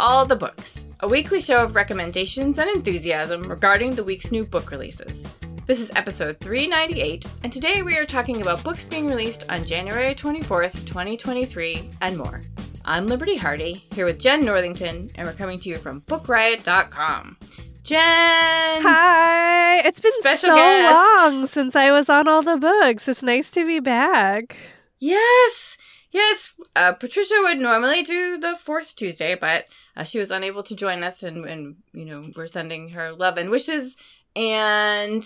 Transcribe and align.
All 0.00 0.24
the 0.24 0.34
Books, 0.34 0.86
a 1.00 1.08
weekly 1.08 1.40
show 1.40 1.62
of 1.62 1.74
recommendations 1.74 2.58
and 2.58 2.70
enthusiasm 2.70 3.42
regarding 3.42 3.94
the 3.94 4.02
week's 4.02 4.32
new 4.32 4.46
book 4.46 4.70
releases. 4.70 5.28
This 5.66 5.78
is 5.78 5.92
episode 5.94 6.40
398, 6.40 7.26
and 7.44 7.52
today 7.52 7.82
we 7.82 7.98
are 7.98 8.06
talking 8.06 8.40
about 8.40 8.64
books 8.64 8.82
being 8.82 9.06
released 9.06 9.44
on 9.50 9.66
January 9.66 10.14
24th, 10.14 10.86
2023, 10.86 11.90
and 12.00 12.16
more. 12.16 12.40
I'm 12.86 13.08
Liberty 13.08 13.36
Hardy, 13.36 13.86
here 13.92 14.06
with 14.06 14.18
Jenn 14.18 14.42
Northington, 14.42 15.10
and 15.16 15.26
we're 15.28 15.34
coming 15.34 15.58
to 15.60 15.68
you 15.68 15.76
from 15.76 16.00
BookRiot.com. 16.02 17.36
Jenn! 17.82 18.82
Hi! 18.82 19.80
It's 19.80 20.00
been 20.00 20.12
Special 20.20 20.48
so 20.48 20.56
guest. 20.56 20.94
long 20.94 21.46
since 21.46 21.76
I 21.76 21.90
was 21.90 22.08
on 22.08 22.26
all 22.26 22.40
the 22.40 22.56
books. 22.56 23.06
It's 23.06 23.22
nice 23.22 23.50
to 23.50 23.66
be 23.66 23.80
back. 23.80 24.56
Yes! 24.98 25.76
Yes! 26.10 26.54
Uh, 26.74 26.94
Patricia 26.94 27.34
would 27.42 27.58
normally 27.58 28.02
do 28.02 28.38
the 28.38 28.56
fourth 28.56 28.96
Tuesday, 28.96 29.34
but 29.34 29.66
uh, 29.96 30.04
she 30.04 30.18
was 30.18 30.30
unable 30.30 30.62
to 30.64 30.74
join 30.76 31.02
us, 31.02 31.22
and, 31.22 31.44
and, 31.46 31.76
you 31.92 32.04
know, 32.04 32.30
we're 32.36 32.46
sending 32.48 32.90
her 32.90 33.12
love 33.12 33.38
and 33.38 33.50
wishes, 33.50 33.96
and 34.36 35.24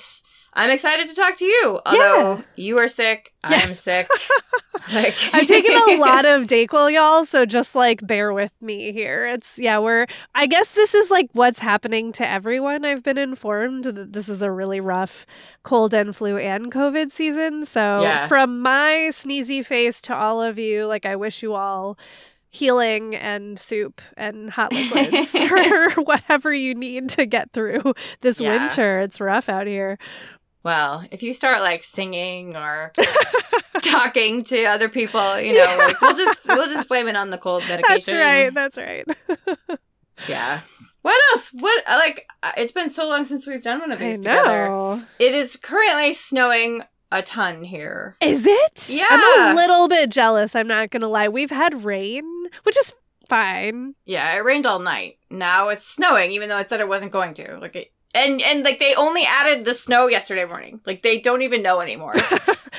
I'm 0.57 0.71
excited 0.71 1.09
to 1.09 1.15
talk 1.15 1.37
to 1.37 1.45
you. 1.45 1.81
Although 1.85 2.37
Yeah. 2.37 2.43
you 2.57 2.79
are 2.79 2.89
sick, 2.89 3.33
I'm 3.43 3.75
sick. 3.75 4.09
like, 4.93 5.17
I've 5.33 5.47
taken 5.49 5.73
a 5.77 5.97
lot 6.01 6.25
of 6.25 6.47
Dayquil, 6.47 6.93
y'all, 6.93 7.25
so 7.25 7.45
just 7.45 7.75
like 7.75 8.07
bear 8.07 8.33
with 8.33 8.53
me 8.61 8.93
here. 8.93 9.27
It's 9.27 9.59
yeah, 9.59 9.79
we're 9.81 10.07
I 10.35 10.47
guess 10.47 10.71
this 10.71 10.95
is 10.95 11.11
like 11.11 11.29
what's 11.33 11.59
happening 11.59 12.13
to 12.13 12.29
everyone. 12.29 12.85
I've 12.85 13.03
been 13.03 13.19
informed 13.19 13.85
that 13.85 14.13
this 14.13 14.29
is 14.29 14.43
a 14.43 14.51
really 14.51 14.81
rough 14.81 15.27
cold 15.65 15.93
and 15.93 16.15
flu 16.15 16.39
and 16.39 16.71
COVID 16.71 17.11
season. 17.11 17.65
So 17.65 18.03
Yeah. 18.03 18.29
from 18.29 18.61
my 18.63 19.09
sneezy 19.11 19.67
face 19.67 20.01
to 20.03 20.15
all 20.15 20.41
of 20.41 20.57
you, 20.59 20.87
like 20.87 21.05
I 21.05 21.17
wish 21.17 21.43
you 21.43 21.55
all 21.55 21.99
healing 22.55 23.17
and 23.17 23.59
soup 23.59 24.01
and 24.17 24.49
hot 24.51 24.73
liquids 24.73 25.35
or 25.51 25.91
whatever 26.05 26.53
you 26.53 26.73
need 26.75 27.09
to 27.11 27.27
get 27.27 27.53
through 27.53 27.95
this 28.21 28.41
Yeah. 28.41 28.63
winter. 28.63 29.01
It's 29.01 29.21
rough 29.21 29.49
out 29.49 29.67
here. 29.67 29.99
Well, 30.63 31.05
if 31.11 31.23
you 31.23 31.33
start 31.35 31.61
like 31.63 31.83
singing 31.83 32.57
or 32.57 32.93
talking 33.83 34.43
to 34.45 34.65
other 34.65 34.89
people, 34.89 35.39
you 35.41 35.53
know, 35.55 35.77
like 35.79 36.01
we'll 36.01 36.15
just 36.15 36.47
we'll 36.49 36.67
just 36.73 36.89
blame 36.89 37.07
it 37.09 37.17
on 37.17 37.31
the 37.31 37.39
cold 37.39 37.63
medication. 37.69 38.15
That's 38.55 38.77
right. 38.79 39.05
That's 39.07 39.69
right. 39.69 39.79
Yeah. 40.29 40.61
What 41.03 41.21
else? 41.33 41.51
What 41.53 41.85
like? 41.87 42.27
uh, 42.43 42.53
It's 42.57 42.73
been 42.73 42.89
so 42.89 43.07
long 43.07 43.25
since 43.27 43.47
we've 43.47 43.61
done 43.63 43.81
one 43.81 43.93
of 43.93 44.01
I 44.01 44.07
these 44.07 44.19
together. 44.19 45.05
It 45.19 45.35
is 45.35 45.57
currently 45.57 46.15
snowing 46.15 46.83
a 47.13 47.21
ton 47.23 47.63
here. 47.63 48.17
Is 48.23 48.47
it? 48.47 48.89
Yeah. 48.89 49.05
I'm 49.11 49.53
a 49.53 49.55
little 49.57 49.87
bit 49.87 50.09
jealous. 50.11 50.57
I'm 50.57 50.67
not 50.67 50.89
gonna 50.91 51.09
lie. 51.09 51.29
We've 51.29 51.51
had 51.51 51.85
rain, 51.85 52.25
which 52.63 52.79
is 52.79 52.93
fine. 53.29 53.95
Yeah, 54.05 54.35
it 54.35 54.45
rained 54.45 54.67
all 54.67 54.79
night. 54.79 55.19
Now 55.31 55.69
it's 55.69 55.87
snowing, 55.87 56.33
even 56.33 56.49
though 56.49 56.59
it 56.59 56.69
said 56.69 56.81
it 56.81 56.89
wasn't 56.89 57.13
going 57.13 57.35
to. 57.35 57.59
Like, 57.59 57.77
it, 57.77 57.93
and 58.15 58.41
and 58.41 58.65
like 58.65 58.79
they 58.79 58.95
only 58.95 59.25
added 59.25 59.65
the 59.65 59.75
snow 59.75 60.07
yesterday 60.07 60.45
morning. 60.45 60.81
Like 60.87 61.03
they 61.03 61.19
don't 61.19 61.43
even 61.43 61.63
know 61.63 61.81
anymore. 61.81 62.15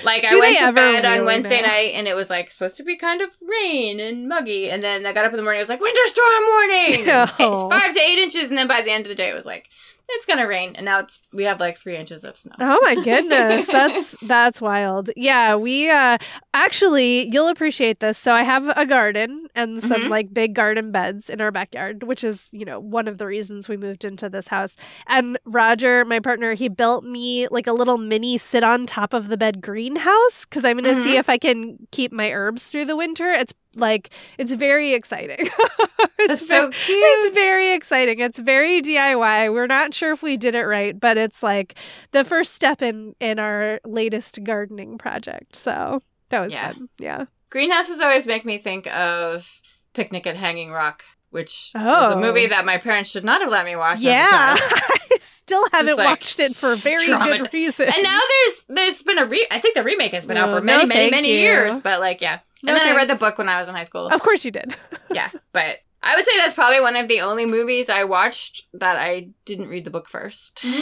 Like 0.03 0.23
I 0.25 0.37
went 0.39 0.59
to 0.59 0.71
bed 0.71 1.05
on 1.05 1.25
Wednesday 1.25 1.61
know? 1.61 1.67
night 1.67 1.93
and 1.93 2.07
it 2.07 2.15
was 2.15 2.29
like 2.29 2.51
supposed 2.51 2.77
to 2.77 2.83
be 2.83 2.97
kind 2.97 3.21
of 3.21 3.29
rain 3.41 3.99
and 3.99 4.27
muggy, 4.27 4.69
and 4.69 4.83
then 4.83 5.05
I 5.05 5.13
got 5.13 5.25
up 5.25 5.31
in 5.31 5.37
the 5.37 5.43
morning. 5.43 5.59
It 5.59 5.63
was 5.63 5.69
like 5.69 5.79
winter 5.79 6.05
storm 6.07 6.43
warning. 6.47 7.05
Oh. 7.37 7.67
It's 7.67 7.73
five 7.73 7.93
to 7.93 7.99
eight 8.01 8.19
inches, 8.19 8.49
and 8.49 8.57
then 8.57 8.67
by 8.67 8.81
the 8.81 8.91
end 8.91 9.05
of 9.05 9.09
the 9.09 9.15
day, 9.15 9.29
it 9.29 9.33
was 9.33 9.45
like 9.45 9.69
it's 10.09 10.25
gonna 10.25 10.47
rain, 10.47 10.73
and 10.75 10.85
now 10.85 10.99
it's 10.99 11.19
we 11.33 11.43
have 11.43 11.59
like 11.59 11.77
three 11.77 11.95
inches 11.97 12.23
of 12.23 12.37
snow. 12.37 12.53
Oh 12.59 12.79
my 12.83 12.95
goodness. 13.03 13.67
That's 13.67 14.15
that's 14.21 14.61
wild. 14.61 15.09
Yeah, 15.15 15.55
we 15.55 15.89
uh 15.89 16.17
actually 16.53 17.29
you'll 17.31 17.47
appreciate 17.49 17.99
this. 17.99 18.17
So 18.17 18.33
I 18.33 18.43
have 18.43 18.67
a 18.77 18.85
garden 18.85 19.47
and 19.55 19.81
some 19.83 20.03
Mhm. 20.03 20.09
like 20.09 20.33
big 20.33 20.53
garden 20.53 20.91
beds 20.91 21.29
in 21.29 21.41
our 21.41 21.51
backyard, 21.51 22.03
which 22.03 22.23
is, 22.23 22.47
you 22.51 22.65
know, 22.65 22.79
one 22.79 23.07
of 23.07 23.17
the 23.17 23.25
reasons 23.25 23.67
we 23.67 23.77
moved 23.77 24.05
into 24.05 24.29
this 24.29 24.47
house. 24.47 24.75
And 25.07 25.37
Roger, 25.45 26.05
my 26.05 26.19
partner, 26.19 26.53
he 26.53 26.67
built 26.69 27.03
me 27.03 27.47
like 27.49 27.67
a 27.67 27.73
little 27.73 27.97
mini 27.97 28.37
sit 28.37 28.63
on 28.63 28.85
top 28.85 29.13
of 29.13 29.27
the 29.29 29.37
bed 29.37 29.61
greenhouse 29.61 30.45
cuz 30.45 30.63
I'm 30.65 30.77
going 30.77 30.95
to 30.95 31.03
see 31.03 31.17
if 31.17 31.29
I 31.29 31.37
can 31.37 31.77
keep 31.91 32.11
my 32.11 32.31
herbs 32.31 32.65
through 32.67 32.85
the 32.85 32.95
winter. 32.95 33.29
It's 33.31 33.53
like 33.75 34.09
it's 34.37 34.51
very 34.53 34.93
exciting. 34.93 35.37
it's 36.19 36.27
That's 36.27 36.47
so 36.47 36.69
cute. 36.71 36.97
it's 36.99 37.35
very 37.37 37.73
exciting. 37.73 38.19
It's 38.19 38.39
very 38.39 38.81
DIY. 38.81 39.53
We're 39.53 39.67
not 39.67 39.93
sure 39.93 40.11
if 40.11 40.23
we 40.23 40.37
did 40.37 40.55
it 40.55 40.63
right, 40.65 40.99
but 40.99 41.17
it's 41.17 41.43
like 41.43 41.75
the 42.11 42.23
first 42.23 42.53
step 42.53 42.81
in 42.81 43.15
in 43.19 43.39
our 43.39 43.79
latest 43.85 44.43
gardening 44.43 44.97
project. 44.97 45.55
So 45.55 46.01
that 46.29 46.39
was 46.41 46.53
Yeah. 46.53 46.71
fun. 46.73 46.89
Yeah. 46.99 47.25
Greenhouses 47.49 48.01
always 48.01 48.25
make 48.25 48.45
me 48.45 48.57
think 48.57 48.87
of 48.87 49.61
Picnic 49.93 50.27
at 50.27 50.35
Hanging 50.35 50.71
Rock, 50.71 51.03
which 51.29 51.71
was 51.75 51.83
Oh. 52.13 52.17
a 52.17 52.21
movie 52.21 52.45
oh. 52.45 52.49
that 52.49 52.65
my 52.65 52.77
parents 52.77 53.09
should 53.09 53.23
not 53.23 53.41
have 53.41 53.49
let 53.51 53.65
me 53.65 53.75
watch. 53.75 53.99
yeah. 53.99 54.55
As 54.57 54.65
a 54.65 54.69
child. 54.69 54.81
I 55.15 55.17
still 55.21 55.67
haven't 55.73 55.97
like, 55.97 56.05
watched 56.07 56.39
it 56.39 56.55
for 56.55 56.75
very 56.75 57.07
traumat- 57.07 57.39
good 57.41 57.53
reason. 57.53 57.85
And 57.87 58.03
now 58.03 58.19
there's 58.19 58.65
there's 58.67 59.03
been 59.03 59.19
a 59.19 59.25
re 59.25 59.45
I 59.51 59.59
think 59.59 59.75
the 59.75 59.83
remake 59.83 60.11
has 60.11 60.25
been 60.25 60.37
out 60.37 60.49
for 60.49 60.59
many 60.59 60.83
no, 60.83 60.87
many 60.87 61.11
many 61.11 61.31
you. 61.33 61.39
years, 61.39 61.79
but 61.81 61.99
like 61.99 62.19
yeah. 62.19 62.39
And 62.67 62.75
No, 62.75 62.83
then 62.83 62.93
I 62.93 62.95
read 62.95 63.09
the 63.09 63.15
book 63.15 63.37
when 63.37 63.49
I 63.49 63.59
was 63.59 63.67
in 63.67 63.75
high 63.75 63.83
school. 63.85 64.07
of 64.07 64.21
course 64.21 64.43
you 64.45 64.51
did. 64.51 64.75
yeah, 65.11 65.29
but 65.53 65.77
I 66.07 66.15
would 66.15 66.25
say 66.25 66.33
that's 66.37 66.53
probably 66.53 66.79
one 66.81 66.95
of 66.95 67.07
the 67.07 67.21
only 67.21 67.47
movies 67.47 67.89
I 67.89 68.03
watched 68.03 68.67
that 68.73 68.95
I 68.95 69.29
didn't 69.45 69.69
read 69.69 69.85
the 69.85 69.91
book 69.91 70.07
first. 70.07 70.63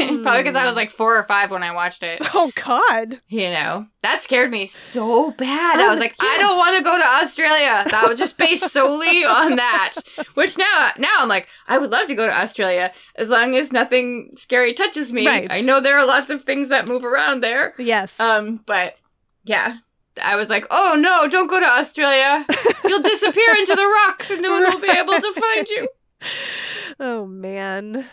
Mm. 0.00 0.22
probably 0.22 0.42
because 0.42 0.56
I 0.56 0.64
was 0.66 0.74
like 0.74 0.90
four 0.90 1.16
or 1.18 1.22
five 1.22 1.50
when 1.50 1.62
I 1.62 1.72
watched 1.72 2.02
it. 2.02 2.20
Oh 2.34 2.50
God. 2.54 3.20
You 3.28 3.50
know, 3.50 3.86
that 4.02 4.22
scared 4.22 4.50
me 4.50 4.66
so 4.66 5.30
bad. 5.32 5.78
I 5.78 5.84
Oh, 5.86 5.90
was 5.90 5.98
like, 5.98 6.14
I 6.20 6.38
don't 6.40 6.56
want 6.58 6.76
to 6.76 6.82
go 6.82 6.96
to 6.98 7.04
Australia. 7.22 7.84
That 7.90 8.06
was 8.08 8.18
just 8.18 8.36
based 8.38 8.68
solely 8.72 9.24
on 9.24 9.56
that. 9.56 9.94
Which 10.34 10.56
now, 10.58 10.90
now 10.98 11.08
I'm 11.18 11.28
like, 11.28 11.46
I 11.68 11.78
would 11.78 11.90
love 11.90 12.08
to 12.08 12.14
go 12.14 12.26
to 12.26 12.36
Australia 12.40 12.92
as 13.16 13.28
long 13.28 13.54
as 13.54 13.72
nothing 13.72 14.32
scary 14.36 14.72
touches 14.74 15.12
me. 15.12 15.26
Right. 15.26 15.48
I 15.50 15.60
know 15.60 15.80
there 15.80 15.98
are 15.98 16.06
lots 16.06 16.30
of 16.30 16.44
things 16.44 16.68
that 16.70 16.88
move 16.88 17.04
around 17.04 17.42
there. 17.42 17.74
Yes. 17.78 18.18
Um, 18.18 18.60
but 18.66 18.96
yeah, 19.44 19.76
I 20.22 20.36
was 20.36 20.48
like, 20.48 20.66
oh 20.70 20.96
no, 20.98 21.28
don't 21.28 21.48
go 21.48 21.60
to 21.60 21.66
Australia. 21.66 22.44
You'll 22.84 23.02
disappear 23.02 23.54
into 23.58 23.74
the 23.74 23.86
rocks 23.86 24.30
and 24.30 24.42
no 24.42 24.50
one 24.52 24.64
will 24.64 24.80
be 24.80 24.90
able 24.90 25.14
to 25.14 25.32
find 25.40 25.68
you. 25.68 25.88
oh 27.00 27.26
man. 27.26 28.06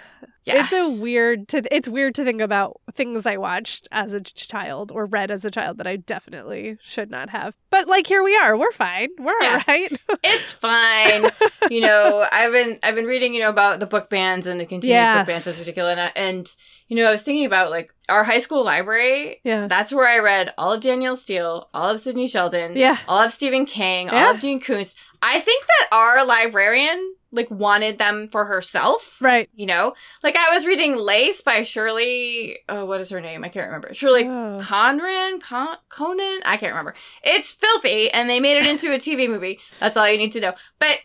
Yeah. 0.48 0.64
It's 0.64 0.72
a 0.72 0.90
weird 0.90 1.48
to 1.50 1.64
it's 1.76 1.88
weird 1.90 2.16
to 2.16 2.24
think 2.24 2.42
about 2.42 2.80
things 2.94 3.26
I 3.26 3.38
watched 3.38 3.88
as 3.92 4.14
a 4.14 4.22
child 4.22 4.92
or 4.92 5.06
read 5.06 5.30
as 5.30 5.44
a 5.46 5.52
child 5.52 5.78
that 5.78 5.88
I 5.88 5.98
definitely 5.98 6.78
should 6.82 7.12
not 7.12 7.30
have. 7.30 7.56
But 7.70 7.88
like 7.88 8.08
here 8.08 8.24
we 8.24 8.36
are. 8.38 8.58
We're 8.58 8.72
fine. 8.72 9.10
We're 9.20 9.40
Yeah. 9.42 9.56
all 9.68 9.74
right. 9.74 9.92
It's 10.24 10.54
fine. 10.54 11.30
you 11.70 11.82
know, 11.82 12.26
I've 12.32 12.52
been 12.52 12.80
I've 12.84 12.96
been 12.96 13.06
reading, 13.06 13.34
you 13.34 13.42
know, 13.42 13.50
about 13.50 13.80
the 13.80 13.86
book 13.86 14.10
bans 14.10 14.48
and 14.48 14.60
the 14.60 14.66
continued 14.66 14.94
Yes. 14.96 15.20
book 15.20 15.28
bans 15.28 15.46
that's 15.46 15.60
ridiculous. 15.60 15.98
And, 15.98 16.12
and 16.16 16.56
you 16.88 16.96
know, 16.96 17.06
I 17.08 17.12
was 17.12 17.22
thinking 17.24 17.46
about 17.46 17.70
like 17.70 17.94
our 18.10 18.24
high 18.24 18.40
school 18.40 18.64
library. 18.64 19.42
yeah. 19.44 19.68
That's 19.68 19.92
where 19.92 20.08
I 20.08 20.20
read 20.20 20.54
all 20.58 20.72
of 20.72 20.82
Danielle 20.82 21.18
Steel, 21.18 21.70
all 21.74 21.90
of 21.90 22.00
Sidney 22.00 22.28
Sheldon, 22.28 22.78
Yeah. 22.78 22.98
all 23.10 23.20
of 23.20 23.32
Stephen 23.34 23.66
King, 23.66 24.08
Yeah. 24.08 24.28
all 24.28 24.34
of 24.36 24.40
Dean 24.40 24.62
Koontz. 24.62 24.96
I 25.22 25.40
think 25.40 25.66
that 25.66 25.96
our 25.96 26.26
librarian 26.26 27.14
like 27.32 27.52
wanted 27.52 27.98
them 27.98 28.30
for 28.30 28.46
herself. 28.46 29.18
Right. 29.22 29.50
You 29.54 29.66
know, 29.66 29.94
like 30.24 30.36
I 30.38 30.54
was 30.54 30.66
reading 30.66 30.96
Lace 30.96 31.42
by 31.42 31.64
Shirley. 31.64 32.60
Oh, 32.70 32.86
what 32.86 33.02
is 33.02 33.10
her 33.10 33.20
name? 33.20 33.44
I 33.44 33.50
can't 33.50 33.66
remember. 33.68 33.94
Shirley 33.94 34.24
Oh. 34.26 34.58
Conran, 34.62 35.40
Con- 35.42 35.78
Conan, 35.90 36.40
I 36.46 36.56
can't 36.58 36.72
remember. 36.72 36.94
It's 37.24 37.52
filthy, 37.52 38.10
and 38.12 38.30
they 38.30 38.40
made 38.40 38.58
it 38.58 38.68
into 38.68 38.94
a 38.94 38.98
TV 38.98 39.28
movie. 39.30 39.60
That's 39.80 39.98
all 39.98 40.10
you 40.10 40.18
need 40.18 40.32
to 40.34 40.40
know. 40.40 40.54
But 40.80 41.00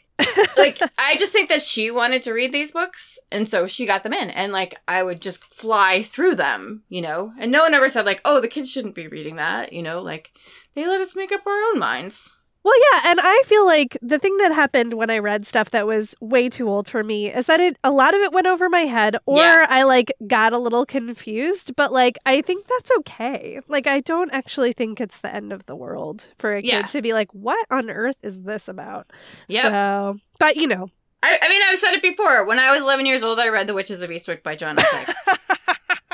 like, 0.57 0.79
I 0.99 1.17
just 1.17 1.33
think 1.33 1.49
that 1.49 1.61
she 1.63 1.91
wanted 1.91 2.23
to 2.23 2.33
read 2.33 2.53
these 2.53 2.71
books, 2.71 3.19
and 3.33 3.49
so 3.49 3.67
she 3.67 3.85
got 3.87 4.05
them 4.05 4.13
in, 4.13 4.31
and 4.31 4.53
like, 4.53 4.75
I 4.87 5.03
would 5.03 5.21
just 5.21 5.43
fly 5.43 6.03
through 6.05 6.37
them, 6.37 6.85
you 6.89 7.03
know. 7.03 7.33
And 7.41 7.51
no 7.51 7.63
one 7.63 7.75
ever 7.75 7.89
said 7.89 8.07
like, 8.07 8.21
"Oh, 8.25 8.41
the 8.41 8.47
kids 8.49 8.71
shouldn't 8.71 8.95
be 8.95 9.09
reading 9.09 9.37
that," 9.37 9.73
you 9.73 9.83
know. 9.83 10.01
Like, 10.01 10.31
they 10.77 10.87
let 10.87 11.01
us 11.01 11.17
make 11.17 11.33
up 11.33 11.45
our 11.47 11.63
own 11.73 11.81
minds. 11.81 12.37
Well, 12.65 12.75
yeah, 12.93 13.11
and 13.11 13.19
I 13.21 13.43
feel 13.47 13.67
like 13.67 13.99
the 14.01 14.19
thing 14.21 14.37
that 14.39 14.53
happened 14.53 14.95
when 14.95 15.11
I 15.11 15.19
read 15.19 15.45
stuff 15.45 15.71
that 15.71 15.87
was 15.87 16.15
way 16.21 16.49
too 16.49 16.69
old 16.69 16.89
for 16.89 17.03
me 17.03 17.27
is 17.33 17.47
that 17.47 17.59
it 17.61 17.77
a 17.83 17.91
lot 17.91 18.15
of 18.15 18.21
it 18.21 18.33
went 18.33 18.47
over 18.47 18.69
my 18.69 18.83
head 18.83 19.17
or 19.27 19.39
Yeah. 19.39 19.67
I 19.69 19.83
like 19.83 20.13
got 20.29 20.53
a 20.53 20.59
little 20.59 20.87
confused, 20.87 21.75
but 21.75 21.93
like 21.93 22.19
I 22.25 22.41
think 22.41 22.67
that's 22.69 22.91
okay. 22.99 23.61
Like 23.69 23.87
I 23.89 23.99
don't 24.01 24.31
actually 24.33 24.73
think 24.73 25.01
it's 25.01 25.19
the 25.19 25.35
end 25.35 25.53
of 25.53 25.67
the 25.67 25.75
world 25.75 26.29
for 26.39 26.55
a 26.55 26.63
kid 26.63 26.69
Yeah. 26.69 26.83
to 26.83 27.03
be 27.03 27.13
like, 27.13 27.33
"What 27.33 27.67
on 27.71 27.91
earth 27.91 28.17
is 28.23 28.43
this 28.43 28.69
about?" 28.69 29.11
Yeah. 29.49 29.63
So, 29.63 30.19
but 30.39 30.57
you 30.57 30.69
know, 30.69 30.89
I, 31.25 31.39
I 31.43 31.49
mean, 31.49 31.63
I've 31.69 31.79
said 31.79 31.95
it 31.95 32.03
before. 32.03 32.45
When 32.47 32.59
I 32.59 32.73
was 32.73 32.83
11 32.83 33.07
years 33.07 33.23
old, 33.25 33.39
I 33.39 33.49
read 33.49 33.67
The 33.67 33.75
Witches 33.75 34.03
of 34.03 34.11
Eastwick 34.11 34.43
by 34.43 34.55
John 34.57 34.77
Updike. 34.77 35.15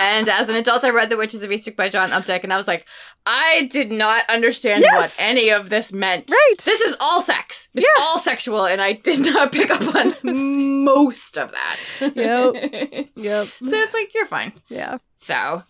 and 0.01 0.29
as 0.29 0.49
an 0.49 0.55
adult, 0.57 0.85
I 0.85 0.91
read 0.91 1.11
The 1.11 1.17
Witches 1.17 1.43
of 1.43 1.51
Eastwick 1.51 1.77
by 1.77 1.89
John 1.89 2.11
Updike, 2.11 2.45
and 2.45 2.53
I 2.53 2.57
was 2.57 2.69
like, 2.69 2.87
I 3.27 3.69
did 3.71 3.91
not 3.93 4.25
understand 4.29 4.83
Yes. 4.83 4.95
what 4.95 5.15
any 5.19 5.51
of 5.51 5.69
this 5.71 5.93
meant. 5.93 6.31
Right. 6.31 6.55
This 6.65 6.81
is 6.81 6.97
all 7.01 7.21
sex. 7.23 7.69
It's 7.75 7.83
Yeah. 7.85 8.03
all 8.05 8.19
sexual, 8.19 8.65
and 8.67 8.81
I 8.81 8.93
did 8.95 9.21
not 9.21 9.53
pick 9.53 9.71
up 9.71 9.95
on 9.95 10.15
most 10.85 11.37
of 11.37 11.53
that. 11.53 12.13
Yep. 12.17 13.09
yep. 13.17 13.47
so 13.47 13.67
it's 13.77 13.95
like, 13.95 14.15
you're 14.15 14.25
fine. 14.27 14.53
Yeah. 14.69 14.99
So, 15.19 15.63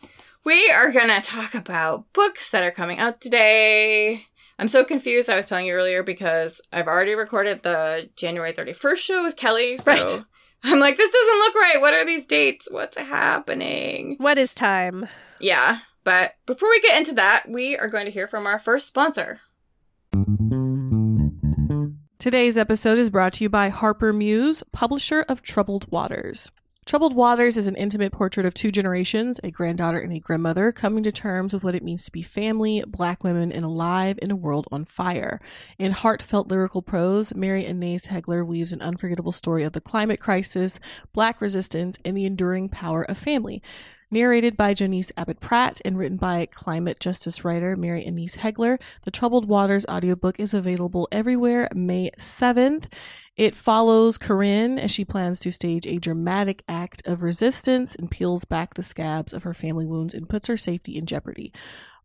we 0.45 0.71
are 0.71 0.93
going 0.93 1.09
to 1.09 1.21
talk 1.21 1.55
about 1.55 2.05
books 2.13 2.51
that 2.51 2.65
are 2.65 2.71
coming 2.71 2.99
out 2.99 3.21
today. 3.21 4.25
I'm 4.59 4.69
so 4.69 4.85
confused. 4.85 5.31
I 5.31 5.37
was 5.37 5.47
telling 5.47 5.67
you 5.67 5.73
earlier 5.75 6.03
because 6.03 6.61
I've 6.73 6.89
already 6.89 7.15
recorded 7.15 7.63
the 7.63 8.09
January 8.17 8.53
31st 8.53 8.97
show 8.97 9.25
with 9.25 9.37
Kelly. 9.37 9.77
So 9.77 9.85
Right. 9.93 10.23
I'm 10.65 10.81
like, 10.81 10.97
this 10.97 11.11
doesn't 11.11 11.39
look 11.39 11.55
right. 11.55 11.81
What 11.81 11.95
are 11.95 12.05
these 12.05 12.27
dates? 12.27 12.69
What's 12.71 12.97
happening? 12.97 14.17
What 14.19 14.39
is 14.39 14.55
time? 14.55 15.07
Yeah. 15.41 15.79
But 16.05 16.35
before 16.47 16.71
we 16.71 16.81
get 16.81 16.99
into 16.99 17.15
that, 17.15 17.45
we 17.49 17.77
are 17.77 17.89
going 17.89 18.07
to 18.07 18.11
hear 18.11 18.27
from 18.27 18.47
our 18.47 18.59
first 18.59 18.87
sponsor. 18.87 19.41
Today's 22.19 22.59
episode 22.59 22.99
is 22.99 23.11
brought 23.11 23.35
to 23.35 23.45
you 23.45 23.49
by 23.49 23.69
Harper 23.69 24.13
Muse, 24.13 24.63
publisher 24.73 25.25
of 25.29 25.43
Troubled 25.43 25.91
Waters. 25.93 26.51
Troubled 26.89 27.15
Waters 27.15 27.59
is 27.59 27.67
an 27.67 27.77
intimate 27.77 28.13
portrait 28.13 28.47
of 28.47 28.55
two 28.55 28.73
generations, 28.73 29.39
a 29.45 29.51
granddaughter 29.51 29.99
and 29.99 30.11
a 30.11 30.21
grandmother, 30.21 30.73
coming 30.73 31.03
to 31.03 31.13
terms 31.13 31.53
with 31.53 31.63
what 31.63 31.75
it 31.75 31.83
means 31.83 32.03
to 32.07 32.11
be 32.11 32.23
family, 32.23 32.83
black 32.87 33.23
women, 33.23 33.53
and 33.53 33.63
alive 33.63 34.19
in 34.23 34.31
a 34.31 34.37
world 34.37 34.67
on 34.73 34.87
fire. 34.87 35.39
In 35.79 35.93
heartfelt 35.93 36.49
lyrical 36.49 36.81
prose, 36.81 37.35
Mary 37.35 37.65
Annaïse 37.65 38.07
Heglar 38.07 38.47
weaves 38.47 38.73
an 38.73 38.81
unforgettable 38.81 39.33
story 39.33 39.65
of 39.65 39.75
the 39.75 39.83
climate 39.83 40.19
crisis, 40.19 40.81
black 41.13 41.43
resistance, 41.43 41.99
and 42.07 42.17
the 42.17 42.25
enduring 42.25 42.71
power 42.71 43.03
of 43.03 43.19
family. 43.19 43.63
Narrated 44.11 44.57
by 44.57 44.73
Janice 44.73 45.13
Abbott 45.19 45.41
Pratt 45.41 45.83
and 45.85 45.99
written 45.99 46.17
by 46.17 46.47
climate 46.47 46.99
justice 46.99 47.45
writer 47.45 47.77
Mary 47.77 48.03
Annaïse 48.03 48.39
Heglar, 48.39 48.81
the 49.03 49.11
Troubled 49.11 49.47
Waters 49.47 49.85
audiobook 49.85 50.41
is 50.41 50.55
available 50.55 51.07
everywhere 51.13 51.69
May 51.75 52.11
7th. 52.19 52.87
It 53.39 53.55
follows 53.55 54.19
Corinne 54.19 54.81
as 54.81 54.91
she 54.91 55.05
plans 55.05 55.39
to 55.41 55.53
stage 55.53 55.87
a 55.87 55.99
dramatic 55.99 56.65
act 56.69 57.07
of 57.07 57.23
resistance 57.23 57.95
and 57.95 58.11
peels 58.11 58.45
back 58.45 58.75
the 58.75 58.83
scabs 58.83 59.33
of 59.33 59.45
her 59.45 59.55
family 59.55 59.87
wounds 59.87 60.13
and 60.13 60.29
puts 60.29 60.49
her 60.49 60.57
safety 60.57 60.97
in 60.97 61.07
jeopardy. 61.07 61.53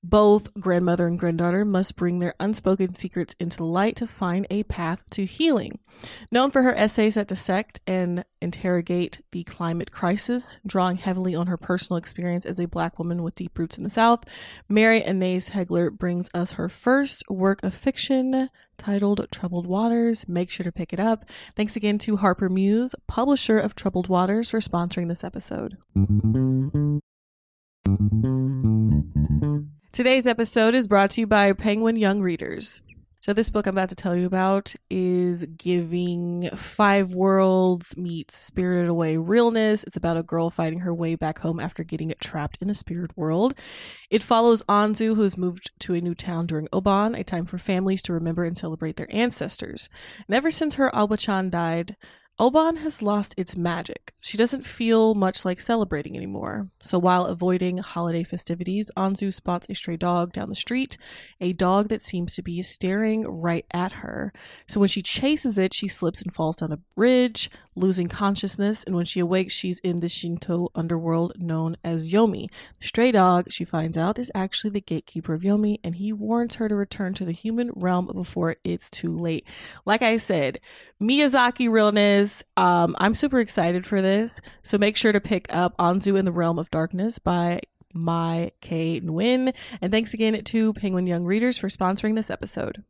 Both 0.04 0.54
grandmother 0.56 1.08
and 1.08 1.18
granddaughter 1.18 1.64
must 1.64 1.96
bring 1.96 2.20
their 2.20 2.36
unspoken 2.38 2.94
secrets 2.94 3.36
into 3.40 3.64
light 3.64 3.96
to 3.98 4.08
find 4.08 4.46
a 4.50 4.64
path 4.64 5.04
to 5.12 5.26
healing. 5.26 5.80
Known 6.30 6.52
for 6.52 6.62
her 6.64 6.76
essays 6.76 7.16
that 7.16 7.30
dissect 7.30 7.80
and 7.88 8.26
interrogate 8.42 9.22
the 9.32 9.44
climate 9.44 9.92
crisis, 9.92 10.60
drawing 10.68 10.98
heavily 10.98 11.36
on 11.36 11.48
her 11.48 11.56
personal 11.56 11.98
experience 11.98 12.46
as 12.46 12.60
a 12.60 12.68
black 12.68 13.00
woman 13.00 13.24
with 13.24 13.36
deep 13.36 13.58
roots 13.58 13.78
in 13.78 13.86
the 13.86 13.90
South, 13.90 14.26
Mary 14.68 15.00
Annaïse 15.00 15.52
Heglar 15.52 15.90
brings 15.98 16.30
us 16.34 16.54
her 16.54 16.68
first 16.68 17.24
work 17.30 17.64
of 17.64 17.74
fiction 17.74 18.50
titled 18.78 19.26
Troubled 19.32 19.68
Waters. 19.68 20.28
Make 20.28 20.52
sure 20.52 20.66
to 20.66 20.72
pick 20.72 20.92
it 20.92 21.00
up. 21.00 21.24
Thanks 21.56 21.78
again 21.78 21.98
to 22.00 22.18
Harper 22.18 22.50
Muse, 22.50 22.94
publisher 23.08 23.58
of 23.58 23.74
Troubled 23.76 24.10
Waters, 24.10 24.50
for 24.50 24.60
sponsoring 24.60 25.08
this 25.08 25.24
episode. 25.24 25.78
Today's 29.94 30.26
episode 30.26 30.74
is 30.74 30.88
brought 30.88 31.12
to 31.12 31.22
you 31.22 31.28
by 31.28 31.54
Penguin 31.54 31.98
Young 31.98 32.20
Readers. 32.20 32.82
So, 33.22 33.32
this 33.32 33.52
book 33.52 33.68
I'm 33.68 33.76
about 33.76 33.90
to 33.90 33.96
tell 33.96 34.16
you 34.16 34.26
about 34.26 34.74
is 34.90 35.46
giving 35.46 36.50
Five 36.56 37.14
Worlds 37.14 37.96
meets 37.96 38.36
Spirited 38.36 38.90
Away 38.90 39.18
realness. 39.18 39.84
It's 39.84 39.96
about 39.96 40.18
a 40.18 40.24
girl 40.24 40.50
fighting 40.50 40.80
her 40.80 40.96
way 40.96 41.14
back 41.14 41.38
home 41.38 41.60
after 41.60 41.84
getting 41.84 42.12
trapped 42.20 42.58
in 42.60 42.68
the 42.68 42.74
spirit 42.74 43.16
world. 43.16 43.54
It 44.10 44.24
follows 44.24 44.64
Anzu, 44.64 45.16
who's 45.16 45.38
moved 45.38 45.70
to 45.82 45.94
a 45.94 46.02
new 46.02 46.16
town 46.16 46.48
during 46.48 46.68
Obon, 46.70 47.16
a 47.16 47.24
time 47.24 47.46
for 47.46 47.60
families 47.60 48.02
to 48.02 48.14
remember 48.14 48.46
and 48.46 48.58
celebrate 48.58 48.96
their 48.96 49.14
ancestors. 49.16 49.90
And 50.28 50.36
ever 50.36 50.50
since 50.50 50.74
her 50.74 50.90
Obaachan 50.90 51.52
died, 51.52 51.98
Obon 52.40 52.78
has 52.78 53.04
lost 53.04 53.36
its 53.38 53.56
magic. 53.56 54.12
She 54.20 54.38
doesn't 54.38 54.66
feel 54.66 55.14
much 55.14 55.46
like 55.46 55.60
celebrating 55.60 56.18
anymore. 56.18 56.70
So 56.82 56.98
while 56.98 57.26
avoiding 57.26 57.78
holiday 57.78 58.24
festivities, 58.24 58.90
Anzu 58.98 59.32
spots 59.32 59.68
a 59.70 59.76
stray 59.76 59.98
dog 59.98 60.32
down 60.34 60.50
the 60.50 60.56
street, 60.56 60.98
a 61.40 61.54
dog 61.54 61.90
that 61.90 62.02
seems 62.02 62.34
to 62.36 62.42
be 62.42 62.64
staring 62.64 63.28
right 63.28 63.66
at 63.70 63.92
her. 63.94 64.34
So 64.68 64.80
when 64.80 64.90
she 64.90 65.04
chases 65.04 65.60
it, 65.60 65.76
she 65.76 65.88
slips 65.88 66.24
and 66.24 66.34
falls 66.34 66.56
down 66.58 66.72
a 66.72 66.78
bridge, 66.96 67.52
losing 67.76 68.08
consciousness, 68.08 68.84
and 68.84 68.96
when 68.96 69.06
she 69.06 69.20
awakes, 69.20 69.54
she's 69.54 69.80
in 69.80 70.00
the 70.00 70.10
Shinto 70.10 70.70
underworld 70.74 71.34
known 71.38 71.78
as 71.84 72.12
Yomi. 72.12 72.48
The 72.80 72.88
stray 72.88 73.12
dog, 73.12 73.52
she 73.52 73.64
finds 73.66 73.98
out, 73.98 74.18
is 74.18 74.32
actually 74.34 74.72
the 74.72 74.82
gatekeeper 74.82 75.36
of 75.36 75.42
Yomi, 75.42 75.80
and 75.84 75.96
he 75.96 76.12
warns 76.12 76.56
her 76.56 76.68
to 76.68 76.76
return 76.76 77.14
to 77.16 77.26
the 77.26 77.32
human 77.32 77.70
realm 77.76 78.10
before 78.14 78.56
it's 78.64 78.90
too 78.90 79.16
late. 79.16 79.46
Like 79.86 80.02
I 80.02 80.18
said, 80.18 80.60
Miyazaki 81.00 81.70
realness. 81.70 82.23
Um, 82.58 82.96
I'm 83.00 83.14
super 83.14 83.40
excited 83.40 83.86
for 83.86 84.02
this. 84.02 84.42
So 84.62 84.78
make 84.78 84.98
sure 84.98 85.12
to 85.12 85.22
pick 85.22 85.54
up 85.54 85.76
Anzu 85.78 86.18
in 86.18 86.26
the 86.26 86.32
Realm 86.32 86.60
of 86.60 86.70
Darkness 86.72 87.20
by 87.20 87.62
Mai 87.94 88.52
K. 88.62 89.02
Nguyen. 89.02 89.54
And 89.82 89.92
thanks 89.92 90.14
again 90.14 90.44
to 90.44 90.74
Penguin 90.74 91.08
Young 91.08 91.26
Readers 91.26 91.58
for 91.58 91.70
sponsoring 91.70 92.16
this 92.16 92.30
episode. 92.30 92.84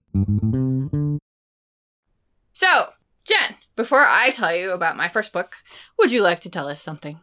So, 2.53 2.89
Jenn, 3.25 3.55
before 3.75 4.03
I 4.05 4.31
tell 4.31 4.53
you 4.53 4.71
about 4.71 4.97
my 4.97 5.07
first 5.07 5.31
book, 5.31 5.55
would 5.97 6.11
you 6.11 6.21
like 6.21 6.41
to 6.41 6.49
tell 6.49 6.67
us 6.67 6.81
something? 6.81 7.19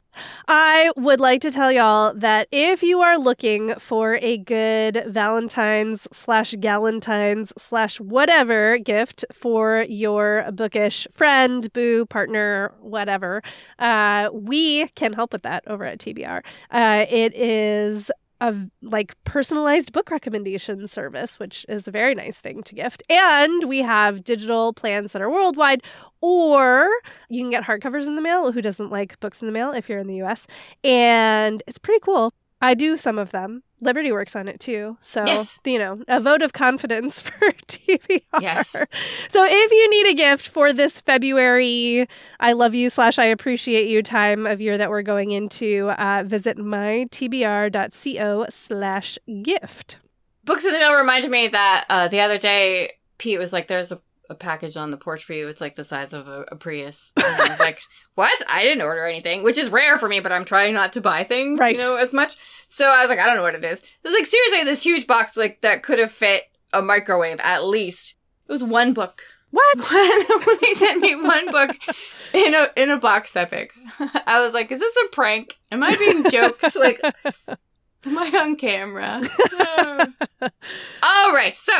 I 0.48 0.90
would 0.96 1.20
like 1.20 1.40
to 1.42 1.50
tell 1.50 1.70
y'all 1.70 2.14
that 2.14 2.48
if 2.50 2.82
you 2.82 3.00
are 3.00 3.18
looking 3.18 3.74
for 3.78 4.16
a 4.16 4.38
good 4.38 5.04
Valentine's 5.06 6.08
slash 6.10 6.54
Galentine's 6.54 7.52
slash 7.58 8.00
whatever 8.00 8.78
gift 8.78 9.24
for 9.32 9.84
your 9.88 10.50
bookish 10.52 11.06
friend, 11.12 11.72
boo, 11.72 12.06
partner, 12.06 12.74
whatever, 12.80 13.42
uh, 13.78 14.30
we 14.32 14.88
can 14.88 15.12
help 15.12 15.32
with 15.32 15.42
that 15.42 15.62
over 15.66 15.84
at 15.84 15.98
TBR. 15.98 16.40
Uh, 16.70 17.06
it 17.08 17.34
is 17.34 18.10
a 18.40 18.54
like 18.82 19.14
personalized 19.24 19.92
book 19.92 20.10
recommendation 20.10 20.86
service, 20.86 21.38
which 21.38 21.66
is 21.68 21.86
a 21.86 21.90
very 21.90 22.14
nice 22.14 22.38
thing 22.38 22.62
to 22.64 22.74
gift. 22.74 23.02
And 23.10 23.64
we 23.64 23.78
have 23.78 24.24
digital 24.24 24.72
plans 24.72 25.12
that 25.12 25.22
are 25.22 25.30
worldwide, 25.30 25.82
or 26.20 26.88
you 27.28 27.42
can 27.42 27.50
get 27.50 27.64
hardcovers 27.64 28.06
in 28.06 28.16
the 28.16 28.22
mail. 28.22 28.52
Who 28.52 28.62
doesn't 28.62 28.90
like 28.90 29.20
books 29.20 29.42
in 29.42 29.46
the 29.46 29.52
mail 29.52 29.72
if 29.72 29.88
you're 29.88 29.98
in 29.98 30.06
the 30.06 30.22
US? 30.22 30.46
And 30.82 31.62
it's 31.66 31.78
pretty 31.78 32.00
cool. 32.00 32.32
I 32.60 32.74
do 32.74 32.96
some 32.96 33.18
of 33.18 33.30
them. 33.30 33.62
Liberty 33.80 34.12
works 34.12 34.36
on 34.36 34.48
it 34.48 34.60
too. 34.60 34.96
So, 35.00 35.22
Yes. 35.26 35.58
you 35.64 35.78
know, 35.78 36.02
a 36.08 36.20
vote 36.20 36.42
of 36.42 36.52
confidence 36.52 37.20
for 37.22 37.52
TBR. 37.68 38.20
Yes. 38.40 38.70
So, 38.70 39.44
if 39.48 39.70
you 39.72 39.90
need 39.90 40.06
a 40.12 40.14
gift 40.14 40.48
for 40.48 40.72
this 40.72 41.00
February, 41.00 42.06
I 42.40 42.52
love 42.52 42.74
you 42.74 42.90
slash 42.90 43.18
I 43.18 43.24
appreciate 43.26 43.88
you 43.88 44.02
time 44.02 44.46
of 44.46 44.60
year 44.60 44.76
that 44.78 44.90
we're 44.90 45.02
going 45.02 45.30
into, 45.32 45.90
uh, 45.98 46.22
visit 46.26 46.58
mytbr.co 46.58 48.46
slash 48.50 49.18
gift. 49.42 49.98
Books 50.44 50.64
in 50.64 50.72
the 50.72 50.78
Mail 50.78 50.94
reminded 50.94 51.30
me 51.30 51.48
that 51.48 51.84
uh, 51.88 52.08
the 52.08 52.20
other 52.20 52.38
day, 52.38 52.92
Pete 53.18 53.38
was 53.38 53.52
like, 53.52 53.66
there's 53.66 53.92
a, 53.92 54.00
a 54.30 54.34
package 54.34 54.76
on 54.76 54.90
the 54.90 54.96
porch 54.96 55.24
for 55.24 55.34
you. 55.34 55.48
It's 55.48 55.60
like 55.60 55.74
the 55.74 55.84
size 55.84 56.12
of 56.14 56.28
a, 56.28 56.44
a 56.52 56.56
Prius. 56.56 57.12
And 57.16 57.26
I 57.26 57.48
was 57.48 57.58
like, 57.60 57.80
what? 58.14 58.32
I 58.48 58.62
didn't 58.62 58.82
order 58.82 59.04
anything, 59.04 59.42
which 59.42 59.58
is 59.58 59.68
rare 59.70 59.98
for 59.98 60.08
me, 60.08 60.20
but 60.20 60.32
I'm 60.32 60.44
trying 60.44 60.72
not 60.72 60.92
to 60.94 61.00
buy 61.00 61.24
things, 61.24 61.58
Right. 61.58 61.76
you 61.76 61.82
know, 61.82 61.96
as 61.96 62.12
much. 62.14 62.36
So 62.68 62.86
I 62.88 63.00
was 63.02 63.10
like, 63.10 63.18
I 63.18 63.26
don't 63.26 63.36
know 63.36 63.42
what 63.42 63.54
it 63.56 63.64
is. 63.64 63.82
It's 64.04 64.14
like, 64.14 64.24
seriously, 64.26 64.64
this 64.64 64.82
huge 64.84 65.06
box, 65.06 65.36
like, 65.36 65.60
that 65.62 65.82
could 65.82 65.98
have 65.98 66.12
fit 66.12 66.44
a 66.72 66.80
microwave 66.80 67.40
at 67.40 67.64
least. 67.64 68.14
It 68.48 68.52
was 68.52 68.62
one 68.64 68.92
book. 68.94 69.22
What? 69.50 69.78
when 70.46 70.58
they 70.62 70.74
sent 70.74 71.00
me 71.00 71.16
one 71.16 71.50
book 71.50 71.76
in 72.32 72.54
a 72.54 72.68
in 72.76 72.88
a 72.88 72.96
box 72.96 73.32
that 73.32 73.50
big. 73.50 73.72
I 74.24 74.38
was 74.38 74.54
like, 74.54 74.70
is 74.70 74.78
this 74.78 74.96
a 75.04 75.08
prank? 75.08 75.56
Am 75.72 75.82
I 75.82 75.96
being 75.96 76.30
joked? 76.30 76.64
Like 76.76 77.00
am 78.06 78.16
I 78.16 78.28
on 78.42 78.54
camera? 78.54 79.20
No. 79.58 80.06
all 81.02 81.32
right. 81.32 81.52
So, 81.56 81.72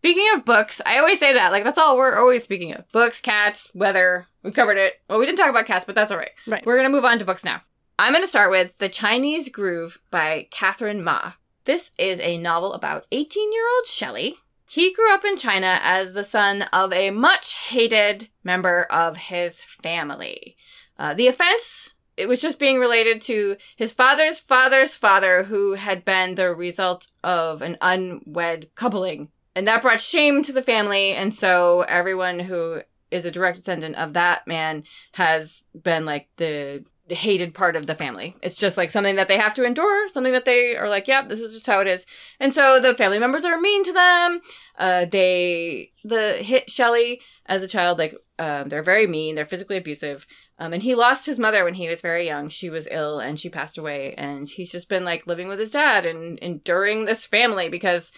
speaking 0.00 0.26
of 0.34 0.44
books, 0.44 0.80
I 0.84 0.98
always 0.98 1.18
say 1.18 1.32
that. 1.34 1.52
Like 1.52 1.64
that's 1.64 1.78
all 1.78 1.96
we're 1.96 2.18
always 2.18 2.42
speaking 2.42 2.74
of. 2.74 2.88
Books, 2.90 3.20
cats, 3.20 3.70
weather. 3.74 4.26
We 4.42 4.50
covered 4.50 4.78
it. 4.78 4.94
Well, 5.08 5.18
we 5.18 5.26
didn't 5.26 5.38
talk 5.38 5.50
about 5.50 5.66
cats, 5.66 5.84
but 5.84 5.94
that's 5.94 6.10
all 6.10 6.18
right. 6.18 6.30
Right. 6.46 6.64
We're 6.64 6.76
going 6.76 6.88
to 6.88 6.94
move 6.94 7.04
on 7.04 7.18
to 7.18 7.24
books 7.24 7.44
now. 7.44 7.62
I'm 7.98 8.12
going 8.12 8.24
to 8.24 8.28
start 8.28 8.50
with 8.50 8.78
The 8.78 8.88
Chinese 8.88 9.50
Groove 9.50 9.98
by 10.10 10.48
Kathryn 10.50 11.02
Ma. 11.02 11.32
This 11.66 11.90
is 11.98 12.18
a 12.20 12.38
novel 12.38 12.72
about 12.72 13.04
18 13.12 13.52
year 13.52 13.64
old 13.76 13.86
Shelley. 13.86 14.36
He 14.66 14.94
grew 14.94 15.12
up 15.12 15.24
in 15.24 15.36
China 15.36 15.80
as 15.82 16.12
the 16.12 16.24
son 16.24 16.62
of 16.72 16.92
a 16.92 17.10
much 17.10 17.54
hated 17.54 18.30
member 18.42 18.84
of 18.84 19.16
his 19.16 19.60
family. 19.60 20.56
Uh, 20.98 21.12
the 21.12 21.26
offense, 21.26 21.94
it 22.16 22.26
was 22.26 22.40
just 22.40 22.58
being 22.58 22.78
related 22.78 23.20
to 23.22 23.56
his 23.76 23.92
father's 23.92 24.38
father's 24.38 24.96
father, 24.96 25.42
who 25.42 25.74
had 25.74 26.04
been 26.04 26.36
the 26.36 26.54
result 26.54 27.08
of 27.22 27.62
an 27.62 27.76
unwed 27.80 28.70
coupling. 28.74 29.30
And 29.54 29.66
that 29.66 29.82
brought 29.82 30.00
shame 30.00 30.42
to 30.44 30.52
the 30.52 30.62
family. 30.62 31.12
And 31.12 31.34
so 31.34 31.82
everyone 31.82 32.38
who 32.38 32.82
is 33.10 33.24
a 33.24 33.30
direct 33.30 33.58
descendant 33.58 33.96
of 33.96 34.12
that 34.12 34.46
man 34.46 34.84
has 35.12 35.64
been 35.82 36.04
like 36.04 36.28
the 36.36 36.84
hated 37.14 37.54
part 37.54 37.76
of 37.76 37.86
the 37.86 37.94
family. 37.94 38.36
It's 38.42 38.56
just 38.56 38.76
like 38.76 38.90
something 38.90 39.16
that 39.16 39.28
they 39.28 39.36
have 39.36 39.54
to 39.54 39.64
endure, 39.64 40.08
something 40.08 40.32
that 40.32 40.44
they 40.44 40.76
are 40.76 40.88
like, 40.88 41.08
yep, 41.08 41.28
this 41.28 41.40
is 41.40 41.52
just 41.52 41.66
how 41.66 41.80
it 41.80 41.86
is. 41.86 42.06
And 42.38 42.54
so 42.54 42.80
the 42.80 42.94
family 42.94 43.18
members 43.18 43.44
are 43.44 43.60
mean 43.60 43.84
to 43.84 43.92
them. 43.92 44.40
Uh, 44.78 45.04
they 45.04 45.92
the 46.04 46.34
hit 46.34 46.70
Shelley 46.70 47.20
as 47.46 47.62
a 47.62 47.68
child, 47.68 47.98
like 47.98 48.14
um, 48.38 48.68
they're 48.68 48.82
very 48.82 49.06
mean. 49.06 49.34
They're 49.34 49.44
physically 49.44 49.76
abusive. 49.76 50.26
Um, 50.58 50.72
and 50.72 50.82
he 50.82 50.94
lost 50.94 51.26
his 51.26 51.38
mother 51.38 51.64
when 51.64 51.74
he 51.74 51.88
was 51.88 52.00
very 52.00 52.26
young. 52.26 52.48
She 52.48 52.70
was 52.70 52.88
ill 52.90 53.18
and 53.18 53.38
she 53.38 53.48
passed 53.48 53.76
away. 53.76 54.14
And 54.16 54.48
he's 54.48 54.72
just 54.72 54.88
been 54.88 55.04
like 55.04 55.26
living 55.26 55.48
with 55.48 55.58
his 55.58 55.70
dad 55.70 56.06
and 56.06 56.38
enduring 56.38 57.04
this 57.04 57.26
family 57.26 57.68
because 57.68 58.12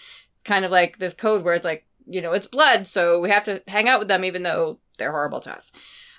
kind 0.45 0.65
of 0.65 0.71
like 0.71 0.99
this 0.99 1.15
code 1.15 1.45
where 1.45 1.55
it's 1.55 1.65
like, 1.65 1.87
you 2.07 2.21
know, 2.21 2.33
it's 2.33 2.47
blood, 2.47 2.87
so 2.87 3.21
we 3.21 3.31
have 3.31 3.45
to 3.45 3.63
hang 3.69 3.89
out 3.89 3.99
with 3.99 4.09
them 4.09 4.25
even 4.25 4.43
though 4.43 4.79
they're 4.99 5.13
horrible 5.13 5.41
to 5.41 5.55
us. 5.55 5.73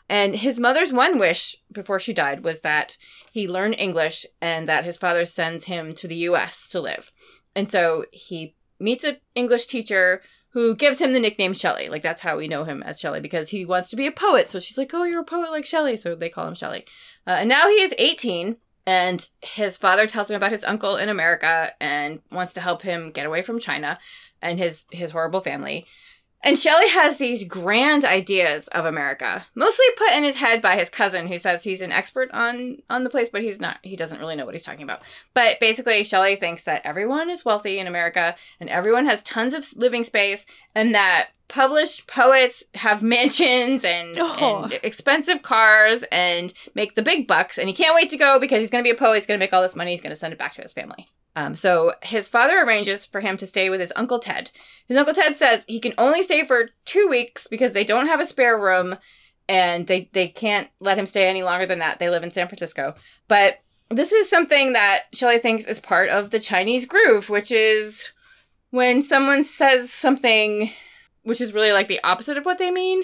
And 0.10 0.36
his 0.36 0.60
mother's 0.60 0.92
one 0.92 1.18
wish 1.18 1.56
before 1.72 2.00
she 2.00 2.14
died 2.14 2.44
was 2.44 2.62
that 2.62 2.98
he 3.32 3.48
learn 3.48 3.74
English 3.74 4.26
and 4.42 4.68
that 4.68 4.86
his 4.86 4.98
father 4.98 5.26
sends 5.26 5.66
him 5.66 5.94
to 5.96 6.08
the 6.08 6.16
US 6.16 6.68
to 6.70 6.82
live. 6.82 7.12
And 7.56 7.72
so 7.72 8.06
he 8.12 8.56
meets 8.80 9.04
an 9.04 9.18
English 9.36 9.68
teacher 9.68 10.22
who 10.50 10.76
gives 10.76 11.02
him 11.02 11.14
the 11.14 11.20
nickname 11.20 11.54
Shelley. 11.54 11.90
Like 11.90 12.04
that's 12.04 12.22
how 12.22 12.38
we 12.38 12.48
know 12.48 12.64
him 12.64 12.84
as 12.84 13.00
Shelley 13.00 13.22
because 13.22 13.50
he 13.50 13.66
wants 13.66 13.90
to 13.90 13.96
be 13.96 14.06
a 14.06 14.12
poet. 14.12 14.48
So 14.48 14.60
she's 14.60 14.78
like, 14.78 14.94
"Oh, 14.94 15.04
you're 15.04 15.22
a 15.22 15.26
poet 15.26 15.50
like 15.50 15.66
Shelley," 15.66 15.98
so 15.98 16.16
they 16.16 16.30
call 16.30 16.48
him 16.48 16.54
Shelley. 16.54 16.86
Uh, 17.26 17.38
and 17.40 17.50
now 17.50 17.68
he 17.68 17.82
is 17.82 17.96
18, 17.98 18.58
and 18.86 19.30
his 19.42 19.78
father 19.78 20.08
tells 20.08 20.30
him 20.30 20.36
about 20.36 20.52
his 20.52 20.64
uncle 20.66 20.98
in 20.98 21.10
America 21.10 21.72
and 21.80 22.22
wants 22.32 22.54
to 22.54 22.62
help 22.62 22.82
him 22.82 23.12
get 23.12 23.26
away 23.26 23.42
from 23.42 23.60
China 23.60 24.00
and 24.42 24.60
his 24.60 24.86
his 24.92 25.12
horrible 25.12 25.42
family. 25.42 25.86
And 26.46 26.60
Shelley 26.60 26.90
has 26.90 27.18
these 27.18 27.46
grand 27.46 28.04
ideas 28.04 28.68
of 28.70 28.84
America, 28.86 29.46
mostly 29.56 29.86
put 29.98 30.12
in 30.12 30.24
his 30.26 30.36
head 30.36 30.62
by 30.62 30.76
his 30.76 30.90
cousin, 30.90 31.28
who 31.28 31.38
says 31.38 31.64
he's 31.64 31.80
an 31.82 31.94
expert 31.94 32.30
on 32.32 32.80
on 32.90 33.06
the 33.06 33.10
place, 33.10 33.30
but 33.30 33.42
he's 33.42 33.62
not. 33.62 33.78
He 33.82 33.96
doesn't 33.96 34.20
really 34.20 34.36
know 34.36 34.46
what 34.46 34.54
he's 34.54 34.62
talking 34.64 34.84
about. 34.84 35.02
But 35.34 35.60
basically, 35.62 36.04
Shelley 36.04 36.36
thinks 36.36 36.64
that 36.64 36.82
everyone 36.86 37.30
is 37.30 37.46
wealthy 37.46 37.80
in 37.80 37.88
America, 37.88 38.36
and 38.60 38.70
everyone 38.70 39.06
has 39.06 39.24
tons 39.24 39.54
of 39.54 39.66
living 39.78 40.04
space, 40.04 40.46
and 40.76 40.94
that 40.94 41.30
published 41.48 42.08
poets 42.08 42.64
have 42.74 43.02
mansions 43.16 43.86
and, 43.86 44.18
Oh. 44.20 44.64
and 44.64 44.74
expensive 44.84 45.44
cars 45.44 46.04
and 46.12 46.54
make 46.76 46.96
the 46.96 47.02
big 47.02 47.26
bucks. 47.26 47.58
And 47.58 47.70
he 47.70 47.74
can't 47.74 47.96
wait 47.96 48.10
to 48.10 48.18
go 48.18 48.38
because 48.38 48.60
he's 48.62 48.70
going 48.70 48.84
to 48.84 48.88
be 48.88 48.94
a 48.96 49.00
poet. 49.00 49.16
He's 49.16 49.26
going 49.26 49.40
to 49.40 49.44
make 49.44 49.54
all 49.54 49.62
this 49.62 49.76
money. 49.78 49.92
He's 49.92 50.02
going 50.02 50.10
to 50.14 50.20
send 50.20 50.34
it 50.34 50.40
back 50.40 50.54
to 50.56 50.62
his 50.62 50.74
family. 50.74 51.08
Um, 51.36 51.56
so 51.56 51.94
his 52.04 52.30
father 52.30 52.62
arranges 52.62 53.06
for 53.06 53.20
him 53.20 53.38
to 53.38 53.48
stay 53.48 53.70
with 53.70 53.80
his 53.80 53.94
uncle 53.96 54.20
Ted. 54.20 54.52
His 54.88 54.98
uncle 54.98 55.14
Ted 55.14 55.36
says 55.36 55.66
he 55.68 55.80
can 55.80 55.94
only 55.98 56.22
stay 56.22 56.44
for 56.44 56.70
two 56.86 57.08
weeks 57.08 57.48
because 57.48 57.72
they 57.72 57.84
don't 57.84 58.08
have 58.08 58.20
a 58.20 58.26
spare 58.26 58.60
room, 58.60 58.98
and 59.50 59.88
they 59.88 60.10
they 60.14 60.28
can't 60.28 60.70
let 60.80 60.98
him 60.98 61.06
stay 61.06 61.28
any 61.28 61.44
longer 61.44 61.66
than 61.66 61.80
that. 61.80 62.00
They 62.00 62.10
live 62.10 62.24
in 62.24 62.32
San 62.32 62.48
Francisco, 62.48 62.94
but 63.28 63.60
this 63.90 64.12
is 64.12 64.30
something 64.30 64.74
that 64.74 65.04
Shelley 65.14 65.40
thinks 65.40 65.66
is 65.66 65.80
part 65.80 66.10
of 66.10 66.30
the 66.30 66.40
Chinese 66.40 66.86
groove, 66.86 67.30
which 67.30 67.52
is 67.52 68.12
when 68.72 69.02
someone 69.02 69.44
says 69.44 69.92
something 69.92 70.72
which 71.24 71.42
is 71.42 71.54
really 71.54 71.72
like 71.72 71.88
the 71.88 72.04
opposite 72.04 72.38
of 72.38 72.46
what 72.46 72.60
they 72.60 72.72
mean. 72.72 73.04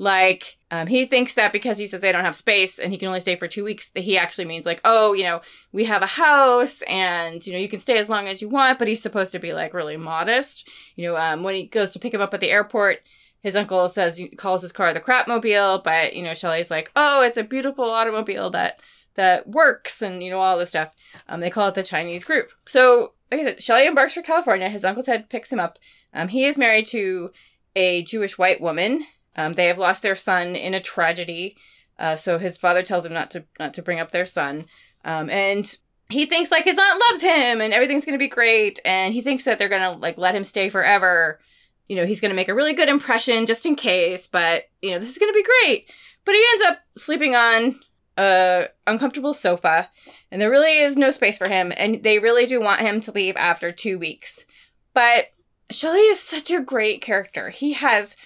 Like, 0.00 0.56
um, 0.70 0.86
he 0.86 1.04
thinks 1.04 1.34
that 1.34 1.52
because 1.52 1.76
he 1.76 1.86
says 1.86 2.00
they 2.00 2.10
don't 2.10 2.24
have 2.24 2.34
space 2.34 2.78
and 2.78 2.90
he 2.90 2.96
can 2.96 3.08
only 3.08 3.20
stay 3.20 3.36
for 3.36 3.46
two 3.46 3.62
weeks, 3.62 3.90
that 3.90 4.00
he 4.00 4.16
actually 4.16 4.46
means 4.46 4.64
like, 4.64 4.80
oh, 4.82 5.12
you 5.12 5.24
know, 5.24 5.42
we 5.72 5.84
have 5.84 6.00
a 6.00 6.06
house 6.06 6.80
and 6.88 7.46
you 7.46 7.52
know 7.52 7.58
you 7.58 7.68
can 7.68 7.80
stay 7.80 7.98
as 7.98 8.08
long 8.08 8.26
as 8.26 8.40
you 8.40 8.48
want. 8.48 8.78
But 8.78 8.88
he's 8.88 9.02
supposed 9.02 9.30
to 9.32 9.38
be 9.38 9.52
like 9.52 9.74
really 9.74 9.98
modest. 9.98 10.70
You 10.96 11.08
know, 11.08 11.16
um, 11.18 11.42
when 11.42 11.54
he 11.54 11.66
goes 11.66 11.90
to 11.90 11.98
pick 11.98 12.14
him 12.14 12.22
up 12.22 12.32
at 12.32 12.40
the 12.40 12.48
airport, 12.48 13.00
his 13.40 13.54
uncle 13.54 13.90
says 13.90 14.16
he 14.16 14.28
calls 14.28 14.62
his 14.62 14.72
car 14.72 14.94
the 14.94 15.00
crapmobile, 15.00 15.84
but 15.84 16.16
you 16.16 16.22
know 16.22 16.32
Shelley's 16.32 16.70
like, 16.70 16.90
oh, 16.96 17.20
it's 17.20 17.36
a 17.36 17.44
beautiful 17.44 17.84
automobile 17.84 18.48
that 18.52 18.80
that 19.16 19.46
works 19.48 20.00
and 20.00 20.22
you 20.22 20.30
know 20.30 20.40
all 20.40 20.56
this 20.56 20.70
stuff. 20.70 20.94
Um, 21.28 21.40
they 21.40 21.50
call 21.50 21.68
it 21.68 21.74
the 21.74 21.82
Chinese 21.82 22.24
groove. 22.24 22.56
So 22.66 23.12
like 23.30 23.42
I 23.42 23.44
said, 23.44 23.62
Shelley 23.62 23.86
embarks 23.86 24.14
for 24.14 24.22
California. 24.22 24.70
His 24.70 24.86
uncle 24.86 25.02
Ted 25.02 25.28
picks 25.28 25.52
him 25.52 25.60
up. 25.60 25.78
Um, 26.14 26.28
he 26.28 26.46
is 26.46 26.56
married 26.56 26.86
to 26.86 27.32
a 27.76 28.02
Jewish 28.02 28.38
white 28.38 28.62
woman. 28.62 29.04
Um, 29.36 29.54
they 29.54 29.66
have 29.66 29.78
lost 29.78 30.02
their 30.02 30.16
son 30.16 30.56
in 30.56 30.74
a 30.74 30.80
tragedy. 30.80 31.56
Uh, 31.98 32.16
so 32.16 32.38
his 32.38 32.56
father 32.56 32.82
tells 32.82 33.04
him 33.04 33.12
not 33.12 33.30
to 33.30 33.44
not 33.58 33.74
to 33.74 33.82
bring 33.82 34.00
up 34.00 34.10
their 34.10 34.26
son. 34.26 34.66
Um, 35.04 35.30
and 35.30 35.76
he 36.08 36.26
thinks 36.26 36.50
like 36.50 36.64
his 36.64 36.78
aunt 36.78 37.02
loves 37.08 37.22
him 37.22 37.60
and 37.60 37.72
everything's 37.72 38.04
gonna 38.04 38.18
be 38.18 38.28
great. 38.28 38.80
And 38.84 39.14
he 39.14 39.22
thinks 39.22 39.44
that 39.44 39.58
they're 39.58 39.68
gonna 39.68 39.92
like 39.92 40.18
let 40.18 40.34
him 40.34 40.44
stay 40.44 40.68
forever. 40.68 41.40
You 41.88 41.96
know, 41.96 42.06
he's 42.06 42.20
gonna 42.20 42.34
make 42.34 42.48
a 42.48 42.54
really 42.54 42.72
good 42.72 42.88
impression 42.88 43.46
just 43.46 43.66
in 43.66 43.76
case. 43.76 44.26
But 44.26 44.64
you 44.82 44.90
know, 44.90 44.98
this 44.98 45.10
is 45.10 45.18
gonna 45.18 45.32
be 45.32 45.44
great. 45.62 45.92
But 46.24 46.34
he 46.34 46.44
ends 46.52 46.64
up 46.66 46.78
sleeping 46.96 47.34
on 47.34 47.80
a 48.16 48.66
uncomfortable 48.86 49.32
sofa, 49.32 49.88
and 50.30 50.42
there 50.42 50.50
really 50.50 50.78
is 50.78 50.96
no 50.96 51.10
space 51.10 51.38
for 51.38 51.48
him. 51.48 51.72
And 51.76 52.02
they 52.02 52.18
really 52.18 52.46
do 52.46 52.60
want 52.60 52.80
him 52.80 53.00
to 53.02 53.12
leave 53.12 53.36
after 53.36 53.72
two 53.72 53.98
weeks. 53.98 54.44
But 54.92 55.26
Shelley 55.70 56.00
is 56.00 56.20
such 56.20 56.50
a 56.50 56.60
great 56.60 57.00
character. 57.00 57.50
He 57.50 57.74
has 57.74 58.16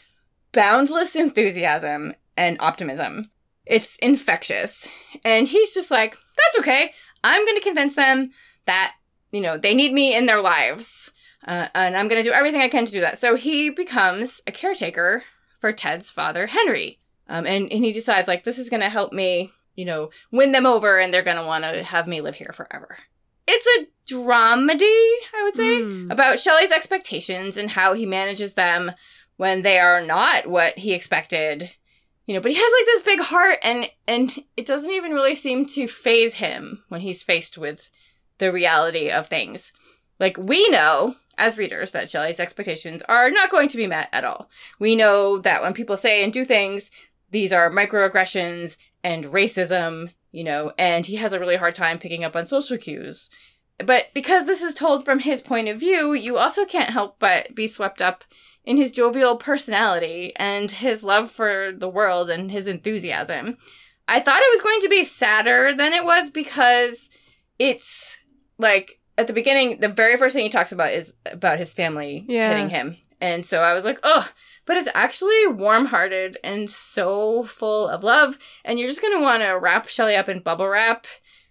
boundless 0.55 1.15
enthusiasm 1.17 2.15
and 2.37 2.57
optimism. 2.61 3.31
It's 3.67 3.97
infectious. 3.97 4.89
And 5.25 5.47
he's 5.49 5.75
just 5.75 5.91
like, 5.91 6.17
that's 6.37 6.59
okay. 6.61 6.93
I'm 7.23 7.45
going 7.45 7.57
to 7.57 7.63
convince 7.65 7.95
them 7.95 8.31
that, 8.67 8.95
you 9.33 9.41
know, 9.41 9.57
they 9.59 9.75
need 9.75 9.93
me 9.93 10.17
in 10.17 10.27
their 10.27 10.41
lives. 10.41 11.11
Uh, 11.47 11.69
and 11.75 11.97
I'm 11.97 12.09
going 12.09 12.23
to 12.23 12.29
do 12.29 12.35
everything 12.35 12.61
I 12.63 12.69
can 12.69 12.87
to 12.87 12.93
do 12.93 13.01
that. 13.03 13.19
So 13.19 13.37
he 13.37 13.71
becomes 13.71 14.41
a 14.47 14.53
caretaker 14.53 15.25
for 15.61 15.73
Ted's 15.73 16.11
father, 16.11 16.47
Henry. 16.47 17.01
Um, 17.29 17.47
and, 17.47 17.71
and 17.73 17.85
he 17.85 17.93
decides, 17.93 18.29
like, 18.29 18.45
this 18.45 18.59
is 18.59 18.69
going 18.71 18.83
to 18.83 18.89
help 18.89 19.13
me, 19.13 19.53
you 19.77 19.85
know, 19.85 20.11
win 20.31 20.53
them 20.53 20.67
over 20.67 20.99
and 20.99 21.13
they're 21.13 21.23
going 21.23 21.39
to 21.39 21.47
want 21.47 21.65
to 21.65 21.83
have 21.83 22.07
me 22.07 22.21
live 22.21 22.35
here 22.35 22.53
forever. 22.55 22.99
It's 23.47 23.67
a 23.79 24.13
dramedy, 24.15 24.83
I 25.35 25.43
would 25.43 25.57
say 25.57 25.81
Mm. 25.83 26.11
about 26.11 26.39
Shelley's 26.41 26.71
expectations 26.73 27.57
and 27.57 27.71
how 27.71 27.95
he 27.95 28.07
manages 28.07 28.55
them 28.55 28.93
when 29.37 29.63
they 29.63 29.79
are 29.79 30.01
not 30.01 30.47
what 30.47 30.79
he 30.79 30.93
expected. 30.93 31.71
You 32.27 32.35
know, 32.35 32.41
but 32.41 32.53
he 32.53 32.57
has 32.57 32.73
like 32.79 32.87
this 32.87 33.03
big 33.03 33.21
heart 33.21 33.59
and 33.63 33.91
and 34.07 34.33
it 34.57 34.67
doesn't 34.67 34.91
even 34.91 35.13
really 35.13 35.35
seem 35.35 35.67
to 35.67 35.87
phase 35.87 36.35
him 36.35 36.83
when 36.89 37.03
he's 37.03 37.23
faced 37.23 37.59
with 37.59 37.91
the 38.39 38.53
reality 38.53 39.11
of 39.11 39.27
things. 39.27 39.73
Like 40.19 40.39
we 40.39 40.69
know 40.71 41.17
as 41.37 41.59
readers 41.59 41.93
that 41.93 42.09
Shelley's 42.09 42.41
expectations 42.41 43.03
are 43.09 43.31
not 43.31 43.51
going 43.51 43.69
to 43.69 43.77
be 43.77 43.87
met 43.87 44.09
at 44.13 44.25
all. 44.25 44.49
We 44.79 44.97
know 44.97 45.39
that 45.39 45.63
when 45.63 45.75
people 45.75 45.97
say 45.97 46.23
and 46.23 46.33
do 46.33 46.45
things, 46.45 46.91
these 47.31 47.53
are 47.53 47.71
microaggressions 47.71 48.77
and 49.03 49.25
racism, 49.27 50.13
you 50.33 50.45
know, 50.45 50.73
and 50.79 51.05
he 51.05 51.17
has 51.17 51.33
a 51.33 51.41
really 51.41 51.57
hard 51.57 51.75
time 51.75 51.99
picking 51.99 52.25
up 52.25 52.37
on 52.37 52.47
social 52.47 52.79
cues. 52.79 53.31
But 53.79 54.07
because 54.15 54.47
this 54.47 54.63
is 54.63 54.75
told 54.75 55.05
from 55.05 55.19
his 55.19 55.41
point 55.41 55.69
of 55.69 55.79
view, 55.79 56.13
you 56.13 56.37
also 56.37 56.65
can't 56.65 56.91
help 56.91 57.19
but 57.19 57.55
be 57.55 57.67
swept 57.67 58.01
up 58.01 58.25
in 58.65 58.77
his 58.77 58.91
jovial 58.91 59.37
personality 59.37 60.33
and 60.37 60.71
his 60.71 61.03
love 61.05 61.31
for 61.31 61.73
the 61.77 61.89
world 61.89 62.31
and 62.31 62.51
his 62.51 62.67
enthusiasm. 62.69 63.57
I 64.09 64.21
thought 64.21 64.41
it 64.43 64.53
was 64.53 64.61
going 64.63 64.81
to 64.81 64.89
be 64.89 65.05
sadder 65.05 65.75
than 65.75 65.93
it 65.93 66.05
was 66.05 66.31
because 66.31 67.11
it's 67.59 68.19
like 68.59 69.01
at 69.17 69.27
the 69.27 69.33
beginning, 69.33 69.81
the 69.81 69.89
very 69.89 70.17
first 70.17 70.35
thing 70.35 70.45
he 70.45 70.51
talks 70.51 70.73
about 70.73 70.93
is 70.93 71.15
about 71.27 71.59
his 71.59 71.73
family 71.75 72.25
Yeah. 72.29 72.49
hitting 72.49 72.69
him. 72.71 72.97
And 73.21 73.47
so 73.47 73.61
I 73.61 73.73
was 73.75 73.85
like, 73.85 73.99
oh, 74.03 74.29
but 74.67 74.77
it's 74.77 74.89
actually 74.95 75.47
warm 75.47 75.87
hearted 75.87 76.37
and 76.43 76.69
so 76.69 77.45
full 77.45 77.89
of 77.89 78.03
love. 78.03 78.39
And 78.65 78.79
you're 78.79 78.89
just 78.89 79.01
going 79.03 79.17
to 79.17 79.23
want 79.23 79.43
to 79.43 79.51
wrap 79.53 79.89
Shelley 79.89 80.17
up 80.17 80.29
in 80.29 80.41
bubble 80.41 80.69
wrap, 80.69 81.07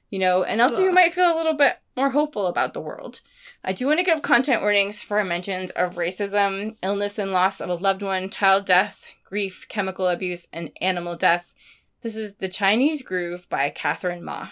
you 0.10 0.20
know, 0.20 0.44
and 0.44 0.62
also 0.62 0.84
you 0.84 0.92
might 0.92 1.14
feel 1.14 1.34
a 1.34 1.38
little 1.38 1.54
bit 1.56 1.78
more 1.96 2.10
hopeful 2.12 2.48
about 2.48 2.74
the 2.74 2.82
world. 2.82 3.22
I 3.66 3.72
do 3.72 3.88
want 3.88 4.00
to 4.00 4.04
give 4.04 4.22
content 4.22 4.62
warnings 4.62 5.02
for 5.02 5.24
mentions 5.24 5.72
of 5.72 5.96
racism, 5.96 6.76
illness 6.84 7.18
and 7.18 7.32
loss 7.32 7.62
of 7.62 7.70
a 7.70 7.76
loved 7.76 8.02
one, 8.02 8.30
child 8.30 8.66
death, 8.66 9.06
grief, 9.24 9.66
chemical 9.70 10.10
abuse, 10.10 10.50
and 10.52 10.70
animal 10.82 11.16
death. 11.16 11.54
This 12.02 12.18
is 12.18 12.34
The 12.36 12.50
Chinese 12.50 13.04
Groove 13.04 13.48
by 13.48 13.70
Kathryn 13.70 14.22
Ma. 14.22 14.50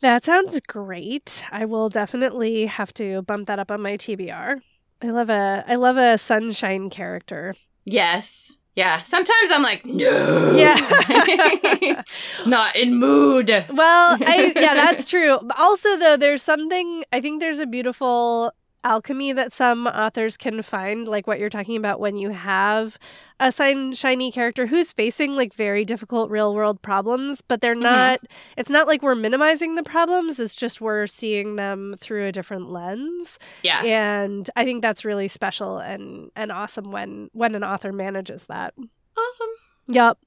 That 0.00 0.24
sounds 0.24 0.60
great. 0.66 1.44
I 1.52 1.64
will 1.64 1.88
definitely 1.88 2.66
have 2.66 2.92
to 2.94 3.22
bump 3.22 3.46
that 3.46 3.60
up 3.60 3.70
on 3.70 3.82
my 3.82 3.96
TBR. 3.96 4.60
I 5.00 5.10
love 5.10 5.30
a 5.30 5.62
I 5.68 5.76
love 5.76 5.96
a 5.96 6.18
sunshine 6.18 6.90
character. 6.90 7.54
Yes. 7.84 8.56
Yeah. 8.76 9.02
Sometimes 9.02 9.50
I'm 9.50 9.62
like, 9.62 9.84
no. 9.84 10.52
Yeah. 10.56 12.02
Not 12.46 12.76
in 12.76 12.94
mood. 12.94 13.48
Well, 13.48 14.16
I 14.20 14.52
yeah, 14.54 14.74
that's 14.74 15.06
true. 15.06 15.38
Also 15.56 15.96
though, 15.96 16.16
there's 16.16 16.42
something 16.42 17.04
I 17.12 17.20
think 17.20 17.40
there's 17.40 17.58
a 17.58 17.66
beautiful 17.66 18.52
alchemy 18.82 19.32
that 19.32 19.52
some 19.52 19.86
authors 19.86 20.36
can 20.36 20.62
find 20.62 21.06
like 21.06 21.26
what 21.26 21.38
you're 21.38 21.50
talking 21.50 21.76
about 21.76 22.00
when 22.00 22.16
you 22.16 22.30
have 22.30 22.98
a 23.38 23.52
sign 23.52 23.92
shiny 23.92 24.32
character 24.32 24.66
who's 24.66 24.90
facing 24.90 25.36
like 25.36 25.52
very 25.52 25.84
difficult 25.84 26.30
real 26.30 26.54
world 26.54 26.80
problems 26.80 27.42
but 27.46 27.60
they're 27.60 27.74
Mhm. 27.76 27.82
not 27.82 28.20
it's 28.56 28.70
not 28.70 28.86
like 28.86 29.02
we're 29.02 29.14
minimizing 29.14 29.74
the 29.74 29.82
problems 29.82 30.38
it's 30.40 30.54
just 30.54 30.80
we're 30.80 31.06
seeing 31.06 31.56
them 31.56 31.94
through 31.98 32.26
a 32.26 32.32
different 32.32 32.70
lens 32.70 33.38
Yeah. 33.62 33.82
and 33.84 34.48
i 34.56 34.64
think 34.64 34.80
that's 34.80 35.04
really 35.04 35.28
special 35.28 35.76
and 35.78 36.30
and 36.34 36.50
awesome 36.50 36.90
when 36.90 37.28
when 37.34 37.54
an 37.54 37.62
author 37.64 37.92
manages 37.92 38.46
that 38.46 38.72
Awesome. 39.18 39.48
yep 39.88 40.18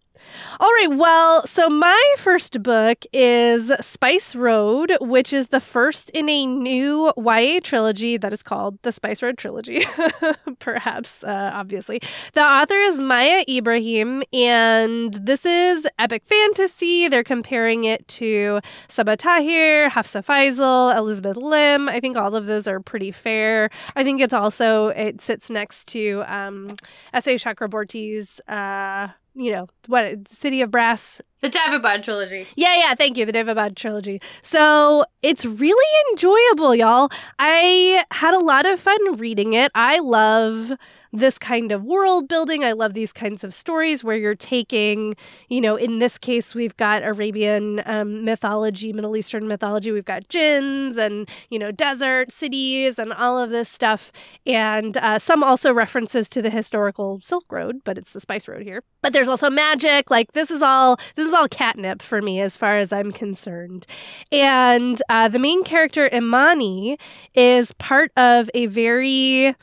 All 0.59 0.69
right. 0.69 0.91
Well, 0.91 1.45
so 1.47 1.69
my 1.69 2.13
first 2.17 2.61
book 2.63 3.05
is 3.11 3.71
Spice 3.81 4.35
Road, 4.35 4.95
which 5.01 5.33
is 5.33 5.47
the 5.47 5.59
first 5.59 6.09
in 6.11 6.29
a 6.29 6.45
new 6.45 7.11
YA 7.17 7.59
trilogy 7.63 8.17
that 8.17 8.31
is 8.31 8.43
called 8.43 8.81
the 8.83 8.91
Spice 8.91 9.21
Road 9.21 9.37
Trilogy, 9.37 9.85
perhaps, 10.59 11.23
uh, 11.23 11.51
obviously. 11.53 12.01
The 12.33 12.41
author 12.41 12.75
is 12.75 12.99
Maiya 12.99 13.47
Ibrahim, 13.49 14.23
and 14.31 15.13
this 15.13 15.45
is 15.45 15.87
epic 15.99 16.23
fantasy. 16.25 17.07
They're 17.07 17.23
comparing 17.23 17.83
it 17.85 18.07
to 18.09 18.59
Sabaa 18.89 19.17
Tahir, 19.17 19.89
Hafsa 19.89 20.23
Faizal, 20.23 20.95
Elizabeth 20.95 21.37
Lim. 21.37 21.89
I 21.89 21.99
think 21.99 22.15
all 22.15 22.35
of 22.35 22.45
those 22.45 22.67
are 22.67 22.79
pretty 22.79 23.11
fair. 23.11 23.69
I 23.95 24.03
think 24.03 24.21
it's 24.21 24.33
also, 24.33 24.89
it 24.89 25.21
sits 25.21 25.49
next 25.49 25.87
to 25.89 26.23
um, 26.27 26.75
S.A. 27.13 27.35
Chakraborty's. 27.35 28.39
Uh, 28.47 29.09
you 29.35 29.51
know, 29.51 29.67
what 29.87 30.27
City 30.27 30.61
of 30.61 30.71
Brass. 30.71 31.21
The 31.41 31.49
Daevabad 31.49 32.03
trilogy. 32.03 32.47
Yeah, 32.55 32.75
yeah, 32.77 32.95
thank 32.95 33.17
you. 33.17 33.25
The 33.25 33.33
Daevabad 33.33 33.75
trilogy. 33.75 34.21
So 34.41 35.05
it's 35.21 35.45
really 35.45 36.11
enjoyable, 36.11 36.75
y'all. 36.75 37.09
I 37.39 38.03
had 38.11 38.33
a 38.33 38.39
lot 38.39 38.65
of 38.65 38.79
fun 38.79 39.17
reading 39.17 39.53
it. 39.53 39.71
I 39.75 39.99
love 39.99 40.73
this 41.13 41.37
kind 41.37 41.71
of 41.71 41.83
world 41.83 42.27
building. 42.27 42.63
I 42.63 42.71
love 42.71 42.95
these 42.95 43.13
kinds 43.13 43.43
of 43.43 43.53
stories 43.53 44.03
where 44.03 44.17
you're 44.17 44.33
taking, 44.33 45.15
you 45.47 45.61
know, 45.61 45.75
in 45.75 45.99
this 45.99 46.17
case, 46.17 46.55
we've 46.55 46.75
got 46.75 47.03
Arabian 47.03 47.83
um, 47.85 48.25
mythology, 48.25 48.91
Middle 48.91 49.15
Eastern 49.15 49.47
mythology. 49.47 49.91
We've 49.91 50.03
got 50.03 50.27
jinns 50.27 50.97
and, 50.97 51.29
you 51.51 51.59
know, 51.59 51.71
desert 51.71 52.31
cities 52.31 52.97
and 52.97 53.13
all 53.13 53.37
of 53.37 53.51
this 53.51 53.69
stuff. 53.69 54.11
And 54.47 54.97
uh, 54.97 55.19
some 55.19 55.43
also 55.43 55.71
references 55.71 56.27
to 56.29 56.41
the 56.41 56.49
historical 56.49 57.19
Silk 57.21 57.45
Road, 57.51 57.81
but 57.83 57.97
it's 57.99 58.13
the 58.13 58.19
Spice 58.19 58.47
Road 58.47 58.63
here. 58.63 58.81
But 59.03 59.13
there's 59.13 59.29
also 59.29 59.51
magic. 59.51 60.09
Like 60.09 60.31
this 60.31 60.49
is 60.49 60.63
all, 60.63 60.97
this 61.15 61.27
is 61.27 61.33
all 61.33 61.47
catnip 61.47 62.01
for 62.01 62.23
me 62.23 62.41
as 62.41 62.57
far 62.57 62.77
as 62.77 62.91
I'm 62.91 63.11
concerned. 63.11 63.85
And 64.31 65.01
uh, 65.09 65.27
the 65.27 65.39
main 65.39 65.63
character, 65.63 66.09
Imani, 66.11 66.97
is 67.35 67.71
part 67.73 68.11
of 68.17 68.49
a 68.55 68.65
very 68.65 69.55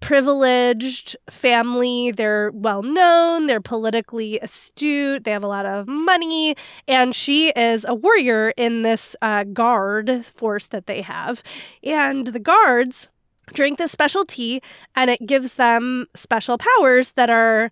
privileged 0.00 1.16
family. 1.30 2.10
They're 2.10 2.50
well 2.52 2.82
known, 2.82 3.46
they're 3.46 3.60
politically 3.60 4.38
astute, 4.40 5.24
they 5.24 5.30
have 5.30 5.44
a 5.44 5.48
lot 5.48 5.66
of 5.66 5.88
money, 5.88 6.54
and 6.86 7.14
she 7.14 7.48
is 7.50 7.84
a 7.84 7.94
warrior 7.94 8.52
in 8.56 8.82
this 8.82 9.16
uh, 9.22 9.44
guard 9.44 10.24
force 10.24 10.66
that 10.68 10.86
they 10.86 11.02
have. 11.02 11.42
And 11.82 12.28
the 12.28 12.38
guards 12.38 13.08
drink 13.52 13.78
this 13.78 13.92
special 13.92 14.24
tea, 14.24 14.60
and 14.94 15.10
it 15.10 15.26
gives 15.26 15.54
them 15.54 16.06
special 16.14 16.58
powers 16.58 17.12
that 17.12 17.30
are 17.30 17.70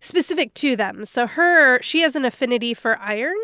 specific 0.00 0.54
to 0.54 0.76
them. 0.76 1.04
So 1.04 1.26
her 1.26 1.80
she 1.82 2.00
has 2.02 2.14
an 2.16 2.24
affinity 2.24 2.74
for 2.74 2.98
iron 2.98 3.36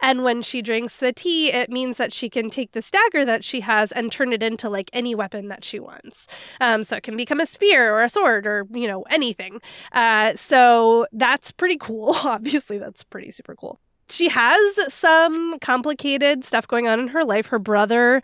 and 0.00 0.24
when 0.24 0.42
she 0.42 0.62
drinks 0.62 0.96
the 0.96 1.12
tea 1.12 1.52
it 1.52 1.70
means 1.70 1.96
that 1.96 2.12
she 2.12 2.28
can 2.30 2.50
take 2.50 2.72
the 2.72 2.88
dagger 2.90 3.24
that 3.24 3.44
she 3.44 3.60
has 3.60 3.92
and 3.92 4.10
turn 4.10 4.32
it 4.32 4.42
into 4.42 4.68
like 4.68 4.90
any 4.92 5.14
weapon 5.14 5.48
that 5.48 5.64
she 5.64 5.78
wants. 5.78 6.26
Um, 6.60 6.82
so 6.82 6.96
it 6.96 7.02
can 7.02 7.16
become 7.16 7.40
a 7.40 7.46
spear 7.46 7.94
or 7.94 8.02
a 8.02 8.08
sword 8.08 8.46
or 8.46 8.66
you 8.72 8.86
know 8.86 9.02
anything. 9.10 9.60
Uh, 9.92 10.34
so 10.34 11.06
that's 11.12 11.52
pretty 11.52 11.76
cool. 11.76 12.14
Obviously 12.24 12.78
that's 12.78 13.04
pretty 13.04 13.30
super 13.30 13.54
cool 13.54 13.78
she 14.10 14.28
has 14.28 14.92
some 14.92 15.58
complicated 15.60 16.44
stuff 16.44 16.66
going 16.66 16.88
on 16.88 17.00
in 17.00 17.08
her 17.08 17.22
life. 17.22 17.46
Her 17.46 17.58
brother 17.58 18.22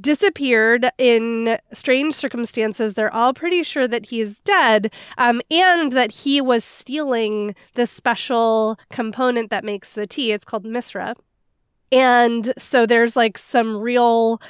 disappeared 0.00 0.88
in 0.98 1.58
strange 1.72 2.14
circumstances. 2.14 2.94
They're 2.94 3.12
all 3.14 3.32
pretty 3.32 3.62
sure 3.62 3.88
that 3.88 4.06
he 4.06 4.20
is 4.20 4.40
dead 4.40 4.92
um, 5.18 5.40
and 5.50 5.92
that 5.92 6.10
he 6.10 6.40
was 6.40 6.64
stealing 6.64 7.54
the 7.74 7.86
special 7.86 8.78
component 8.90 9.50
that 9.50 9.64
makes 9.64 9.92
the 9.92 10.06
tea. 10.06 10.32
It's 10.32 10.44
called 10.44 10.64
Misra. 10.64 11.14
And 11.92 12.52
so 12.58 12.84
there's 12.84 13.16
like 13.16 13.38
some 13.38 13.76
real 13.76 14.40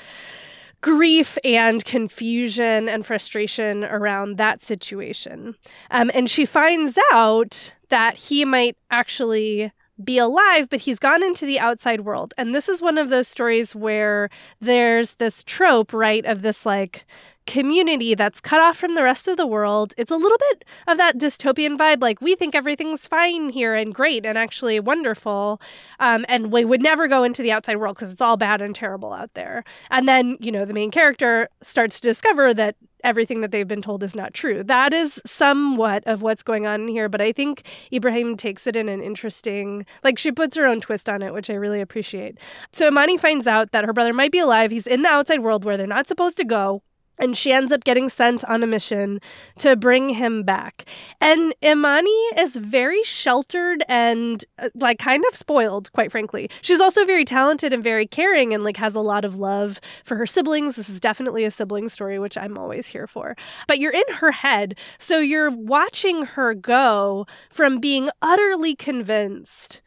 grief 0.81 1.37
and 1.45 1.85
confusion 1.85 2.89
and 2.89 3.05
frustration 3.05 3.85
around 3.85 4.37
that 4.37 4.61
situation. 4.61 5.55
Um, 5.91 6.11
and 6.15 6.31
she 6.31 6.45
finds 6.45 6.99
out 7.13 7.75
that 7.89 8.17
he 8.17 8.45
might 8.45 8.77
actually 8.91 9.73
be 10.03 10.19
alive, 10.19 10.69
but 10.69 10.81
he's 10.81 10.99
gone 10.99 11.23
into 11.23 11.47
the 11.47 11.59
outside 11.59 12.03
world. 12.03 12.35
And 12.37 12.55
this 12.55 12.69
is 12.69 12.83
one 12.83 12.99
of 12.99 13.11
those 13.11 13.29
stories 13.29 13.75
where 13.75 14.29
there's 14.61 15.15
this 15.15 15.43
trope, 15.43 15.93
right, 15.93 16.25
of 16.25 16.43
this 16.43 16.67
like 16.67 17.07
community 17.47 18.15
that's 18.15 18.41
cut 18.41 18.61
off 18.61 18.77
from 18.77 18.95
the 18.95 19.03
rest 19.03 19.29
of 19.29 19.37
the 19.37 19.47
world. 19.47 19.95
It's 19.97 20.11
a 20.11 20.17
little 20.17 20.39
bit 20.51 20.65
of 20.89 20.99
that 20.99 21.17
dystopian 21.17 21.79
vibe. 21.79 22.03
Like, 22.03 22.21
we 22.21 22.35
think 22.35 22.55
everything's 22.55 23.07
fine 23.07 23.51
here 23.51 23.75
and 23.75 23.95
great 23.95 24.27
and 24.27 24.37
actually 24.37 24.81
wonderful. 24.81 25.61
Um, 26.01 26.27
and 26.29 26.51
we 26.53 26.65
would 26.65 26.83
never 26.83 27.09
go 27.09 27.23
into 27.23 27.43
the 27.43 27.53
outside 27.53 27.77
world 27.77 27.97
because 27.97 28.13
it's 28.13 28.21
all 28.21 28.37
bad 28.37 28.61
and 28.61 28.75
terrible 28.75 29.13
out 29.13 29.33
there. 29.35 29.65
And 29.91 30.09
then, 30.09 30.37
you 30.41 30.51
know, 30.51 30.65
the 30.65 30.75
main 30.75 30.91
character 30.91 31.49
starts 31.63 32.01
to 32.01 32.09
discover 32.09 32.53
that 32.55 32.77
everything 33.07 33.41
that 33.41 33.53
they've 33.53 33.69
been 33.69 33.81
told 33.81 34.03
is 34.03 34.15
not 34.15 34.35
true. 34.35 34.63
That 34.63 34.93
is 34.93 35.23
somewhat 35.25 36.03
of 36.07 36.21
what's 36.21 36.43
going 36.43 36.67
on 36.67 36.89
here, 36.89 37.09
but 37.09 37.21
I 37.21 37.33
think 37.33 37.63
Ibrahim 37.93 38.37
takes 38.37 38.67
it 38.67 38.77
in 38.77 38.89
an 38.89 39.01
interesting, 39.01 39.87
like 40.05 40.19
she 40.19 40.33
puts 40.33 40.57
her 40.57 40.67
own 40.67 40.81
twist 40.81 41.09
on 41.09 41.23
it, 41.23 41.33
which 41.33 41.49
I 41.49 41.55
really 41.55 41.81
appreciate. 41.81 42.39
So 42.73 42.89
Imani 42.89 43.17
finds 43.17 43.47
out 43.47 43.73
that 43.73 43.85
her 43.85 43.93
brother 43.93 44.13
might 44.13 44.33
be 44.33 44.41
alive. 44.41 44.71
He's 44.71 44.87
in 44.87 45.03
the 45.03 45.09
outside 45.09 45.41
world 45.41 45.65
where 45.65 45.77
they're 45.77 45.87
not 45.87 46.09
supposed 46.09 46.37
to 46.39 46.45
go 46.45 46.83
and 47.19 47.37
she 47.37 47.53
ends 47.53 47.73
up 47.73 47.85
getting 47.85 48.09
sent 48.09 48.45
on 48.45 48.63
a 48.63 48.67
mission 48.67 49.21
to 49.59 49.77
bring 49.77 50.11
him 50.11 50.43
back. 50.43 50.85
And 51.21 51.55
Imani 51.65 52.11
is 52.39 52.57
very 52.57 53.03
sheltered 53.03 53.85
and 53.89 54.45
uh, 54.59 54.69
like 54.75 54.99
kind 54.99 55.25
of 55.29 55.37
spoiled, 55.37 55.93
quite 55.93 56.13
frankly. 56.13 56.51
She's 56.63 56.81
also 56.81 57.05
very 57.05 57.25
talented 57.25 57.73
and 57.73 57.83
very 57.83 58.07
caring 58.07 58.53
and 58.53 58.65
like 58.65 58.77
has 58.77 58.95
a 58.95 59.01
lot 59.01 59.25
of 59.25 59.39
love 59.39 59.81
for 60.05 60.17
her 60.17 60.27
siblings. 60.27 60.77
This 60.77 60.89
is 60.89 61.01
definitely 61.01 61.45
a 61.45 61.51
sibling 61.51 61.89
story, 61.89 62.19
which 62.19 62.37
I'm 62.37 62.59
always 62.59 62.89
here 62.89 63.07
for. 63.07 63.37
But 63.67 63.79
you're 63.79 63.93
in 63.93 64.15
her 64.17 64.33
head, 64.33 64.77
so 64.99 65.19
you're 65.19 65.51
watching 65.51 66.25
her 66.25 66.55
go 66.55 67.27
from 67.51 67.79
being 67.79 68.11
utterly 68.23 68.75
convinced 68.75 69.81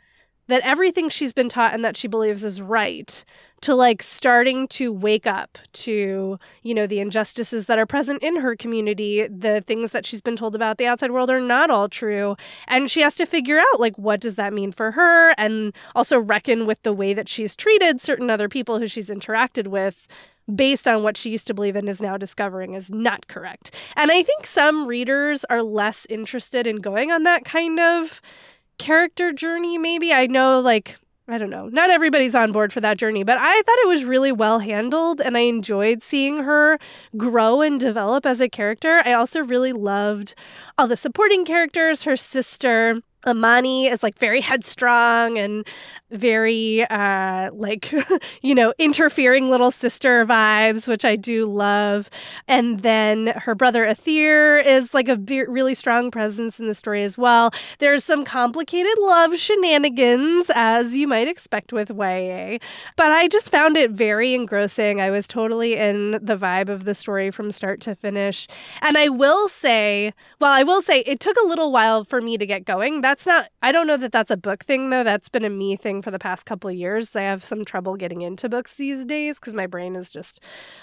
that 0.47 0.61
everything 0.63 1.09
she's 1.09 1.31
been 1.31 1.47
taught 1.47 1.73
and 1.73 1.85
that 1.85 1.95
she 1.95 2.07
believes 2.07 2.43
is 2.43 2.61
right 2.61 3.23
to 3.61 3.75
like 3.75 4.01
starting 4.01 4.67
to 4.69 4.91
wake 4.91 5.27
up 5.27 5.57
to, 5.73 6.39
you 6.63 6.73
know, 6.73 6.87
the 6.87 6.99
injustices 6.99 7.67
that 7.67 7.79
are 7.79 7.85
present 7.85 8.23
in 8.23 8.37
her 8.37 8.55
community, 8.55 9.27
the 9.27 9.61
things 9.61 9.91
that 9.91 10.05
she's 10.05 10.21
been 10.21 10.35
told 10.35 10.55
about 10.55 10.77
the 10.77 10.85
outside 10.85 11.11
world 11.11 11.29
are 11.29 11.41
not 11.41 11.69
all 11.69 11.89
true. 11.89 12.35
And 12.67 12.89
she 12.89 13.01
has 13.01 13.15
to 13.15 13.25
figure 13.25 13.59
out, 13.59 13.79
like, 13.79 13.97
what 13.97 14.21
does 14.21 14.35
that 14.35 14.53
mean 14.53 14.71
for 14.71 14.91
her? 14.91 15.31
And 15.37 15.73
also 15.95 16.19
reckon 16.19 16.65
with 16.65 16.81
the 16.83 16.93
way 16.93 17.13
that 17.13 17.29
she's 17.29 17.55
treated 17.55 18.01
certain 18.01 18.29
other 18.29 18.49
people 18.49 18.79
who 18.79 18.87
she's 18.87 19.09
interacted 19.09 19.67
with 19.67 20.07
based 20.53 20.87
on 20.87 21.03
what 21.03 21.15
she 21.15 21.29
used 21.29 21.45
to 21.47 21.53
believe 21.53 21.75
and 21.75 21.87
is 21.87 22.01
now 22.01 22.17
discovering 22.17 22.73
is 22.73 22.89
not 22.89 23.27
correct. 23.27 23.73
And 23.95 24.11
I 24.11 24.23
think 24.23 24.47
some 24.47 24.87
readers 24.87 25.45
are 25.45 25.61
less 25.61 26.07
interested 26.09 26.65
in 26.65 26.77
going 26.77 27.11
on 27.11 27.23
that 27.23 27.45
kind 27.45 27.79
of 27.79 28.21
character 28.79 29.31
journey, 29.31 29.77
maybe. 29.77 30.11
I 30.11 30.25
know, 30.25 30.59
like, 30.59 30.97
I 31.29 31.37
don't 31.37 31.51
know. 31.51 31.69
Not 31.69 31.91
everybody's 31.91 32.33
on 32.33 32.51
board 32.51 32.73
for 32.73 32.81
that 32.81 32.97
journey, 32.97 33.23
but 33.23 33.37
I 33.37 33.61
thought 33.61 33.77
it 33.83 33.87
was 33.87 34.03
really 34.03 34.31
well 34.31 34.59
handled 34.59 35.21
and 35.21 35.37
I 35.37 35.41
enjoyed 35.41 36.01
seeing 36.01 36.37
her 36.37 36.79
grow 37.17 37.61
and 37.61 37.79
develop 37.79 38.25
as 38.25 38.41
a 38.41 38.49
character. 38.49 39.03
I 39.05 39.13
also 39.13 39.41
really 39.41 39.71
loved 39.71 40.33
all 40.75 40.87
the 40.87 40.97
supporting 40.97 41.45
characters, 41.45 42.03
her 42.03 42.15
sister, 42.15 43.03
Imani 43.27 43.87
is 43.87 44.01
like 44.01 44.17
very 44.17 44.41
headstrong 44.41 45.37
and 45.37 45.67
very 46.11 46.83
uh 46.89 47.51
like 47.53 47.93
you 48.41 48.55
know 48.55 48.73
interfering 48.79 49.49
little 49.49 49.69
sister 49.71 50.25
vibes 50.25 50.87
which 50.87 51.03
I 51.05 51.15
do 51.15 51.45
love. 51.45 52.09
And 52.47 52.79
then 52.79 53.27
her 53.27 53.55
brother 53.55 53.85
Atheer 53.85 54.65
is 54.65 54.93
like 54.93 55.07
a 55.09 55.17
be- 55.17 55.43
really 55.43 55.73
strong 55.73 56.11
presence 56.11 56.59
in 56.59 56.67
the 56.67 56.75
story 56.75 57.03
as 57.03 57.17
well. 57.17 57.51
There's 57.79 58.03
some 58.03 58.23
complicated 58.25 58.97
love 58.99 59.35
shenanigans 59.37 60.49
as 60.55 60.95
you 60.95 61.07
might 61.07 61.27
expect 61.27 61.73
with 61.73 61.89
YA 61.91 62.57
but 62.95 63.11
I 63.11 63.27
just 63.27 63.51
found 63.51 63.77
it 63.77 63.91
very 63.91 64.33
engrossing. 64.33 65.01
I 65.01 65.11
was 65.11 65.27
totally 65.27 65.75
in 65.75 66.11
the 66.11 66.37
vibe 66.37 66.69
of 66.69 66.85
the 66.85 66.95
story 66.95 67.31
from 67.31 67.51
start 67.51 67.81
to 67.81 67.95
finish. 67.95 68.47
And 68.81 68.97
I 68.97 69.09
will 69.09 69.47
say 69.49 70.13
well 70.39 70.51
I 70.51 70.63
will 70.63 70.81
say 70.81 71.01
it 71.01 71.19
took 71.19 71.35
a 71.43 71.47
little 71.47 71.71
while 71.71 72.03
for 72.03 72.21
me 72.21 72.37
to 72.37 72.45
get 72.45 72.65
going 72.65 73.01
that's 73.09 73.25
not 73.25 73.49
I 73.63 73.71
don't 73.71 73.87
know 73.87 73.97
that 73.97 74.11
that's 74.11 74.29
a 74.29 74.37
book 74.37 74.63
thing 74.63 74.91
though 74.91 75.03
that's 75.03 75.29
been 75.29 75.43
a 75.43 75.49
me 75.49 75.75
thing 75.75 76.03
for 76.03 76.11
the 76.11 76.19
past 76.19 76.45
couple 76.45 76.71
years. 76.71 77.15
I 77.15 77.23
have 77.23 77.43
some 77.43 77.65
trouble 77.65 77.95
getting 77.95 78.21
into 78.21 78.47
books 78.47 78.75
these 78.75 79.03
days 79.03 79.39
because 79.39 79.55
my 79.55 79.65
brain 79.65 79.95
is 79.95 80.11
just 80.11 80.39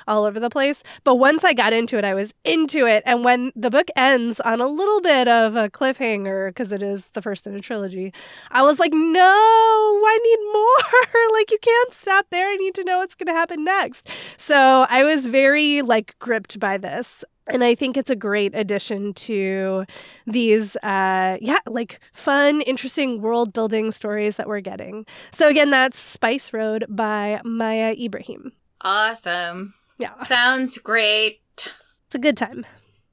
all 0.08 0.24
over 0.24 0.40
the 0.40 0.50
place. 0.50 0.82
But 1.04 1.16
once 1.16 1.44
I 1.44 1.52
got 1.52 1.72
into 1.72 1.96
it, 1.98 2.04
I 2.04 2.14
was 2.14 2.34
into 2.44 2.84
it. 2.84 3.04
And 3.06 3.24
when 3.24 3.52
the 3.54 3.70
book 3.70 3.88
ends 3.94 4.40
on 4.40 4.60
a 4.60 4.66
little 4.66 5.00
bit 5.00 5.28
of 5.28 5.54
a 5.54 5.70
cliffhanger, 5.70 6.48
because 6.48 6.72
it 6.72 6.82
is 6.82 7.10
the 7.10 7.22
first 7.22 7.46
in 7.46 7.54
a 7.54 7.60
trilogy, 7.60 8.12
I 8.50 8.62
was 8.62 8.80
like, 8.80 8.92
no, 8.92 9.22
I 9.22 10.18
need 10.22 10.52
more. 10.52 11.32
like, 11.38 11.50
you 11.50 11.58
can't 11.60 11.94
stop 11.94 12.26
there. 12.30 12.48
I 12.48 12.56
need 12.56 12.74
to 12.74 12.84
know 12.84 12.98
what's 12.98 13.14
going 13.14 13.28
to 13.28 13.32
happen 13.32 13.64
next. 13.64 14.08
So 14.36 14.86
I 14.88 15.04
was 15.04 15.26
very 15.26 15.82
like 15.82 16.16
gripped 16.18 16.58
by 16.58 16.76
this. 16.78 17.24
And 17.48 17.62
I 17.62 17.74
think 17.74 17.96
it's 17.96 18.10
a 18.10 18.16
great 18.16 18.54
addition 18.54 19.14
to 19.14 19.84
these, 20.26 20.74
uh, 20.76 21.36
yeah, 21.40 21.58
like 21.66 22.00
fun, 22.12 22.60
interesting 22.62 23.20
world 23.20 23.52
building 23.52 23.92
stories 23.92 24.36
that 24.36 24.48
we're 24.48 24.60
getting. 24.60 25.06
So, 25.32 25.48
again, 25.48 25.70
that's 25.70 25.98
Spice 25.98 26.52
Road 26.52 26.86
by 26.88 27.40
Maiya 27.44 27.96
Ibrahim. 28.02 28.52
Awesome. 28.80 29.74
Yeah, 29.98 30.22
Sounds 30.24 30.76
great. 30.78 31.40
it's 31.56 32.14
a 32.14 32.18
good 32.18 32.36
time. 32.36 32.66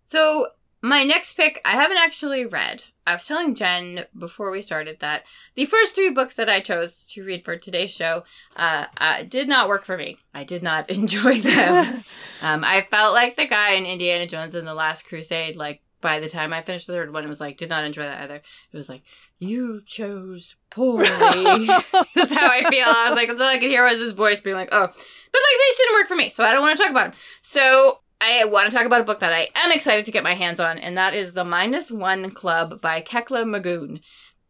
So, 0.07 0.47
my 0.83 1.05
next 1.05 1.33
pick, 1.33 1.61
I 1.63 1.71
haven't 1.71 1.97
actually 1.97 2.45
read. 2.45 2.83
I 3.07 3.13
was 3.13 3.25
telling 3.25 3.55
Jenn 3.55 4.05
before 4.17 4.51
we 4.51 4.61
started 4.61 4.99
that 4.99 5.23
the 5.55 5.65
first 5.65 5.95
three 5.95 6.09
books 6.09 6.35
that 6.35 6.49
I 6.49 6.59
chose 6.59 7.05
to 7.11 7.23
read 7.23 7.43
for 7.45 7.55
today's 7.55 7.91
show 7.91 8.25
uh, 8.57 8.87
uh, 8.97 9.23
did 9.23 9.47
not 9.47 9.69
work 9.69 9.85
for 9.85 9.97
me. 9.97 10.17
I 10.33 10.43
did 10.43 10.61
not 10.61 10.89
enjoy 10.89 11.39
them. 11.39 12.03
um, 12.41 12.65
I 12.65 12.81
felt 12.91 13.13
like 13.13 13.37
the 13.37 13.47
guy 13.47 13.73
in 13.73 13.85
Indiana 13.85 14.27
Jones 14.27 14.55
and 14.55 14.67
the 14.67 14.73
Last 14.73 15.05
Crusade, 15.05 15.55
like, 15.55 15.81
by 16.01 16.19
the 16.19 16.27
time 16.27 16.51
I 16.51 16.61
finished 16.61 16.85
the 16.87 16.93
third 16.93 17.13
one, 17.13 17.23
it 17.23 17.29
was 17.29 17.39
like, 17.39 17.55
did 17.55 17.69
not 17.69 17.85
enjoy 17.85 18.03
that 18.03 18.23
either. 18.23 18.35
It 18.35 18.75
was 18.75 18.89
like, 18.89 19.03
you 19.39 19.79
chose 19.85 20.57
poorly. 20.69 21.07
That's 21.07 22.33
how 22.33 22.49
I 22.49 22.67
feel. 22.69 22.85
I 22.85 23.09
was 23.09 23.15
like, 23.15 23.29
all 23.29 23.41
I 23.41 23.57
could 23.57 23.69
hear 23.69 23.85
was 23.85 24.01
his 24.01 24.11
voice 24.11 24.41
being 24.41 24.57
like, 24.57 24.67
oh. 24.73 24.85
But 24.85 24.91
like, 24.91 25.59
these 25.65 25.77
didn't 25.77 25.95
work 25.95 26.07
for 26.09 26.15
me, 26.15 26.29
so 26.29 26.43
I 26.43 26.51
don't 26.51 26.61
want 26.61 26.77
to 26.77 26.83
talk 26.83 26.91
about 26.91 27.11
them. 27.11 27.19
So 27.41 27.99
I 28.25 28.45
want 28.45 28.71
to 28.71 28.75
talk 28.75 28.85
about 28.85 29.01
a 29.01 29.03
book 29.03 29.19
that 29.19 29.33
I 29.33 29.49
am 29.53 29.73
excited 29.73 30.05
to 30.05 30.11
get 30.11 30.23
my 30.23 30.33
hands 30.33 30.61
on, 30.61 30.77
and 30.77 30.97
that 30.97 31.13
is 31.13 31.33
The 31.33 31.43
Minus 31.43 31.91
One 31.91 32.29
Club 32.29 32.79
by 32.79 33.01
Kekla 33.01 33.43
Magoon. 33.43 33.99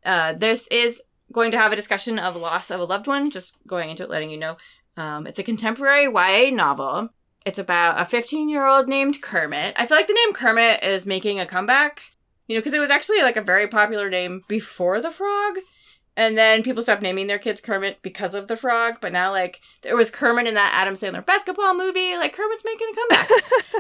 Uh, 0.05 0.33
this 0.33 0.67
is 0.67 1.01
going 1.31 1.49
to 1.49 1.57
have 1.57 1.73
a 1.73 1.75
discussion 1.75 2.19
of 2.19 2.36
loss 2.36 2.69
of 2.69 2.79
a 2.79 2.83
loved 2.83 3.07
one, 3.07 3.31
just 3.31 3.55
going 3.65 3.89
into 3.89 4.03
it, 4.03 4.12
letting 4.12 4.29
you 4.29 4.38
know. 4.38 4.57
Um, 4.95 5.25
it's 5.25 5.39
a 5.39 5.43
contemporary 5.43 6.03
YA 6.03 6.51
novel. 6.53 7.09
It's 7.47 7.57
about 7.57 7.99
a 7.99 8.05
15 8.05 8.47
year 8.47 8.67
old 8.67 8.88
named 8.88 9.23
Kermit. 9.23 9.73
I 9.75 9.88
feel 9.88 9.97
like 9.97 10.07
the 10.07 10.13
name 10.13 10.33
Kermit 10.33 10.83
is 10.83 11.07
making 11.07 11.39
a 11.39 11.47
comeback, 11.47 12.03
you 12.47 12.55
know, 12.55 12.59
because 12.59 12.75
it 12.75 12.79
was 12.79 12.91
actually 12.91 13.23
like 13.23 13.38
a 13.38 13.41
very 13.41 13.67
popular 13.67 14.07
name 14.07 14.43
before 14.47 15.01
the 15.01 15.09
frog. 15.09 15.55
And 16.15 16.38
then 16.38 16.62
people 16.62 16.84
stopped 16.84 17.02
naming 17.02 17.28
their 17.28 17.39
kids 17.39 17.60
Kermit 17.60 18.02
because 18.02 18.36
of 18.36 18.47
the 18.47 18.56
frog. 18.56 18.97
But 19.02 19.13
now, 19.13 19.32
like, 19.32 19.62
there 19.82 19.95
was 19.95 20.12
Kermit 20.12 20.47
in 20.47 20.54
that 20.54 20.71
Adam 20.76 20.93
Sandler 20.93 21.26
basketball 21.26 21.76
movie. 21.76 22.15
Like, 22.15 22.34
Kermit's 22.34 22.63
making 22.63 22.88
a 22.91 22.95
comeback. 22.95 23.32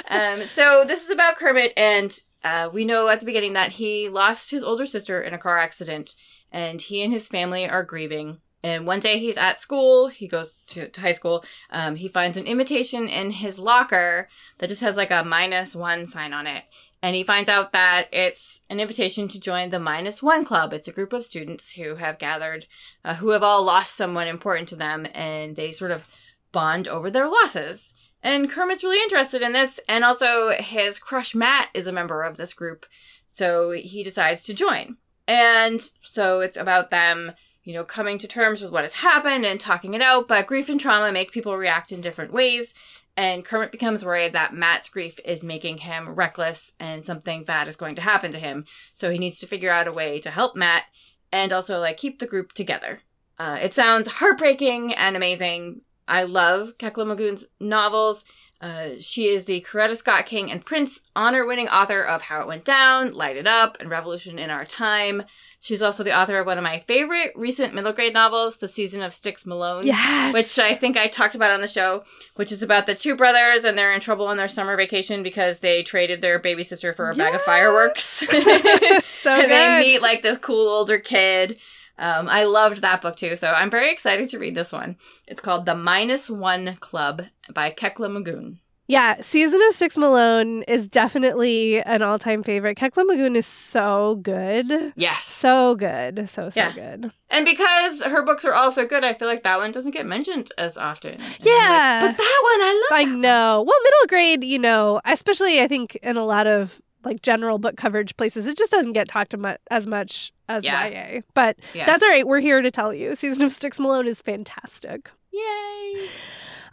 um, 0.41 0.47
so 0.47 0.83
this 0.87 1.03
is 1.03 1.11
about 1.11 1.37
Kermit, 1.37 1.73
and 1.77 2.19
uh, 2.43 2.69
we 2.73 2.85
know 2.85 3.07
at 3.09 3.19
the 3.19 3.25
beginning 3.25 3.53
that 3.53 3.73
he 3.73 4.09
lost 4.09 4.51
his 4.51 4.63
older 4.63 4.85
sister 4.85 5.21
in 5.21 5.33
a 5.33 5.37
car 5.37 5.57
accident, 5.57 6.15
and 6.51 6.81
he 6.81 7.03
and 7.03 7.13
his 7.13 7.27
family 7.27 7.69
are 7.69 7.83
grieving. 7.83 8.39
And 8.63 8.87
one 8.87 9.01
day 9.01 9.19
he's 9.19 9.37
at 9.37 9.59
school, 9.59 10.07
he 10.07 10.27
goes 10.27 10.61
to, 10.67 10.87
to 10.87 11.01
high 11.01 11.11
school, 11.11 11.43
um, 11.71 11.95
he 11.95 12.07
finds 12.07 12.37
an 12.37 12.47
invitation 12.47 13.09
in 13.09 13.29
his 13.29 13.59
locker 13.59 14.29
that 14.57 14.69
just 14.69 14.81
has 14.81 14.95
like 14.95 15.11
a 15.11 15.25
minus 15.25 15.75
one 15.75 16.07
sign 16.07 16.31
on 16.31 16.47
it. 16.47 16.63
And 17.03 17.17
he 17.17 17.23
finds 17.23 17.49
out 17.49 17.73
that 17.73 18.07
it's 18.13 18.61
an 18.69 18.79
invitation 18.79 19.27
to 19.27 19.39
join 19.39 19.69
the 19.69 19.79
Minus 19.79 20.23
One 20.23 20.45
Club. 20.45 20.71
It's 20.71 20.87
a 20.87 20.93
group 20.93 21.11
of 21.11 21.25
students 21.25 21.73
who 21.73 21.95
have 21.95 22.17
gathered, 22.17 22.65
uh, 23.03 23.15
who 23.15 23.31
have 23.31 23.43
all 23.43 23.61
lost 23.61 23.95
someone 23.95 24.29
important 24.29 24.69
to 24.69 24.77
them, 24.77 25.05
and 25.13 25.57
they 25.57 25.73
sort 25.73 25.91
of 25.91 26.07
bond 26.53 26.87
over 26.87 27.11
their 27.11 27.27
losses. 27.27 27.93
And 28.23 28.49
Kermit's 28.49 28.85
really 28.85 29.03
interested 29.03 29.41
in 29.41 29.51
this, 29.51 29.81
and 29.89 30.05
also 30.05 30.51
his 30.57 30.97
crush 30.97 31.35
Matt 31.35 31.67
is 31.73 31.87
a 31.87 31.91
member 31.91 32.23
of 32.23 32.37
this 32.37 32.53
group, 32.53 32.85
so 33.33 33.71
he 33.71 34.01
decides 34.01 34.41
to 34.43 34.53
join. 34.53 34.95
And 35.27 35.81
so 36.03 36.39
it's 36.39 36.55
about 36.55 36.89
them, 36.89 37.33
you 37.65 37.73
know, 37.73 37.83
coming 37.83 38.17
to 38.19 38.29
terms 38.29 38.61
with 38.61 38.71
what 38.71 38.85
has 38.85 38.93
happened 38.93 39.45
and 39.45 39.59
talking 39.59 39.93
it 39.93 40.01
out, 40.01 40.29
but 40.29 40.47
grief 40.47 40.69
and 40.69 40.79
trauma 40.79 41.11
make 41.11 41.33
people 41.33 41.57
react 41.57 41.91
in 41.91 41.99
different 41.99 42.31
ways. 42.31 42.73
And 43.15 43.45
Kermit 43.45 43.71
becomes 43.71 44.03
worried 44.03 44.33
that 44.33 44.55
Matt's 44.55 44.89
grief 44.89 45.19
is 45.23 45.43
making 45.43 45.77
him 45.79 46.09
reckless 46.09 46.73
and 46.79 47.05
something 47.05 47.43
bad 47.43 47.67
is 47.67 47.75
going 47.75 47.95
to 47.95 48.01
happen 48.01 48.31
to 48.31 48.39
him. 48.39 48.65
So 48.93 49.11
he 49.11 49.19
needs 49.19 49.39
to 49.39 49.47
figure 49.47 49.71
out 49.71 49.87
a 49.87 49.91
way 49.91 50.19
to 50.21 50.31
help 50.31 50.55
Matt 50.55 50.83
and 51.31 51.53
also 51.53 51.79
like 51.79 51.97
keep 51.97 52.19
the 52.19 52.27
group 52.27 52.53
together. 52.53 53.01
Uh, 53.37 53.59
it 53.61 53.73
sounds 53.73 54.07
heartbreaking 54.07 54.93
and 54.93 55.15
amazing. 55.15 55.81
I 56.07 56.23
love 56.23 56.77
Kekla 56.77 57.05
Magoon's 57.05 57.45
novels. 57.59 58.25
Uh, 58.63 58.91
she 58.97 59.27
is 59.27 59.43
the 59.43 59.59
Coretta 59.59 59.93
Scott 59.93 60.25
King 60.25 60.49
and 60.49 60.63
Prince 60.63 61.01
honor 61.17 61.45
winning 61.45 61.67
author 61.67 62.01
of 62.01 62.21
How 62.21 62.39
It 62.39 62.47
Went 62.47 62.63
Down, 62.63 63.13
Light 63.13 63.35
It 63.35 63.45
Up, 63.45 63.75
and 63.81 63.89
Revolution 63.89 64.39
in 64.39 64.49
Our 64.49 64.63
Time. 64.63 65.23
She's 65.59 65.81
also 65.81 66.01
the 66.01 66.17
author 66.17 66.39
of 66.39 66.45
one 66.45 66.57
of 66.57 66.63
my 66.63 66.79
favorite 66.79 67.33
recent 67.35 67.73
middle 67.73 67.91
grade 67.91 68.13
novels, 68.13 68.55
The 68.57 68.69
Season 68.69 69.01
of 69.01 69.11
Sticks 69.13 69.45
Malone. 69.45 69.85
Yes. 69.85 70.33
Which 70.33 70.57
I 70.59 70.75
think 70.75 70.95
I 70.95 71.07
talked 71.09 71.35
about 71.35 71.51
on 71.51 71.59
the 71.59 71.67
show, 71.67 72.05
which 72.35 72.53
is 72.53 72.63
about 72.63 72.85
the 72.85 72.95
two 72.95 73.17
brothers 73.17 73.65
and 73.65 73.77
they're 73.77 73.91
in 73.91 73.99
trouble 73.99 74.27
on 74.27 74.37
their 74.37 74.47
summer 74.47 74.77
vacation 74.77 75.23
because 75.23 75.59
they 75.59 75.83
traded 75.83 76.21
their 76.21 76.39
baby 76.39 76.63
sister 76.63 76.93
for 76.93 77.09
a 77.09 77.15
bag 77.15 77.35
of 77.35 77.41
fireworks. 77.41 78.03
so 78.27 78.31
and 78.31 79.01
good. 79.01 79.49
they 79.49 79.79
meet 79.81 80.01
like 80.01 80.21
this 80.21 80.37
cool 80.37 80.69
older 80.69 80.99
kid. 80.99 81.57
Um, 81.97 82.27
I 82.27 82.43
loved 82.45 82.81
that 82.81 83.01
book 83.01 83.15
too, 83.15 83.35
so 83.35 83.49
I'm 83.49 83.69
very 83.69 83.91
excited 83.91 84.29
to 84.29 84.39
read 84.39 84.55
this 84.55 84.71
one. 84.71 84.97
It's 85.27 85.41
called 85.41 85.65
The 85.65 85.75
Minus 85.75 86.29
One 86.29 86.75
Club 86.79 87.23
by 87.53 87.69
Kekla 87.71 88.09
Magoon. 88.09 88.57
Yeah, 88.85 89.21
Season 89.21 89.61
of 89.69 89.73
Sticks 89.73 89.95
Malone 89.97 90.63
is 90.63 90.89
definitely 90.89 91.81
an 91.83 92.01
all 92.01 92.19
time 92.19 92.43
favorite. 92.43 92.77
Kekla 92.77 93.05
Magoon 93.05 93.35
is 93.37 93.45
so 93.47 94.15
good. 94.21 94.91
Yes. 94.97 95.23
So 95.23 95.75
good. 95.75 96.27
So, 96.29 96.49
so 96.49 96.59
Yeah. 96.59 96.73
good. 96.73 97.11
And 97.29 97.45
because 97.45 98.03
her 98.03 98.23
books 98.23 98.43
are 98.43 98.53
all 98.53 98.71
so 98.71 98.85
good, 98.85 99.05
I 99.05 99.13
feel 99.13 99.27
like 99.29 99.43
that 99.43 99.57
one 99.57 99.71
doesn't 99.71 99.91
get 99.91 100.05
mentioned 100.05 100.51
as 100.57 100.77
often. 100.77 101.13
And 101.13 101.21
I'm 101.23 101.29
like, 101.29 101.45
Yeah. 101.45 102.01
but 102.07 102.17
that 102.17 102.39
one, 102.43 102.61
I 102.61 102.87
love 102.91 102.99
I 102.99 103.05
know. 103.05 103.63
Well, 103.65 103.79
middle 103.83 104.07
grade, 104.09 104.43
you 104.43 104.59
know, 104.59 104.99
especially 105.05 105.61
I 105.61 105.67
think 105.67 105.95
in 106.03 106.17
a 106.17 106.25
lot 106.25 106.45
of 106.45 106.81
like 107.05 107.21
general 107.21 107.57
book 107.59 107.75
coverage 107.77 108.15
places, 108.17 108.47
it 108.47 108.57
just 108.57 108.71
doesn't 108.71 108.93
get 108.93 109.07
talked 109.07 109.33
about 109.33 109.57
as 109.71 109.87
much 109.87 110.31
as 110.49 110.63
Yeah. 110.65 110.87
YA. 110.87 111.21
But 111.33 111.57
Yeah. 111.73 111.85
that's 111.85 112.03
all 112.03 112.09
right. 112.09 112.27
We're 112.27 112.39
here 112.39 112.61
to 112.61 112.71
tell 112.71 112.93
you. 112.93 113.15
Season 113.15 113.43
of 113.43 113.51
Sticks 113.53 113.79
Malone 113.79 114.07
is 114.07 114.21
fantastic. 114.21 115.11
Yay. 115.31 116.07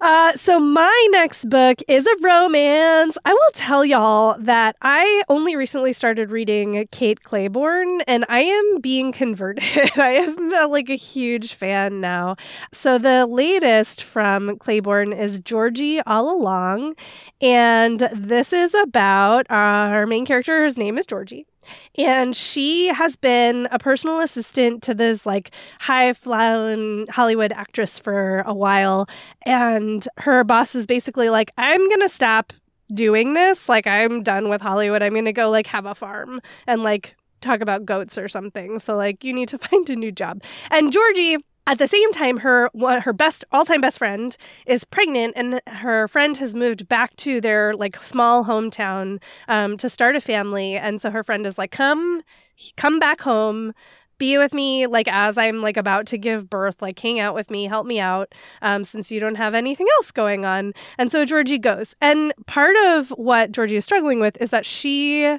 Uh, 0.00 0.32
so 0.34 0.58
my 0.58 1.06
next 1.10 1.50
book 1.50 1.82
is 1.86 2.06
a 2.06 2.16
romance. 2.22 3.18
I 3.26 3.34
will 3.34 3.50
tell 3.52 3.84
y'all 3.84 4.34
that 4.40 4.76
I 4.80 5.22
only 5.28 5.56
recently 5.56 5.92
started 5.92 6.30
reading 6.30 6.88
Kate 6.90 7.20
Clayborn, 7.22 8.00
and 8.06 8.24
I 8.30 8.40
am 8.40 8.80
being 8.80 9.12
converted. 9.22 9.90
I 9.98 10.12
am 10.12 10.52
uh, 10.54 10.68
like 10.68 10.88
a 10.88 10.96
huge 10.96 11.52
fan 11.52 12.00
now. 12.00 12.36
So 12.72 12.96
the 12.96 13.26
latest 13.26 14.02
from 14.02 14.56
Clayborn 14.56 15.14
is 15.14 15.38
Georgie 15.38 16.00
All 16.06 16.34
Along, 16.34 16.94
and 17.42 18.08
this 18.14 18.54
is 18.54 18.72
about 18.72 19.46
uh, 19.50 19.54
our 19.54 20.06
main 20.06 20.24
character. 20.24 20.64
His 20.64 20.78
name 20.78 20.96
is 20.96 21.04
Georgie. 21.04 21.46
And 21.96 22.34
she 22.34 22.88
has 22.88 23.16
been 23.16 23.68
a 23.70 23.78
personal 23.78 24.20
assistant 24.20 24.82
to 24.84 24.94
this 24.94 25.26
like 25.26 25.50
high 25.80 26.12
flying 26.12 27.06
Hollywood 27.08 27.52
actress 27.52 27.98
for 27.98 28.40
a 28.46 28.54
while. 28.54 29.08
And 29.44 30.06
her 30.18 30.44
boss 30.44 30.74
is 30.74 30.86
basically 30.86 31.28
like 31.28 31.50
i'm 31.58 31.88
gonna 31.88 32.08
stop 32.08 32.52
doing 32.92 33.34
this. 33.34 33.68
Like 33.68 33.86
i'm 33.86 34.22
done 34.22 34.48
with 34.48 34.60
hollywood. 34.60 35.02
I'm 35.02 35.14
gonna 35.14 35.32
go 35.32 35.50
like 35.50 35.66
have 35.68 35.86
a 35.86 35.94
farm 35.94 36.40
and 36.66 36.82
like 36.82 37.16
talk 37.40 37.60
about 37.60 37.84
goats 37.84 38.18
or 38.18 38.28
something. 38.28 38.78
So 38.78 38.96
like 38.96 39.24
you 39.24 39.32
need 39.32 39.48
to 39.50 39.58
find 39.70 39.88
a 39.90 39.96
new 39.96 40.12
job. 40.12 40.42
And 40.70 40.92
georgie 40.92 41.38
at 41.66 41.78
the 41.78 41.88
same 41.88 42.12
time 42.12 42.38
her 42.38 42.70
her 42.74 43.12
best 43.12 43.44
all-time 43.52 43.80
best 43.80 43.98
friend 43.98 44.36
is 44.66 44.84
pregnant 44.84 45.34
and 45.36 45.60
her 45.66 46.08
friend 46.08 46.36
has 46.38 46.54
moved 46.54 46.88
back 46.88 47.14
to 47.16 47.40
their 47.40 47.74
like 47.74 48.02
small 48.02 48.44
hometown 48.44 49.20
um, 49.48 49.76
to 49.76 49.88
start 49.88 50.16
a 50.16 50.20
family. 50.20 50.76
And 50.76 51.00
so 51.00 51.10
her 51.10 51.22
friend 51.22 51.46
is 51.46 51.58
like 51.58 51.70
come 51.70 52.22
come 52.76 52.98
back 52.98 53.20
home. 53.20 53.72
Be 54.18 54.36
with 54.36 54.52
me 54.52 54.86
like 54.86 55.08
as 55.08 55.38
i'm 55.38 55.62
like 55.62 55.78
about 55.78 56.06
to 56.08 56.18
give 56.18 56.50
birth. 56.50 56.82
Like 56.82 56.98
hang 56.98 57.20
out 57.20 57.34
with 57.34 57.50
me. 57.50 57.64
Help 57.64 57.86
me 57.86 58.00
out 58.00 58.34
um, 58.62 58.84
since 58.84 59.10
you 59.10 59.20
don't 59.20 59.36
have 59.36 59.54
anything 59.54 59.86
else 59.98 60.10
going 60.10 60.44
on. 60.44 60.72
And 60.98 61.12
so 61.12 61.24
georgie 61.24 61.58
goes. 61.58 61.94
And 62.00 62.32
part 62.46 62.76
of 62.86 63.10
what 63.10 63.52
georgie 63.52 63.76
is 63.76 63.84
struggling 63.84 64.20
with 64.20 64.36
is 64.40 64.50
that 64.50 64.66
she 64.66 65.38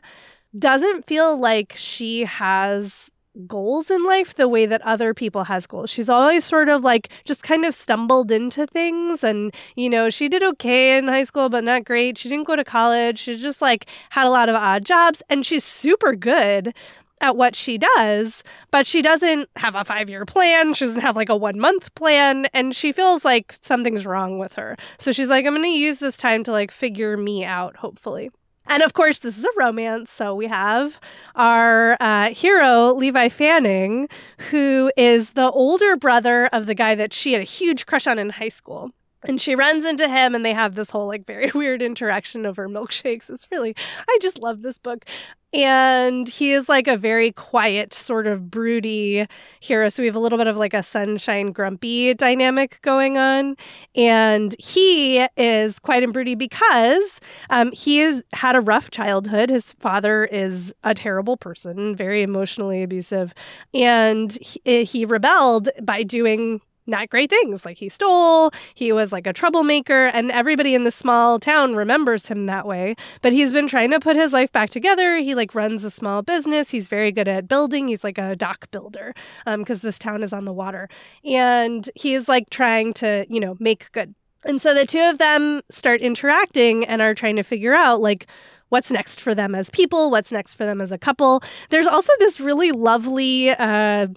doesn't 0.58 1.08
feel 1.08 1.38
like 1.38 1.74
she 1.78 2.26
has 2.26 3.10
goals 3.48 3.90
in 3.90 4.04
life 4.06 4.36
the 4.36 4.48
way 4.48 4.66
that 4.66 4.82
other 4.82 5.14
people 5.14 5.46
has 5.46 5.66
goals. 5.66 5.90
She's 5.90 6.10
always 6.10 6.44
sort 6.44 6.70
of 6.70 6.84
like 6.84 7.10
just 7.24 7.44
kind 7.44 7.66
of 7.66 7.74
stumbled 7.74 8.32
into 8.32 8.68
things 8.68 9.24
and 9.24 9.54
you 9.76 9.90
know, 9.90 10.10
she 10.10 10.28
did 10.28 10.44
okay 10.44 10.98
in 10.98 11.08
high 11.08 11.24
school 11.24 11.50
but 11.50 11.64
not 11.64 11.86
great. 11.86 12.18
She 12.18 12.30
didn't 12.30 12.48
go 12.48 12.56
to 12.56 12.64
college. 12.64 13.20
She 13.20 13.38
just 13.38 13.62
like 13.62 13.86
had 14.10 14.28
a 14.28 14.30
lot 14.30 14.50
of 14.50 14.56
odd 14.56 14.86
jobs 14.86 15.22
and 15.30 15.46
she's 15.46 15.64
super 15.64 16.14
good 16.14 16.74
at 17.22 17.38
what 17.38 17.56
she 17.56 17.78
does, 17.78 18.44
but 18.72 18.88
she 18.88 19.02
doesn't 19.02 19.48
have 19.56 19.76
a 19.76 19.84
5-year 19.84 20.26
plan. 20.26 20.74
She 20.74 20.86
doesn't 20.86 21.02
have 21.02 21.16
like 21.16 21.30
a 21.30 21.38
1-month 21.38 21.94
plan 21.94 22.48
and 22.52 22.76
she 22.76 22.92
feels 22.92 23.24
like 23.24 23.54
something's 23.62 24.08
wrong 24.08 24.40
with 24.40 24.54
her. 24.54 24.76
So 24.98 25.12
she's 25.12 25.30
like 25.30 25.46
I'm 25.46 25.54
going 25.54 25.64
to 25.64 25.70
use 25.70 26.00
this 26.00 26.18
time 26.18 26.44
to 26.46 26.52
like 26.52 26.72
figure 26.72 27.16
me 27.16 27.46
out 27.46 27.78
hopefully. 27.78 28.32
And 28.72 28.84
of 28.84 28.94
course, 28.94 29.18
this 29.18 29.38
is 29.38 29.44
a 29.44 29.50
romance. 29.58 30.10
So 30.10 30.34
we 30.34 30.48
have 30.48 30.98
our 31.36 31.98
uh, 32.00 32.30
hero, 32.30 32.94
Levi 32.94 33.28
Fanning, 33.28 34.08
who 34.50 34.90
is 34.96 35.32
the 35.32 35.52
older 35.52 35.98
brother 35.98 36.46
of 36.54 36.68
the 36.68 36.74
guy 36.74 36.96
that 36.96 37.12
she 37.12 37.34
had 37.34 37.42
a 37.42 37.44
huge 37.44 37.86
crush 37.86 38.08
on 38.08 38.18
in 38.18 38.30
high 38.30 38.48
school. 38.48 38.92
And 39.24 39.40
she 39.40 39.56
runs 39.56 39.86
into 39.86 40.08
him 40.08 40.34
and 40.36 40.46
they 40.46 40.54
have 40.54 40.76
this 40.76 40.90
whole 40.90 41.08
like 41.08 41.26
very 41.26 41.52
weird 41.56 41.82
interaction 41.82 42.46
over 42.46 42.68
milkshakes. 42.68 43.30
It's 43.30 43.48
really 43.52 43.76
i 44.08 44.18
just 44.22 44.40
love 44.40 44.62
this 44.62 44.78
book. 44.78 45.06
And 45.54 46.30
he 46.30 46.54
is 46.54 46.70
like 46.70 46.88
a 46.88 46.96
very 46.96 47.34
quiet 47.34 47.94
sort 47.94 48.26
of 48.26 48.50
broody 48.50 49.28
hero. 49.60 49.90
So 49.90 50.02
we 50.02 50.08
have 50.08 50.16
a 50.16 50.20
little 50.20 50.38
bit 50.38 50.48
of 50.48 50.56
like 50.56 50.74
a 50.74 50.82
sunshine 50.82 51.52
grumpy 51.52 52.14
dynamic 52.14 52.80
going 52.84 53.18
on. 53.18 53.58
And 53.94 54.56
he 54.60 55.28
is 55.36 55.78
quiet 55.78 56.06
and 56.06 56.14
broody 56.14 56.36
because 56.36 57.20
um, 57.50 57.74
he 57.74 58.00
has 58.00 58.24
had 58.32 58.56
a 58.56 58.62
rough 58.62 58.92
childhood. 58.92 59.50
His 59.50 59.74
father 59.74 60.24
is 60.24 60.74
a 60.86 60.94
terrible 60.94 61.36
person 61.36 61.98
very 61.98 62.22
emotionally 62.22 62.82
abusive. 62.82 63.34
And 63.74 64.32
he, 64.42 64.86
he 64.86 65.04
rebelled 65.04 65.68
by 65.82 66.04
doing 66.04 66.62
not 66.88 67.10
great 67.10 67.30
things. 67.30 67.66
Like 67.66 67.78
he 67.78 67.90
stole, 67.90 68.52
he 68.74 68.92
was 68.92 69.12
like 69.12 69.28
a 69.28 69.34
troublemaker, 69.34 70.08
and 70.08 70.32
everybody 70.32 70.76
in 70.76 70.84
the 70.84 70.92
small 70.92 71.40
town 71.40 71.76
remembers 71.76 72.28
him 72.28 72.46
that 72.48 72.66
way. 72.66 72.96
But 73.22 73.34
he's 73.34 73.52
been 73.52 73.68
trying 73.68 73.92
to 73.92 74.00
put 74.00 74.16
his 74.16 74.34
life 74.34 74.52
back 74.52 74.70
together. 74.70 75.18
He 75.18 75.36
like 75.36 75.56
runs 75.56 75.84
a 75.84 75.92
small 75.92 76.22
business. 76.22 76.72
He's 76.72 76.88
very 76.88 77.12
good 77.12 77.28
at 77.28 77.48
building. 77.48 77.88
He's 77.88 78.04
like 78.04 78.18
a 78.18 78.36
dock 78.36 78.70
builder 78.72 79.14
because 79.46 79.84
um, 79.84 79.88
this 79.88 80.00
town 80.00 80.24
is 80.24 80.34
on 80.34 80.46
the 80.46 80.54
water. 80.54 80.90
And 81.26 81.90
he's 81.96 82.28
like 82.28 82.50
trying 82.50 82.94
to, 82.96 83.26
you 83.30 83.40
know, 83.40 83.56
make 83.60 83.92
good. 83.92 84.16
And 84.44 84.62
so 84.62 84.74
the 84.74 84.86
two 84.86 85.02
of 85.02 85.20
them 85.20 85.62
start 85.70 86.02
interacting 86.02 86.84
and 86.86 87.02
are 87.02 87.14
trying 87.14 87.36
to 87.36 87.44
figure 87.44 87.76
out 87.76 88.02
like, 88.02 88.28
what's 88.70 88.90
next 88.90 89.20
for 89.20 89.36
them 89.36 89.54
as 89.54 89.70
people, 89.70 90.10
what's 90.10 90.32
next 90.32 90.54
for 90.54 90.66
them 90.66 90.80
as 90.80 90.92
a 90.92 90.98
couple. 90.98 91.44
There's 91.70 91.86
also 91.86 92.14
this 92.20 92.40
really 92.40 92.72
lovely 92.72 93.50
uh, 93.50 94.08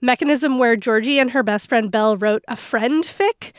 mechanism 0.00 0.58
where 0.58 0.76
Georgie 0.76 1.18
and 1.18 1.30
her 1.30 1.42
best 1.42 1.68
friend 1.68 1.90
Belle 1.90 2.16
wrote 2.16 2.44
a 2.48 2.56
friend 2.56 3.04
fic 3.04 3.52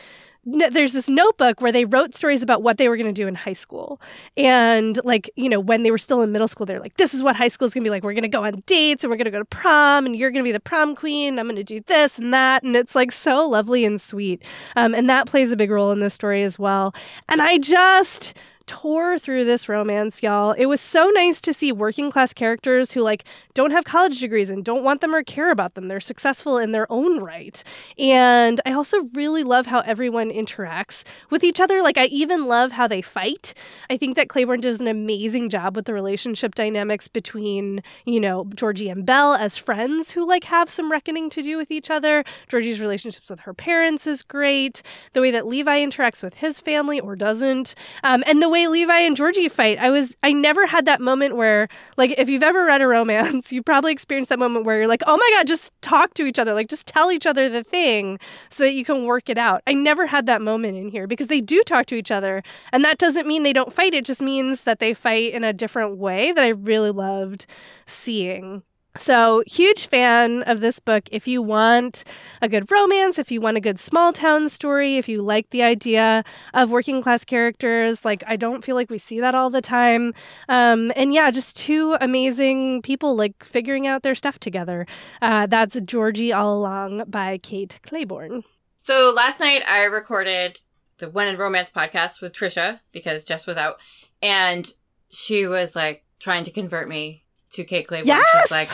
there's 0.50 0.92
this 0.92 1.08
notebook 1.08 1.60
where 1.60 1.72
they 1.72 1.84
wrote 1.84 2.14
stories 2.14 2.42
about 2.42 2.62
what 2.62 2.78
they 2.78 2.88
were 2.88 2.96
going 2.96 3.12
to 3.12 3.12
do 3.12 3.28
in 3.28 3.34
high 3.34 3.52
school. 3.52 4.00
And 4.36 4.98
like, 5.04 5.30
you 5.36 5.48
know, 5.48 5.60
when 5.60 5.82
they 5.82 5.90
were 5.90 5.98
still 5.98 6.22
in 6.22 6.32
middle 6.32 6.48
school, 6.48 6.64
they're 6.64 6.80
like, 6.80 6.96
this 6.96 7.12
is 7.12 7.22
what 7.22 7.36
high 7.36 7.48
school 7.48 7.66
is 7.66 7.74
going 7.74 7.82
to 7.82 7.86
be 7.86 7.90
like. 7.90 8.02
We're 8.02 8.14
going 8.14 8.22
to 8.22 8.28
go 8.28 8.44
on 8.44 8.62
dates 8.66 9.04
and 9.04 9.10
we're 9.10 9.16
going 9.16 9.26
to 9.26 9.30
go 9.30 9.40
to 9.40 9.44
prom 9.44 10.06
and 10.06 10.16
you're 10.16 10.30
going 10.30 10.42
to 10.42 10.48
be 10.48 10.52
the 10.52 10.60
prom 10.60 10.94
queen. 10.94 11.38
I'm 11.38 11.46
going 11.46 11.56
to 11.56 11.64
do 11.64 11.80
this 11.86 12.18
and 12.18 12.32
that. 12.32 12.62
And 12.62 12.76
it's 12.76 12.94
like 12.94 13.12
so 13.12 13.48
lovely 13.48 13.84
and 13.84 14.00
sweet. 14.00 14.42
Um, 14.76 14.94
and 14.94 15.10
that 15.10 15.26
plays 15.26 15.50
a 15.52 15.56
big 15.56 15.70
role 15.70 15.92
in 15.92 16.00
this 16.00 16.14
story 16.14 16.42
as 16.42 16.58
well. 16.58 16.94
And 17.28 17.42
I 17.42 17.58
just 17.58 18.34
tore 18.68 19.18
through 19.18 19.44
this 19.44 19.68
romance, 19.68 20.22
y'all. 20.22 20.52
It 20.52 20.66
was 20.66 20.80
so 20.80 21.10
nice 21.14 21.40
to 21.40 21.52
see 21.52 21.72
working 21.72 22.10
class 22.10 22.32
characters 22.32 22.92
who 22.92 23.00
like 23.00 23.24
don't 23.54 23.72
have 23.72 23.84
college 23.84 24.20
degrees 24.20 24.50
and 24.50 24.64
don't 24.64 24.84
want 24.84 25.00
them 25.00 25.14
or 25.14 25.24
care 25.24 25.50
about 25.50 25.74
them. 25.74 25.88
They're 25.88 25.98
successful 25.98 26.58
in 26.58 26.70
their 26.70 26.86
own 26.92 27.20
right. 27.20 27.64
And 27.98 28.60
I 28.64 28.72
also 28.72 29.08
really 29.14 29.42
love 29.42 29.66
how 29.66 29.80
everyone 29.80 30.30
interacts 30.30 31.02
with 31.30 31.42
each 31.42 31.58
other. 31.58 31.82
Like 31.82 31.98
I 31.98 32.04
even 32.06 32.46
love 32.46 32.72
how 32.72 32.86
they 32.86 33.02
fight. 33.02 33.54
I 33.90 33.96
think 33.96 34.14
that 34.16 34.28
Clayborn 34.28 34.60
does 34.60 34.78
an 34.78 34.86
amazing 34.86 35.48
job 35.48 35.74
with 35.74 35.86
the 35.86 35.94
relationship 35.94 36.54
dynamics 36.54 37.08
between, 37.08 37.82
you 38.04 38.20
know, 38.20 38.44
Georgie 38.54 38.90
and 38.90 39.04
Belle 39.04 39.34
as 39.34 39.56
friends 39.56 40.12
who 40.12 40.28
like 40.28 40.44
have 40.44 40.70
some 40.70 40.92
reckoning 40.92 41.30
to 41.30 41.42
do 41.42 41.56
with 41.56 41.70
each 41.70 41.90
other. 41.90 42.22
Georgie's 42.48 42.80
relationships 42.80 43.30
with 43.30 43.40
her 43.40 43.54
parents 43.54 44.06
is 44.06 44.22
great. 44.22 44.82
The 45.14 45.22
way 45.22 45.30
that 45.30 45.46
Levi 45.46 45.84
interacts 45.84 46.22
with 46.22 46.34
his 46.34 46.60
family 46.60 47.00
or 47.00 47.16
doesn't. 47.16 47.74
Um, 48.04 48.22
and 48.26 48.42
the 48.42 48.48
way 48.48 48.57
way 48.58 48.68
Levi 48.68 48.98
and 48.98 49.16
Georgie 49.16 49.48
fight. 49.48 49.78
I 49.78 49.90
was 49.90 50.16
I 50.22 50.32
never 50.32 50.66
had 50.66 50.86
that 50.86 51.00
moment 51.00 51.36
where 51.36 51.68
like 51.96 52.14
if 52.18 52.28
you've 52.28 52.42
ever 52.42 52.64
read 52.64 52.80
a 52.80 52.86
romance, 52.86 53.52
you 53.52 53.62
probably 53.62 53.92
experienced 53.92 54.30
that 54.30 54.38
moment 54.38 54.64
where 54.64 54.78
you're 54.78 54.88
like, 54.88 55.02
"Oh 55.06 55.16
my 55.16 55.30
god, 55.36 55.46
just 55.46 55.72
talk 55.82 56.14
to 56.14 56.24
each 56.24 56.38
other. 56.38 56.54
Like 56.54 56.68
just 56.68 56.86
tell 56.86 57.10
each 57.10 57.26
other 57.26 57.48
the 57.48 57.62
thing 57.62 58.18
so 58.50 58.62
that 58.64 58.72
you 58.72 58.84
can 58.84 59.04
work 59.04 59.28
it 59.28 59.38
out." 59.38 59.62
I 59.66 59.72
never 59.74 60.06
had 60.06 60.26
that 60.26 60.42
moment 60.42 60.76
in 60.76 60.88
here 60.88 61.06
because 61.06 61.28
they 61.28 61.40
do 61.40 61.62
talk 61.64 61.86
to 61.86 61.94
each 61.94 62.10
other, 62.10 62.42
and 62.72 62.84
that 62.84 62.98
doesn't 62.98 63.26
mean 63.26 63.42
they 63.42 63.52
don't 63.52 63.72
fight. 63.72 63.94
It 63.94 64.04
just 64.04 64.22
means 64.22 64.62
that 64.62 64.78
they 64.78 64.94
fight 64.94 65.32
in 65.32 65.44
a 65.44 65.52
different 65.52 65.98
way 65.98 66.32
that 66.32 66.44
I 66.44 66.48
really 66.48 66.90
loved 66.90 67.46
seeing. 67.86 68.62
So, 68.96 69.44
huge 69.46 69.86
fan 69.86 70.42
of 70.44 70.60
this 70.60 70.80
book. 70.80 71.08
If 71.12 71.28
you 71.28 71.40
want 71.40 72.02
a 72.42 72.48
good 72.48 72.70
romance, 72.70 73.16
if 73.16 73.30
you 73.30 73.40
want 73.40 73.56
a 73.56 73.60
good 73.60 73.78
small 73.78 74.12
town 74.12 74.48
story, 74.48 74.96
if 74.96 75.08
you 75.08 75.22
like 75.22 75.50
the 75.50 75.62
idea 75.62 76.24
of 76.52 76.70
working 76.70 77.00
class 77.00 77.24
characters, 77.24 78.04
like 78.04 78.24
I 78.26 78.34
don't 78.34 78.64
feel 78.64 78.74
like 78.74 78.90
we 78.90 78.98
see 78.98 79.20
that 79.20 79.36
all 79.36 79.50
the 79.50 79.60
time. 79.60 80.14
Um, 80.48 80.90
and 80.96 81.14
yeah, 81.14 81.30
just 81.30 81.56
two 81.56 81.96
amazing 82.00 82.82
people 82.82 83.14
like 83.14 83.44
figuring 83.44 83.86
out 83.86 84.02
their 84.02 84.16
stuff 84.16 84.40
together. 84.40 84.86
Uh, 85.22 85.46
that's 85.46 85.78
Georgie 85.82 86.32
All 86.32 86.58
Along 86.58 87.04
by 87.06 87.38
Kate 87.38 87.78
Clayborn. 87.84 88.42
So, 88.78 89.12
last 89.14 89.38
night 89.38 89.62
I 89.68 89.84
recorded 89.84 90.60
the 90.98 91.08
When 91.08 91.28
in 91.28 91.36
Romance 91.36 91.70
podcast 91.70 92.20
with 92.20 92.32
Trisha 92.32 92.80
because 92.90 93.24
Jess 93.24 93.46
was 93.46 93.56
out, 93.56 93.76
and 94.20 94.72
she 95.10 95.46
was 95.46 95.76
like 95.76 96.04
trying 96.18 96.42
to 96.44 96.50
convert 96.50 96.88
me 96.88 97.24
to 97.52 97.64
Kate 97.64 97.86
Clayborn. 97.86 98.06
Yes! 98.06 98.26
She's 98.42 98.50
like, 98.50 98.68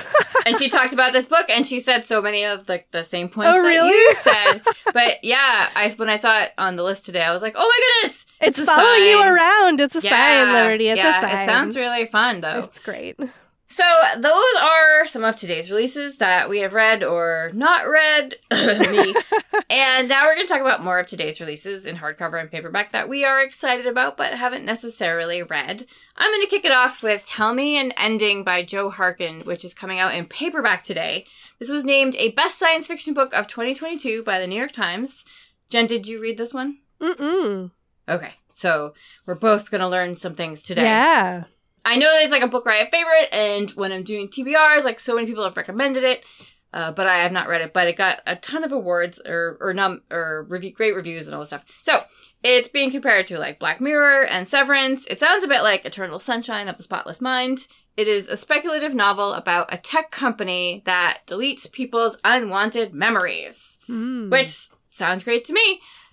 and 0.47 0.59
she 0.59 0.69
talked 0.69 0.93
about 0.93 1.13
this 1.13 1.27
book, 1.27 1.47
and 1.49 1.67
she 1.67 1.81
said 1.81 2.05
so 2.05 2.21
many 2.21 2.45
of 2.45 2.67
the, 2.67 2.83
the 2.91 3.03
same 3.05 3.29
points 3.29 3.51
Oh, 3.51 3.63
that 3.63 3.69
really? 3.69 3.89
you 3.89 4.15
said. 4.23 4.63
But 4.93 5.23
yeah, 5.25 5.71
I 5.75 5.93
when 5.97 6.09
I 6.09 6.17
saw 6.17 6.43
it 6.43 6.53
on 6.59 6.77
the 6.77 6.83
list 6.83 7.07
today, 7.07 7.23
I 7.23 7.33
was 7.33 7.43
like, 7.43 7.55
oh 7.57 7.61
my 7.67 8.01
goodness, 8.03 8.27
It's, 8.41 8.59
a 8.59 8.67
following 8.67 9.05
you 9.05 9.21
around. 9.23 9.81
It's 9.81 9.97
a 9.97 10.01
Yeah, 10.01 10.11
sign, 10.45 10.53
Liberty. 10.53 10.89
It's 10.89 10.99
yeah, 10.99 11.19
a 11.19 11.21
sign. 11.31 11.43
It 11.43 11.47
sounds 11.47 11.77
really 11.77 12.07
fun 12.07 12.41
though. 12.41 12.61
It's 12.65 12.79
great. 12.79 13.19
So 13.67 13.85
those 14.19 14.55
are 14.61 15.07
some 15.07 15.25
of 15.25 15.37
today's 15.37 15.71
releases 15.71 16.19
that 16.19 16.49
we 16.49 16.61
have 16.61 16.75
read 16.75 17.03
or 17.03 17.51
not 17.55 17.89
read. 17.89 18.37
me. 18.53 19.15
and 19.71 20.09
now 20.09 20.25
we're 20.25 20.35
going 20.35 20.47
to 20.47 20.53
talk 20.53 20.61
about 20.61 20.85
more 20.85 20.99
of 20.99 21.07
today's 21.07 21.41
releases 21.41 21.87
in 21.87 21.97
hardcover 21.97 22.41
and 22.41 22.51
paperback 22.51 22.93
that 22.93 23.09
we 23.09 23.25
are 23.25 23.43
excited 23.43 23.87
about 23.87 24.17
but 24.17 24.35
haven't 24.35 24.65
necessarily 24.65 25.43
read. 25.43 25.87
I'm 26.17 26.31
going 26.31 26.43
to 26.43 26.51
kick 26.51 26.65
it 26.65 26.73
off 26.73 27.03
with 27.03 27.27
Tell 27.27 27.55
Me 27.55 27.79
an 27.79 27.93
Ending 27.93 28.45
by 28.45 28.63
Jo 28.63 28.91
Harkin, 28.91 29.41
which 29.41 29.65
is 29.65 29.75
coming 29.75 29.99
out 29.99 30.15
in 30.15 30.27
paperback 30.27 30.83
today. 30.83 31.25
This 31.59 31.71
was 31.71 31.85
named 31.85 32.15
a 32.17 32.33
best 32.33 32.59
science 32.59 32.87
fiction 32.87 33.15
book 33.15 33.33
of 33.33 33.47
2022 33.49 34.23
by 34.23 34.39
the 34.39 34.47
New 34.47 34.59
York 34.59 34.73
Times. 34.73 35.25
Jenn, 35.71 35.87
did 35.87 36.07
you 36.07 36.21
read 36.21 36.39
this 36.39 36.55
one? 36.55 36.79
Mm-mm. 37.01 37.71
Okay. 38.09 38.35
So 38.55 38.95
we're 39.27 39.35
both 39.35 39.71
going 39.71 39.81
to 39.81 39.89
learn 39.89 40.17
some 40.17 40.35
things 40.35 40.63
today. 40.63 40.83
Yeah. 40.83 41.45
I 41.85 41.97
know 41.97 42.11
that 42.13 42.23
it's 42.23 42.33
like 42.33 42.43
a 42.43 42.49
book 42.49 42.65
riot 42.67 42.91
favorite, 42.91 43.29
and 43.33 43.71
when 43.73 43.93
I'm 43.93 44.03
doing 44.05 44.29
TBRs, 44.29 44.85
like 44.85 44.99
so 45.01 45.15
many 45.15 45.27
people 45.27 45.45
have 45.45 45.57
recommended 45.57 46.03
it, 46.05 46.25
uh, 46.73 46.93
but 46.93 47.07
I 47.07 47.17
have 47.19 47.33
not 47.33 47.49
read 47.49 47.61
it. 47.61 47.73
But 47.73 47.89
it 47.89 47.97
got 47.97 48.21
a 48.27 48.37
ton 48.37 48.65
of 48.65 48.73
awards 48.73 49.21
or 49.25 49.59
or 49.61 49.75
num 49.75 50.03
or 50.11 50.47
review, 50.49 50.73
great 50.73 50.95
reviews 50.95 51.27
and 51.27 51.35
all 51.35 51.41
this 51.41 51.51
stuff. 51.51 51.65
So 51.83 52.03
it's 52.43 52.69
being 52.69 52.91
compared 52.91 53.27
to 53.27 53.39
like 53.39 53.59
Black 53.59 53.81
Mirror 53.81 54.25
and 54.27 54.47
Severance. 54.49 55.07
It 55.07 55.21
sounds 55.21 55.45
a 55.45 55.49
bit 55.49 55.63
like 55.63 55.85
Eternal 55.85 56.19
Sunshine 56.19 56.69
of 56.69 56.77
the 56.77 56.83
Spotless 56.83 57.21
Mind. 57.21 57.69
It 57.97 58.09
is 58.09 58.29
a 58.29 58.37
speculative 58.37 58.95
novel 58.95 59.33
about 59.35 59.73
a 59.73 59.79
tech 59.79 60.11
company 60.11 60.83
that 60.85 61.21
deletes 61.29 61.71
people's 61.71 62.17
unwanted 62.25 62.93
memories, 62.93 63.79
Mm. 63.89 64.31
which 64.31 64.69
sounds 64.91 65.23
great 65.25 65.45
to 65.45 65.53
me. 65.53 65.81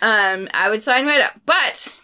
um, 0.00 0.48
I 0.52 0.68
would 0.70 0.82
sign 0.82 1.06
right 1.06 1.20
up. 1.20 1.40
But 1.46 1.94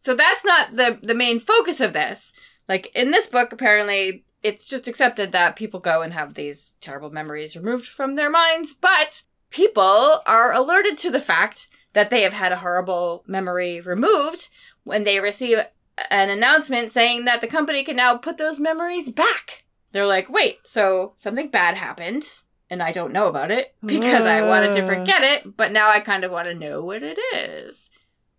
so 0.00 0.14
that's 0.14 0.44
not 0.44 0.76
the 0.76 0.98
the 1.02 1.14
main 1.14 1.38
focus 1.40 1.80
of 1.80 1.92
this. 1.92 2.32
Like 2.68 2.94
in 2.94 3.10
this 3.10 3.26
book, 3.26 3.52
apparently 3.52 4.24
it's 4.42 4.68
just 4.68 4.86
accepted 4.86 5.32
that 5.32 5.56
people 5.56 5.80
go 5.80 6.02
and 6.02 6.12
have 6.12 6.34
these 6.34 6.74
terrible 6.80 7.10
memories 7.10 7.56
removed 7.56 7.86
from 7.86 8.14
their 8.14 8.30
minds, 8.30 8.74
but 8.74 9.22
people 9.50 10.20
are 10.26 10.52
alerted 10.52 10.96
to 10.98 11.10
the 11.10 11.20
fact 11.20 11.68
that 11.94 12.10
they 12.10 12.22
have 12.22 12.34
had 12.34 12.52
a 12.52 12.56
horrible 12.58 13.24
memory 13.26 13.80
removed 13.80 14.48
when 14.84 15.04
they 15.04 15.18
receive 15.18 15.58
an 16.10 16.30
announcement 16.30 16.92
saying 16.92 17.24
that 17.24 17.40
the 17.40 17.46
company 17.48 17.82
can 17.82 17.96
now 17.96 18.16
put 18.16 18.36
those 18.36 18.60
memories 18.60 19.10
back. 19.10 19.64
They're 19.90 20.06
like, 20.06 20.28
wait, 20.30 20.58
so 20.64 21.14
something 21.16 21.48
bad 21.48 21.74
happened 21.74 22.24
and 22.70 22.82
I 22.82 22.92
don't 22.92 23.12
know 23.12 23.28
about 23.28 23.50
it 23.50 23.74
because 23.84 24.26
I 24.26 24.42
wanted 24.42 24.74
to 24.74 24.84
Uh. 24.84 24.86
forget 24.86 25.22
it, 25.22 25.56
but 25.56 25.72
now 25.72 25.88
I 25.90 26.00
kind 26.00 26.22
of 26.22 26.30
want 26.30 26.46
to 26.46 26.54
know 26.54 26.84
what 26.84 27.02
it 27.02 27.18
is. 27.34 27.88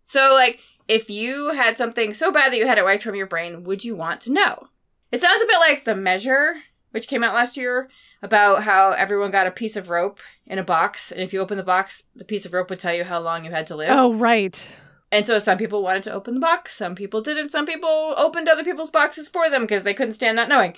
So, 0.06 0.34
like, 0.34 0.62
if 0.89 1.08
you 1.08 1.52
had 1.52 1.78
something 1.78 2.13
so 2.13 2.32
bad 2.32 2.52
that 2.52 2.58
you 2.58 2.65
had 2.65 2.80
it 2.80 2.84
wiped 2.84 3.04
from 3.04 3.15
your 3.15 3.28
brain, 3.28 3.63
would 3.63 3.86
you 3.86 3.95
want 3.95 4.19
to 4.21 4.32
know? 4.32 4.67
It 5.12 5.21
sounds 5.21 5.41
a 5.41 5.45
bit 5.45 5.60
like 5.60 5.86
The 5.86 5.95
Measure, 5.95 6.56
which 6.91 7.08
came 7.08 7.23
out 7.23 7.36
last 7.36 7.56
year, 7.56 7.89
about 8.23 8.63
how 8.63 8.91
everyone 8.91 9.30
got 9.30 9.45
a 9.45 9.52
piece 9.52 9.75
of 9.75 9.89
rope 9.89 10.19
in 10.47 10.58
a 10.58 10.63
box, 10.63 11.12
and 11.12 11.21
if 11.21 11.32
you 11.32 11.39
open 11.39 11.58
the 11.58 11.63
box, 11.63 12.06
the 12.15 12.25
piece 12.25 12.43
of 12.45 12.54
rope 12.54 12.71
would 12.71 12.80
tell 12.80 12.93
you 12.93 13.04
how 13.04 13.19
long 13.19 13.45
you 13.45 13.52
had 13.52 13.67
to 13.67 13.75
live. 13.75 13.91
Oh, 13.91 14.13
right. 14.13 14.67
And 15.12 15.25
so 15.25 15.38
some 15.39 15.60
people 15.60 15.84
wanted 15.84 16.04
to 16.04 16.13
open 16.13 16.34
the 16.34 16.39
box, 16.39 16.75
some 16.75 16.95
people 16.95 17.21
didn't, 17.21 17.49
some 17.49 17.67
people 17.67 18.15
opened 18.17 18.49
other 18.49 18.63
people's 18.63 18.89
boxes 18.89 19.30
for 19.30 19.47
them 19.49 19.62
because 19.62 19.84
they 19.84 19.93
couldn't 19.93 20.15
stand 20.15 20.36
not 20.36 20.49
knowing. 20.49 20.75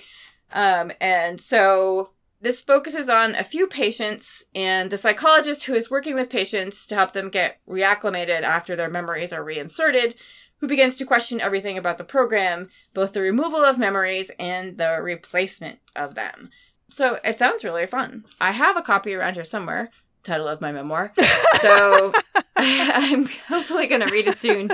Um, 0.52 0.92
and 1.00 1.40
so 1.40 2.10
this 2.42 2.60
focuses 2.60 3.08
on 3.08 3.36
a 3.36 3.44
few 3.44 3.68
patients 3.68 4.44
and 4.52 4.90
the 4.90 4.98
psychologist 4.98 5.64
who 5.64 5.74
is 5.74 5.90
working 5.90 6.16
with 6.16 6.28
patients 6.28 6.86
to 6.88 6.96
help 6.96 7.12
them 7.12 7.30
get 7.30 7.60
reacclimated 7.68 8.42
after 8.42 8.74
their 8.74 8.90
memories 8.90 9.32
are 9.32 9.44
reinserted, 9.44 10.16
who 10.58 10.66
begins 10.66 10.96
to 10.96 11.06
question 11.06 11.40
everything 11.40 11.78
about 11.78 11.98
the 11.98 12.04
program, 12.04 12.68
both 12.94 13.12
the 13.12 13.20
removal 13.20 13.60
of 13.60 13.78
memories 13.78 14.30
and 14.40 14.76
the 14.76 14.98
replacement 15.00 15.78
of 15.94 16.16
them. 16.16 16.50
So 16.90 17.18
it 17.24 17.38
sounds 17.38 17.64
really 17.64 17.86
fun. 17.86 18.24
I 18.40 18.50
have 18.50 18.76
a 18.76 18.82
copy 18.82 19.14
around 19.14 19.34
here 19.34 19.44
somewhere. 19.44 19.90
title 20.24 20.48
of 20.48 20.60
my 20.60 20.72
memoir. 20.72 21.12
So 21.60 22.12
I'm 22.56 23.26
hopefully 23.46 23.86
going 23.86 24.00
to 24.00 24.12
read 24.12 24.26
it 24.26 24.38
soon. 24.38 24.68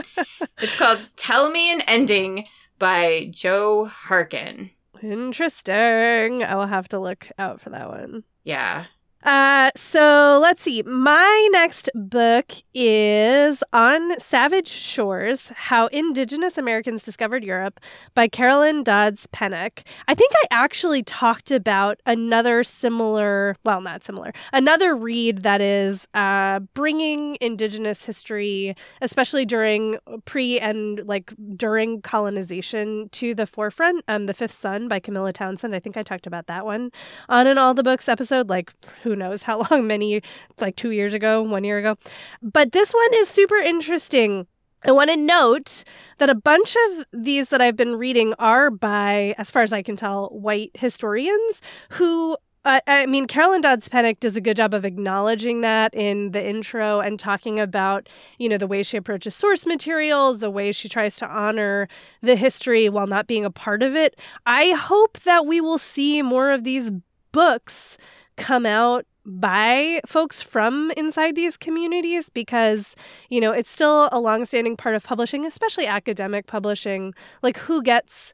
It's 0.59 0.75
called 0.75 1.01
Tell 1.17 1.51
Me 1.51 1.71
an 1.71 1.83
Ending 1.83 2.47
by 2.79 3.29
Jo 3.31 3.85
Harkin. 3.85 4.71
Interesting. 5.03 6.43
I 6.43 6.55
will 6.55 6.67
have 6.67 6.89
to 6.89 6.99
look 6.99 7.29
out 7.39 7.61
for 7.61 7.71
that 7.71 7.89
one. 7.89 8.25
Yeah. 8.45 8.87
Uh, 9.25 9.71
so 9.75 10.39
let's 10.41 10.63
see. 10.63 10.83
My 10.83 11.49
next 11.51 11.91
book 11.95 12.53
is 12.73 13.65
On 13.73 14.19
Savage 14.21 14.69
Shores 14.69 15.49
How 15.57 15.89
Indigenous 15.89 16.57
Americans 16.57 17.05
Discovered 17.05 17.43
Europe 17.43 17.81
by 18.15 18.29
Caroline 18.29 18.85
Dodds 18.85 19.27
Pennock. 19.27 19.83
I 20.07 20.15
think 20.15 20.33
I 20.37 20.47
actually 20.53 21.03
talked 21.03 21.51
about 21.51 22.01
another 22.07 22.63
similar, 22.63 23.57
well, 23.65 23.81
not 23.81 24.05
similar, 24.05 24.33
another 24.53 24.95
read 24.95 25.43
that 25.43 25.61
is 25.61 26.07
uh, 26.15 26.61
bringing 26.75 27.37
Indigenous 27.41 28.07
history, 28.07 28.77
especially 29.03 29.45
during 29.45 29.99
pre 30.27 30.61
and 30.61 31.03
like 31.07 31.35
during 31.57 32.03
colonization, 32.03 33.09
to 33.11 33.35
the 33.35 33.47
forefront. 33.47 34.05
Um, 34.07 34.27
The 34.27 34.35
Fifth 34.35 34.57
Sun 34.57 34.87
by 34.87 35.01
Camilla 35.01 35.33
Townsend. 35.33 35.75
I 35.75 35.81
think 35.81 35.97
I 35.97 36.03
talked 36.03 36.27
about 36.27 36.47
that 36.47 36.65
one 36.65 36.93
on 37.29 37.49
an 37.49 37.59
All 37.59 37.75
the 37.75 37.83
Books 37.83 38.09
episode, 38.09 38.49
like 38.49 38.73
who 39.09 39.17
knows 39.17 39.43
how 39.43 39.63
long, 39.71 39.87
many, 39.87 40.23
like 40.61 40.77
two 40.77 40.91
years 40.91 41.15
ago, 41.15 41.43
one 41.43 41.65
year 41.65 41.79
ago. 41.79 41.97
But 42.43 42.73
this 42.73 42.93
one 42.93 43.15
is 43.15 43.29
super 43.29 43.57
interesting. 43.57 44.47
I 44.85 44.93
want 44.93 45.11
to 45.11 45.17
note 45.17 45.83
that 46.19 46.31
a 46.31 46.35
bunch 46.35 46.77
of 46.87 47.05
these 47.13 47.49
that 47.49 47.61
I've 47.61 47.77
been 47.77 47.97
reading 47.97 48.35
are 48.39 48.71
by, 48.71 49.35
as 49.39 49.51
far 49.51 49.63
as 49.63 49.73
I 49.73 49.83
can 49.83 49.97
tell, 49.97 50.29
white 50.29 50.71
historians 50.75 51.61
who. 51.91 52.37
Uh, 52.65 52.81
I 52.87 53.07
mean, 53.07 53.27
Caroline 53.27 53.63
Dodds 53.63 53.89
Pennock 53.89 54.21
does 54.21 54.37
a 54.37 54.43
good 54.43 54.57
job 54.57 54.75
of 54.75 54.85
acknowledging 54.85 55.63
that 55.63 55.95
in 55.95 56.33
the 56.33 56.45
intro 56.47 57.01
and 57.01 57.19
talking 57.19 57.59
about, 57.59 58.09
you 58.37 58.49
know, 58.49 58.59
the 58.59 58.67
way 58.67 58.83
she 58.83 58.97
approaches 58.97 59.35
source 59.35 59.65
material, 59.65 60.35
the 60.35 60.51
way 60.51 60.73
she 60.73 60.89
tries 60.89 61.17
to 61.19 61.27
honor 61.27 61.89
the 62.21 62.37
history 62.37 62.89
while 62.89 63.07
not 63.07 63.29
being 63.29 63.45
a 63.45 63.51
part 63.51 63.83
of 63.83 63.95
it. 63.95 64.21
I 64.45 64.73
hope 64.73 65.21
that 65.21 65.47
we 65.47 65.61
will 65.61 65.79
see 65.79 66.21
more 66.21 66.51
of 66.51 66.65
these 66.65 66.91
books 67.33 67.97
come 68.39 68.65
out 68.65 69.05
by 69.27 70.01
folks 70.07 70.41
from 70.41 70.91
inside 70.97 71.37
these 71.37 71.59
communities 71.59 72.31
because 72.31 72.97
you 73.29 73.41
know 73.43 73.53
it's 73.53 73.69
still 73.69 74.09
a 74.11 74.19
longstanding 74.19 74.75
part 74.75 74.95
of 74.95 75.05
publishing 75.05 75.45
especially 75.45 75.87
academic 75.87 76.47
publishing. 76.47 77.13
Like 77.43 77.59
who 77.59 77.83
gets 77.83 78.33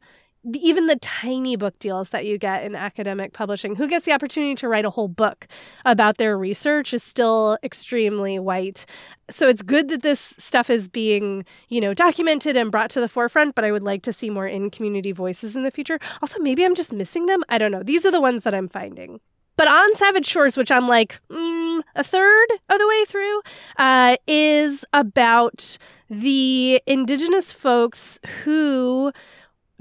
even 0.52 0.86
the 0.86 0.96
tiny 0.96 1.56
book 1.56 1.78
deals 1.78 2.10
that 2.10 2.26
you 2.26 2.36
get 2.36 2.64
in 2.64 2.76
academic 2.76 3.32
publishing 3.32 3.74
who 3.74 3.88
gets 3.88 4.04
the 4.04 4.12
opportunity 4.12 4.54
to 4.54 4.68
write 4.68 4.84
a 4.84 4.90
whole 4.90 5.08
book 5.08 5.48
about 5.86 6.18
their 6.18 6.36
research 6.36 6.92
is 6.92 7.02
still 7.02 7.56
extremely 7.62 8.38
white. 8.38 8.84
So 9.30 9.48
it's 9.48 9.62
good 9.62 9.88
that 9.88 10.02
this 10.02 10.34
stuff 10.38 10.68
is 10.70 10.86
being 10.88 11.44
you 11.70 11.80
know 11.80 11.92
documented 11.94 12.56
and 12.56 12.70
brought 12.70 12.90
to 12.90 13.00
the 13.00 13.08
forefront 13.08 13.56
but 13.56 13.64
i 13.64 13.72
would 13.72 13.82
like 13.82 14.02
to 14.02 14.12
see 14.12 14.30
more 14.30 14.46
in 14.46 14.70
community 14.70 15.10
voices 15.10 15.56
in 15.56 15.64
the 15.64 15.72
future. 15.72 15.98
Also 16.22 16.38
maybe 16.38 16.64
i'm 16.64 16.76
just 16.76 16.92
missing 16.92 17.26
them. 17.26 17.42
I 17.48 17.58
don't 17.58 17.72
know. 17.72 17.82
These 17.82 18.06
are 18.06 18.12
the 18.12 18.20
ones 18.20 18.44
that 18.44 18.54
i'm 18.54 18.68
finding 18.68 19.18
but 19.56 19.68
on 19.68 19.94
Savage 19.94 20.26
Shores, 20.26 20.56
which 20.56 20.70
I'm 20.70 20.88
like 20.88 21.20
mm, 21.30 21.82
a 21.94 22.04
third 22.04 22.46
of 22.68 22.78
the 22.78 22.88
way 22.88 23.04
through, 23.06 23.42
uh, 23.78 24.16
is 24.26 24.84
about 24.92 25.78
the 26.10 26.82
indigenous 26.86 27.52
folks 27.52 28.18
who 28.44 29.12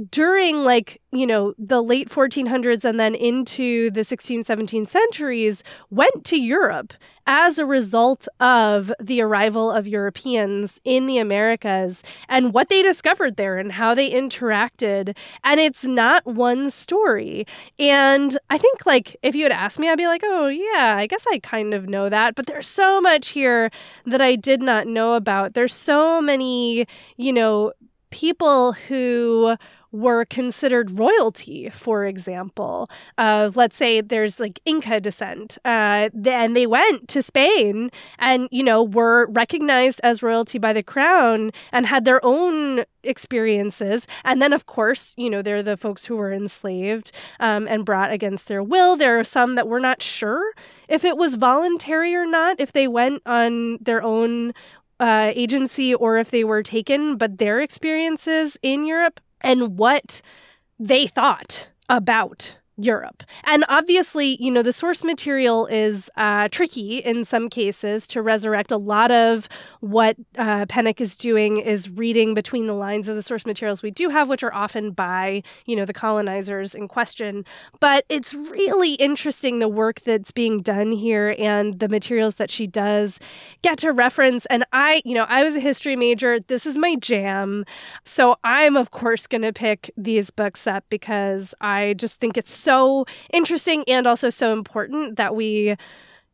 during 0.10 0.64
like 0.64 1.00
you 1.12 1.28
know 1.28 1.54
the 1.60 1.82
late 1.84 2.10
1400s 2.10 2.84
and 2.84 3.00
then 3.00 3.14
into 3.14 3.92
the 3.92 4.04
16 4.04 4.44
17 4.44 4.88
centuries 4.88 5.64
went 5.92 6.26
to 6.26 6.36
europe 6.36 6.94
as 7.28 7.60
a 7.60 7.66
result 7.66 8.28
of 8.40 8.92
the 9.00 9.22
arrival 9.22 9.72
of 9.72 9.88
europeans 9.88 10.82
in 10.84 11.06
the 11.06 11.20
americas 11.20 12.02
and 12.28 12.54
what 12.54 12.70
they 12.70 12.82
discovered 12.82 13.36
there 13.36 13.60
and 13.60 13.74
how 13.74 13.94
they 13.94 14.12
interacted. 14.12 15.16
And 15.44 15.60
it's 15.60 15.84
not 15.84 16.26
one 16.26 16.70
story. 16.72 17.46
And 17.78 18.38
i 18.50 18.58
think 18.58 18.86
like 18.86 19.16
if 19.22 19.36
you 19.36 19.44
had 19.44 19.52
asked 19.52 19.80
me 19.80 19.90
i'd 19.90 19.98
be 19.98 20.08
like 20.08 20.22
oh 20.24 20.48
yeah 20.48 20.96
i 20.98 21.06
guess 21.08 21.26
i 21.32 21.40
kind 21.40 21.74
of 21.74 21.88
know 21.88 22.10
that. 22.10 22.36
But 22.36 22.48
there's 22.48 22.68
so 22.68 23.00
much 23.00 23.30
here 23.30 23.70
that 24.06 24.22
i 24.22 24.36
did 24.36 24.62
not 24.62 24.88
know 24.88 25.14
about. 25.14 25.54
There's 25.54 25.74
so 25.74 26.22
many 26.22 26.88
you 27.18 27.32
know 27.32 27.74
people 28.10 28.74
who 28.74 29.56
were 29.94 30.26
considered 30.26 30.98
royalty, 30.98 31.70
for 31.70 32.06
example. 32.06 32.90
Uh, 33.18 33.52
let's 33.54 33.78
say 33.78 34.02
there's 34.02 34.40
like 34.40 34.60
Inca 34.66 35.00
descent, 35.00 35.58
uh, 35.64 36.10
and 36.26 36.58
they 36.58 36.68
went 36.68 37.08
to 37.10 37.22
Spain 37.22 37.92
and, 38.18 38.50
you 38.52 38.64
know, 38.64 38.84
were 38.84 39.28
recognized 39.28 40.02
as 40.04 40.24
royalty 40.24 40.58
by 40.58 40.74
the 40.74 40.84
crown 40.84 41.52
and 41.72 41.86
had 41.86 42.06
their 42.06 42.20
own 42.26 42.84
experiences. 43.04 44.08
And 44.26 44.42
then, 44.42 44.52
of 44.52 44.66
course, 44.66 45.14
you 45.16 45.30
know, 45.30 45.42
they're 45.42 45.64
the 45.64 45.78
folks 45.78 46.06
who 46.06 46.18
were 46.18 46.34
enslaved 46.34 47.12
um, 47.40 47.68
and 47.68 47.86
brought 47.86 48.12
against 48.12 48.48
their 48.48 48.64
will. 48.64 48.96
There 48.96 49.20
are 49.20 49.24
some 49.24 49.56
that 49.56 49.68
we're 49.68 49.80
not 49.80 50.02
sure 50.02 50.54
if 50.88 51.06
it 51.06 51.18
was 51.18 51.36
voluntary 51.36 52.16
or 52.16 52.26
not, 52.26 52.60
if 52.60 52.74
they 52.74 52.88
went 52.88 53.22
on 53.26 53.78
their 53.78 54.02
own 54.02 54.54
uh, 55.00 55.32
agency 55.36 55.94
or 55.94 56.18
if 56.18 56.32
they 56.32 56.44
were 56.44 56.64
taken, 56.64 57.18
but 57.18 57.38
their 57.38 57.60
experiences 57.60 58.58
in 58.62 58.86
Europe 58.86 59.20
and 59.44 59.78
what 59.78 60.22
they 60.80 61.08
thought 61.08 61.70
about 61.90 62.58
Europe. 62.78 63.24
And 63.44 63.64
obviously, 63.70 64.38
you 64.40 64.50
know, 64.50 64.64
the 64.64 64.74
source 64.74 65.04
material 65.04 65.68
is 65.68 66.10
uh, 66.18 66.48
tricky 66.50 66.98
in 66.98 67.24
some 67.24 67.48
cases 67.50 68.08
to 68.08 68.22
resurrect. 68.22 68.72
A 68.72 68.78
lot 68.78 69.12
of 69.12 69.48
what 69.80 70.16
uh, 70.38 70.66
Pennock 70.66 71.00
is 71.00 71.16
doing 71.16 71.58
is 71.58 71.90
reading 71.90 72.34
between 72.34 72.66
the 72.66 72.74
lines 72.74 73.08
of 73.08 73.16
the 73.16 73.22
source 73.22 73.46
materials 73.46 73.84
we 73.84 73.92
do 73.92 74.10
have, 74.10 74.28
which 74.28 74.44
are 74.44 74.54
often 74.54 74.92
by, 74.92 75.44
you 75.66 75.76
know, 75.76 75.86
the 75.86 75.94
colonizers 75.94 76.74
in 76.74 76.88
question. 76.88 77.46
But 77.80 78.06
it's 78.10 78.34
really 78.34 78.94
interesting 78.94 79.60
the 79.60 79.68
work 79.68 80.02
that's 80.02 80.32
being 80.32 80.60
done 80.60 80.92
here 80.92 81.36
and 81.38 81.80
the 81.80 81.90
materials 81.90 82.36
that 82.36 82.50
she 82.50 82.66
does 82.66 83.20
get 83.62 83.78
to 83.80 83.92
reference. 83.92 84.48
And 84.48 84.66
I, 84.74 85.02
you 85.06 85.14
know, 85.14 85.26
I 85.30 85.44
was 85.44 85.56
a 85.56 85.60
history 85.60 85.96
major. 85.96 86.40
This 86.40 86.66
is 86.66 86.78
my 86.78 86.96
jam. 86.96 87.66
So 88.04 88.38
I'm, 88.44 88.76
of 88.76 88.90
course, 88.90 89.28
going 89.28 89.44
to 89.44 89.54
pick 89.54 89.92
these 89.96 90.32
books 90.32 90.66
up 90.66 90.86
because 90.90 91.54
I 91.62 91.94
just 91.98 92.20
think 92.20 92.36
it's 92.36 92.63
so 92.64 93.06
interesting 93.32 93.84
and 93.88 94.08
also 94.08 94.30
so 94.30 94.54
important 94.54 95.18
that 95.18 95.36
we, 95.36 95.76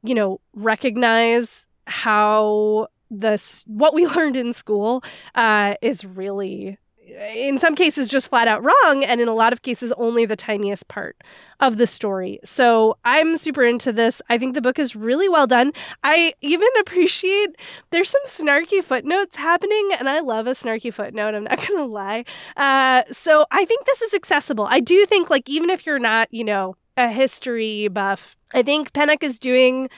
you 0.04 0.16
know, 0.16 0.40
recognize 0.54 1.66
how 1.88 2.88
this 3.10 3.64
what 3.68 3.94
we 3.94 4.06
learned 4.16 4.38
in 4.38 4.54
school 4.54 5.04
uh, 5.36 5.76
is 5.82 6.06
really 6.06 6.78
in 7.18 7.60
some 7.60 7.76
cases 7.76 8.08
just 8.08 8.30
flat 8.30 8.48
out 8.48 8.64
wrong 8.64 9.04
and 9.04 9.22
in 9.22 9.28
a 9.28 9.34
lot 9.34 9.54
of 9.54 9.62
cases 9.62 9.92
only 9.98 10.26
the 10.26 10.36
tiniest 10.36 10.88
part 10.88 11.18
of 11.60 11.78
the 11.78 11.88
story. 11.88 12.40
So 12.44 12.98
i'm 13.06 13.38
super 13.38 13.64
into 13.64 13.92
this. 13.92 14.22
I 14.30 14.38
think 14.38 14.54
the 14.54 14.62
book 14.62 14.80
is 14.80 14.96
really 14.96 15.30
well 15.30 15.48
done. 15.48 15.72
I 16.04 16.34
even 16.42 16.68
appreciate 16.80 17.56
there's 17.92 18.10
some 18.10 18.26
snarky 18.26 18.84
footnotes 18.84 19.36
happening 19.36 19.90
and 19.98 20.10
i 20.10 20.20
love 20.20 20.48
a 20.48 20.52
snarky 20.52 20.94
footnote 20.94 21.36
i'm 21.36 21.46
not 21.46 21.66
gonna 21.68 21.86
lie. 21.86 22.26
Uh, 22.58 23.04
so 23.12 23.46
i 23.52 23.66
think 23.66 23.86
this 23.86 24.02
is 24.02 24.14
accessible. 24.14 24.68
I 24.70 24.80
do 24.80 25.06
think 25.06 25.30
like 25.30 25.50
even 25.50 25.70
if 25.70 25.86
you're 25.86 26.00
not 26.00 26.28
you 26.32 26.44
know 26.44 26.76
a 26.98 27.10
history 27.10 27.88
buff 27.88 28.36
i 28.54 28.62
think 28.62 28.92
pennock 28.92 29.24
is 29.24 29.40
doing 29.40 29.90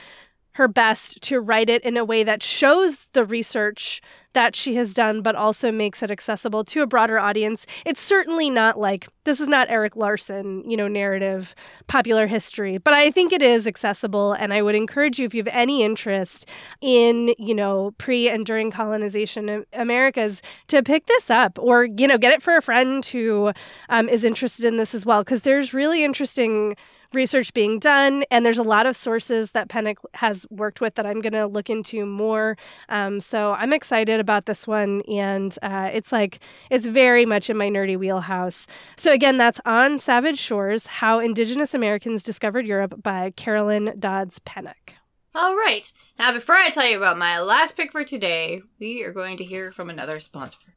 her 0.52 0.68
best 0.68 1.20
to 1.22 1.40
write 1.40 1.70
it 1.70 1.82
in 1.82 1.96
a 1.96 2.04
way 2.04 2.22
that 2.22 2.42
shows 2.42 3.08
the 3.12 3.24
research 3.24 4.00
that 4.34 4.56
she 4.56 4.74
has 4.76 4.94
done, 4.94 5.22
but 5.22 5.34
also 5.34 5.70
makes 5.70 6.02
it 6.02 6.10
accessible 6.10 6.64
to 6.64 6.82
a 6.82 6.86
broader 6.86 7.18
audience. 7.18 7.66
It's 7.84 8.00
certainly 8.00 8.50
not 8.50 8.78
like 8.78 9.08
this 9.24 9.40
is 9.40 9.48
not 9.48 9.70
Erik 9.70 9.96
Larson, 9.96 10.68
you 10.68 10.76
know, 10.76 10.88
narrative 10.88 11.54
popular 11.86 12.26
history, 12.26 12.78
but 12.78 12.94
I 12.94 13.10
think 13.10 13.32
it 13.32 13.42
is 13.42 13.66
accessible. 13.66 14.32
And 14.32 14.52
I 14.52 14.62
would 14.62 14.74
encourage 14.74 15.18
you, 15.18 15.26
if 15.26 15.34
you 15.34 15.40
have 15.44 15.54
any 15.54 15.82
interest 15.82 16.48
in, 16.80 17.34
you 17.38 17.54
know, 17.54 17.92
pre 17.98 18.28
and 18.28 18.44
during 18.44 18.70
colonization 18.70 19.64
Americas, 19.72 20.42
to 20.68 20.82
pick 20.82 21.06
this 21.06 21.30
up 21.30 21.58
or, 21.58 21.84
you 21.84 22.08
know, 22.08 22.18
get 22.18 22.32
it 22.32 22.42
for 22.42 22.56
a 22.56 22.62
friend 22.62 23.04
who 23.06 23.52
um, 23.88 24.08
is 24.08 24.24
interested 24.24 24.64
in 24.64 24.76
this 24.76 24.94
as 24.94 25.06
well, 25.06 25.22
because 25.22 25.42
there's 25.42 25.74
really 25.74 26.02
interesting 26.04 26.74
research 27.14 27.52
being 27.52 27.78
done, 27.78 28.24
and 28.30 28.44
there's 28.44 28.58
a 28.58 28.62
lot 28.62 28.86
of 28.86 28.96
sources 28.96 29.52
that 29.52 29.68
Pennock 29.68 29.96
has 30.14 30.46
worked 30.50 30.80
with 30.80 30.94
that 30.96 31.06
I'm 31.06 31.20
going 31.20 31.32
to 31.32 31.46
look 31.46 31.70
into 31.70 32.06
more. 32.06 32.56
Um, 32.88 33.20
so 33.20 33.52
I'm 33.52 33.72
excited 33.72 34.20
about 34.20 34.46
this 34.46 34.66
one, 34.66 35.02
and 35.02 35.56
uh, 35.62 35.90
it's 35.92 36.12
like 36.12 36.40
it's 36.70 36.86
very 36.86 37.24
much 37.24 37.50
in 37.50 37.56
my 37.56 37.68
nerdy 37.68 37.96
wheelhouse. 37.96 38.66
So 38.96 39.12
again, 39.12 39.36
that's 39.36 39.60
on 39.64 39.98
Savage 39.98 40.38
Shores: 40.38 40.86
How 40.86 41.18
Indigenous 41.18 41.74
Americans 41.74 42.22
Discovered 42.22 42.66
Europe 42.66 43.02
by 43.02 43.32
Caroline 43.36 43.94
Dodds 43.98 44.38
Pennock. 44.40 44.94
All 45.34 45.56
right. 45.56 45.90
Now, 46.18 46.32
before 46.32 46.56
I 46.56 46.68
tell 46.68 46.86
you 46.86 46.98
about 46.98 47.16
my 47.16 47.40
last 47.40 47.74
pick 47.74 47.90
for 47.90 48.04
today, 48.04 48.60
we 48.78 49.02
are 49.02 49.12
going 49.12 49.38
to 49.38 49.44
hear 49.44 49.72
from 49.72 49.88
another 49.88 50.20
sponsor. 50.20 50.71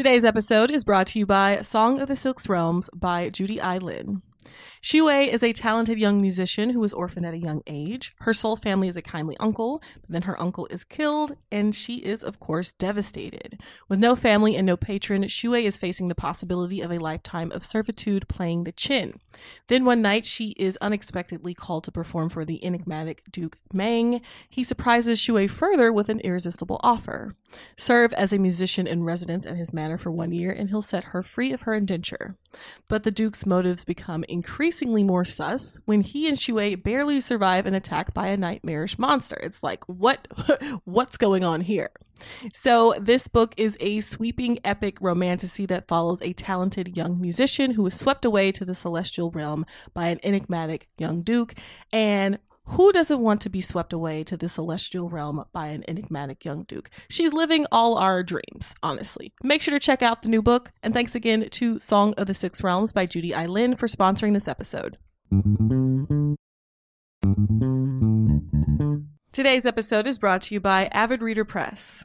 Today's 0.00 0.24
episode 0.24 0.70
is 0.70 0.82
brought 0.82 1.08
to 1.08 1.18
you 1.18 1.26
by 1.26 1.60
Song 1.60 2.00
of 2.00 2.08
the 2.08 2.16
Six 2.16 2.48
Realms 2.48 2.88
by 2.94 3.28
Judy 3.28 3.60
I. 3.60 3.78
Lin. 4.82 5.02
Xue 5.02 5.28
is 5.28 5.42
a 5.42 5.52
talented 5.52 5.98
young 5.98 6.20
musician 6.20 6.70
who 6.70 6.80
was 6.80 6.92
orphaned 6.92 7.26
at 7.26 7.34
a 7.34 7.38
young 7.38 7.62
age. 7.66 8.14
Her 8.20 8.32
sole 8.32 8.56
family 8.56 8.88
is 8.88 8.96
a 8.96 9.02
kindly 9.02 9.36
uncle, 9.38 9.82
but 10.00 10.10
then 10.10 10.22
her 10.22 10.40
uncle 10.40 10.66
is 10.70 10.84
killed, 10.84 11.36
and 11.52 11.74
she 11.74 11.96
is, 11.96 12.22
of 12.22 12.40
course, 12.40 12.72
devastated. 12.72 13.60
With 13.88 13.98
no 13.98 14.16
family 14.16 14.56
and 14.56 14.66
no 14.66 14.76
patron, 14.76 15.24
Xue 15.24 15.62
is 15.62 15.76
facing 15.76 16.08
the 16.08 16.14
possibility 16.14 16.80
of 16.80 16.90
a 16.90 16.98
lifetime 16.98 17.52
of 17.52 17.64
servitude 17.64 18.28
playing 18.28 18.64
the 18.64 18.72
qin. 18.72 19.16
Then 19.68 19.84
one 19.84 20.02
night, 20.02 20.24
she 20.24 20.50
is 20.50 20.78
unexpectedly 20.80 21.54
called 21.54 21.84
to 21.84 21.92
perform 21.92 22.28
for 22.28 22.44
the 22.44 22.64
enigmatic 22.64 23.22
Duke 23.30 23.58
Meng. 23.72 24.20
He 24.48 24.64
surprises 24.64 25.20
Xue 25.20 25.48
further 25.50 25.92
with 25.92 26.08
an 26.08 26.20
irresistible 26.20 26.80
offer 26.82 27.34
serve 27.76 28.12
as 28.12 28.32
a 28.32 28.38
musician 28.38 28.86
in 28.86 29.02
residence 29.02 29.44
at 29.44 29.56
his 29.56 29.72
manor 29.72 29.98
for 29.98 30.12
one 30.12 30.30
year, 30.30 30.52
and 30.52 30.70
he'll 30.70 30.80
set 30.80 31.04
her 31.04 31.20
free 31.20 31.52
of 31.52 31.62
her 31.62 31.74
indenture. 31.74 32.36
But 32.86 33.02
the 33.02 33.10
Duke's 33.10 33.44
motives 33.44 33.84
become 33.84 34.24
increasingly 34.28 34.69
more 35.04 35.24
sus 35.24 35.78
when 35.84 36.02
he 36.02 36.28
and 36.28 36.36
Xue 36.36 36.82
barely 36.82 37.20
survive 37.20 37.66
an 37.66 37.74
attack 37.74 38.14
by 38.14 38.28
a 38.28 38.36
nightmarish 38.36 38.98
monster. 38.98 39.36
It's 39.42 39.62
like, 39.62 39.84
what 39.86 40.28
what's 40.84 41.16
going 41.16 41.44
on 41.44 41.60
here? 41.60 41.90
So 42.52 42.94
this 43.00 43.28
book 43.28 43.54
is 43.56 43.76
a 43.80 44.00
sweeping 44.00 44.58
epic 44.64 44.98
romantasy 45.00 45.66
that 45.66 45.88
follows 45.88 46.20
a 46.22 46.32
talented 46.32 46.96
young 46.96 47.20
musician 47.20 47.72
who 47.72 47.86
is 47.86 47.94
swept 47.94 48.24
away 48.24 48.52
to 48.52 48.64
the 48.64 48.74
celestial 48.74 49.30
realm 49.30 49.64
by 49.94 50.08
an 50.08 50.20
enigmatic 50.22 50.86
young 50.98 51.22
duke 51.22 51.54
and 51.92 52.38
who 52.70 52.92
doesn't 52.92 53.20
want 53.20 53.40
to 53.42 53.50
be 53.50 53.60
swept 53.60 53.92
away 53.92 54.22
to 54.24 54.36
the 54.36 54.48
celestial 54.48 55.08
realm 55.08 55.44
by 55.52 55.66
an 55.68 55.82
enigmatic 55.88 56.44
young 56.44 56.62
duke? 56.64 56.88
She's 57.08 57.32
living 57.32 57.66
all 57.72 57.98
our 57.98 58.22
dreams, 58.22 58.74
honestly. 58.82 59.32
Make 59.42 59.60
sure 59.60 59.72
to 59.72 59.80
check 59.80 60.02
out 60.02 60.22
the 60.22 60.28
new 60.28 60.40
book, 60.40 60.70
and 60.82 60.94
thanks 60.94 61.14
again 61.14 61.48
to 61.50 61.80
Song 61.80 62.14
of 62.16 62.28
the 62.28 62.34
Six 62.34 62.62
Realms 62.62 62.92
by 62.92 63.06
Judy 63.06 63.34
I. 63.34 63.46
Lin 63.46 63.74
for 63.74 63.88
sponsoring 63.88 64.34
this 64.34 64.46
episode. 64.46 64.98
Today's 69.32 69.66
episode 69.66 70.06
is 70.06 70.18
brought 70.18 70.42
to 70.42 70.54
you 70.54 70.60
by 70.60 70.86
Avid 70.92 71.22
Reader 71.22 71.44
Press. 71.44 72.04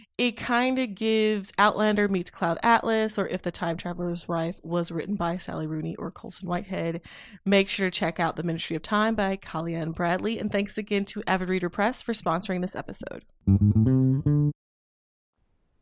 It 0.21 0.37
kind 0.37 0.77
of 0.77 0.93
gives 0.93 1.51
Outlander 1.57 2.07
meets 2.07 2.29
Cloud 2.29 2.59
Atlas, 2.61 3.17
or 3.17 3.27
If 3.27 3.41
the 3.41 3.49
Time 3.49 3.75
Traveler's 3.75 4.27
Wife 4.27 4.59
was 4.61 4.91
written 4.91 5.15
by 5.15 5.37
Sally 5.37 5.65
Rooney 5.65 5.95
or 5.95 6.11
Colson 6.11 6.47
Whitehead. 6.47 7.01
Make 7.43 7.69
sure 7.69 7.89
to 7.89 7.99
check 7.99 8.19
out 8.19 8.35
The 8.35 8.43
Ministry 8.43 8.75
of 8.75 8.83
Time 8.83 9.15
by 9.15 9.35
Kaliane 9.35 9.95
Bradley. 9.95 10.37
And 10.37 10.51
thanks 10.51 10.77
again 10.77 11.05
to 11.05 11.23
Avid 11.25 11.49
Reader 11.49 11.69
Press 11.69 12.03
for 12.03 12.13
sponsoring 12.13 12.61
this 12.61 12.75
episode. 12.75 13.25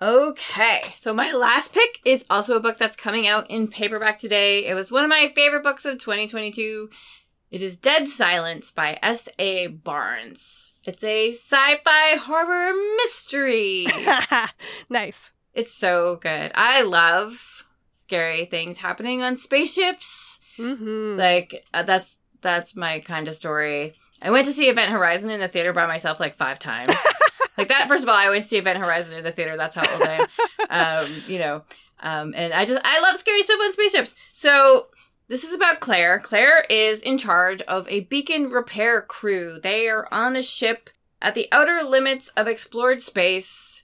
Okay, 0.01 0.83
so 0.95 1.13
my 1.13 1.33
last 1.33 1.73
pick 1.73 1.99
is 2.05 2.23
also 2.29 2.55
a 2.55 2.61
book 2.61 2.77
that's 2.77 2.95
coming 2.95 3.27
out 3.27 3.51
in 3.51 3.67
paperback 3.67 4.19
today. 4.19 4.67
It 4.67 4.73
was 4.73 4.89
one 4.89 5.03
of 5.03 5.09
my 5.09 5.33
favorite 5.35 5.63
books 5.63 5.83
of 5.83 5.97
2022. 5.97 6.89
It 7.51 7.61
is 7.61 7.75
Dead 7.75 8.07
Silence 8.07 8.71
by 8.71 8.99
S.A. 9.03 9.67
Barnes. 9.67 10.71
It's 10.89 11.03
a 11.03 11.33
sci 11.33 11.75
fi 11.75 12.15
horror 12.15 12.73
mystery. 12.97 13.85
nice. 14.89 15.29
It's 15.53 15.71
so 15.71 16.15
good. 16.15 16.51
I 16.55 16.81
love 16.81 17.63
scary 18.07 18.47
things 18.47 18.79
happening 18.79 19.21
on 19.21 19.37
spaceships. 19.37 20.39
Mm-hmm. 20.57 21.19
Like, 21.19 21.63
uh, 21.75 21.83
that's 21.83 22.17
that's 22.41 22.75
my 22.75 23.01
kind 23.01 23.27
of 23.27 23.35
story. 23.35 23.93
I 24.19 24.31
went 24.31 24.47
to 24.47 24.51
see 24.51 24.67
Event 24.67 24.91
Horizon 24.91 25.29
in 25.29 25.39
the 25.39 25.47
theater 25.47 25.73
by 25.73 25.85
myself 25.85 26.19
like 26.19 26.33
five 26.33 26.57
times. 26.57 26.95
like 27.57 27.67
that. 27.67 27.87
First 27.87 28.01
of 28.01 28.09
all, 28.09 28.15
I 28.15 28.29
went 28.29 28.41
to 28.41 28.49
see 28.49 28.57
Event 28.57 28.79
Horizon 28.79 29.15
in 29.15 29.23
the 29.23 29.31
theater. 29.31 29.57
That's 29.57 29.75
how 29.75 29.87
old 29.93 30.01
I 30.01 30.13
am. 30.13 30.27
Um, 30.71 31.23
you 31.27 31.39
know, 31.39 31.63
um, 31.99 32.33
and 32.35 32.53
I 32.53 32.65
just 32.65 32.79
I 32.83 32.99
love 33.01 33.17
scary 33.17 33.43
stuff 33.43 33.59
on 33.63 33.73
spaceships. 33.73 34.15
So 34.33 34.87
this 35.29 35.43
is 35.43 35.53
about 35.53 35.79
Claire. 35.79 36.19
Claire 36.19 36.65
is 36.69 37.01
in 37.01 37.17
charge 37.17 37.61
of 37.61 37.87
a 37.87 38.01
beacon 38.01 38.49
repair 38.49 39.01
crew. 39.01 39.59
They 39.61 39.87
are 39.87 40.07
on 40.11 40.35
a 40.35 40.43
ship 40.43 40.89
at 41.21 41.35
the 41.35 41.47
outer 41.51 41.83
limits 41.83 42.29
of 42.29 42.47
explored 42.47 43.01
space, 43.01 43.83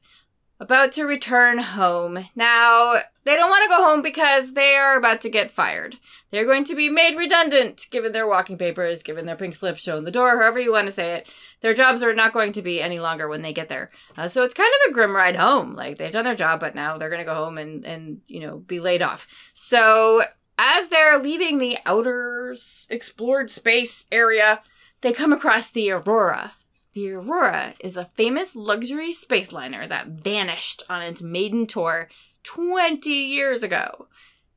about 0.60 0.92
to 0.94 1.04
return 1.04 1.60
home. 1.60 2.30
Now, 2.36 2.96
they 3.26 3.36
don't 3.36 3.50
want 3.50 3.64
to 3.64 3.70
go 3.70 3.84
home 3.84 4.02
because 4.02 4.54
they 4.54 4.76
are 4.76 4.98
about 4.98 5.22
to 5.22 5.30
get 5.30 5.52
fired. 5.52 5.98
They're 6.32 6.46
going 6.46 6.64
to 6.66 6.76
be 6.76 6.90
made 6.90 7.18
redundant, 7.18 7.88
given 7.92 8.14
their 8.14 8.28
walking 8.28 8.58
papers, 8.58 9.04
given 9.04 9.26
their 9.26 9.36
pink 9.36 9.54
slip 9.54 9.78
shown 9.78 10.06
the 10.06 10.12
door, 10.12 10.38
however 10.38 10.60
you 10.60 10.72
want 10.72 10.88
to 10.88 10.94
say 10.94 11.16
it. 11.16 11.30
Their 11.62 11.74
jobs 11.74 12.02
are 12.04 12.14
not 12.14 12.34
going 12.34 12.54
to 12.54 12.62
be 12.62 12.82
any 12.82 13.00
longer 13.00 13.28
when 13.28 13.42
they 13.42 13.54
get 13.54 13.68
there. 13.68 13.92
Uh, 14.16 14.30
so 14.30 14.44
it's 14.44 14.54
kind 14.54 14.72
of 14.86 14.90
a 14.90 14.94
grim 14.94 15.16
ride 15.16 15.36
home. 15.36 15.76
Like, 15.76 15.98
they've 15.98 16.12
done 16.12 16.26
their 16.26 16.36
job, 16.36 16.62
but 16.62 16.74
now 16.74 16.98
they're 16.98 17.10
going 17.10 17.20
to 17.20 17.26
go 17.26 17.36
home 17.36 17.58
and, 17.58 17.86
and, 17.86 18.22
you 18.28 18.40
know, 18.40 18.58
be 18.58 18.80
laid 18.80 19.02
off. 19.02 19.28
So 19.54 20.24
as 20.58 20.90
they're 20.90 21.20
leaving 21.20 21.58
the 21.58 21.78
outer 21.86 22.56
explored 22.90 23.52
space 23.52 24.08
area, 24.12 24.62
they 25.02 25.14
come 25.14 25.34
across 25.34 25.70
the 25.70 25.92
Aurora. 25.92 26.54
The 26.94 27.12
Aurora 27.12 27.74
is 27.80 27.98
a 27.98 28.10
famous 28.16 28.56
luxury 28.56 29.12
space 29.12 29.52
liner 29.52 29.86
that 29.86 30.08
vanished 30.08 30.84
on 30.90 31.02
its 31.02 31.22
maiden 31.22 31.68
tour 31.68 32.10
20 32.44 33.10
years 33.10 33.64
ago. 33.64 34.08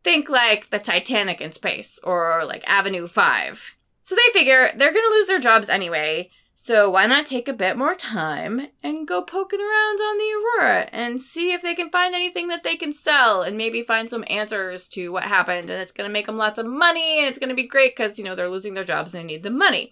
Think 0.04 0.28
like 0.28 0.70
the 0.70 0.78
Titanic 0.78 1.40
in 1.40 1.50
space 1.50 1.98
or 2.04 2.44
like 2.44 2.62
Avenue 2.68 3.08
5. 3.08 3.74
So 4.04 4.14
they 4.14 4.32
figure 4.32 4.70
they're 4.76 4.92
going 4.92 5.04
to 5.04 5.14
lose 5.16 5.26
their 5.26 5.40
jobs 5.40 5.68
anyway, 5.68 6.30
so 6.68 6.90
why 6.90 7.06
not 7.06 7.24
take 7.24 7.48
a 7.48 7.54
bit 7.54 7.78
more 7.78 7.94
time 7.94 8.66
and 8.82 9.08
go 9.08 9.22
poking 9.22 9.58
around 9.58 10.00
on 10.02 10.18
the 10.18 10.34
Aurora 10.36 10.80
and 10.92 11.18
see 11.18 11.52
if 11.52 11.62
they 11.62 11.74
can 11.74 11.88
find 11.88 12.14
anything 12.14 12.48
that 12.48 12.62
they 12.62 12.76
can 12.76 12.92
sell 12.92 13.40
and 13.40 13.56
maybe 13.56 13.82
find 13.82 14.10
some 14.10 14.22
answers 14.28 14.86
to 14.88 15.08
what 15.08 15.22
happened 15.22 15.70
and 15.70 15.80
it's 15.80 15.92
going 15.92 16.06
to 16.06 16.12
make 16.12 16.26
them 16.26 16.36
lots 16.36 16.58
of 16.58 16.66
money 16.66 17.20
and 17.20 17.26
it's 17.26 17.38
going 17.38 17.48
to 17.48 17.54
be 17.54 17.66
great 17.66 17.96
cuz 17.96 18.18
you 18.18 18.24
know 18.24 18.34
they're 18.34 18.50
losing 18.50 18.74
their 18.74 18.84
jobs 18.84 19.14
and 19.14 19.22
they 19.22 19.32
need 19.32 19.42
the 19.42 19.48
money. 19.48 19.90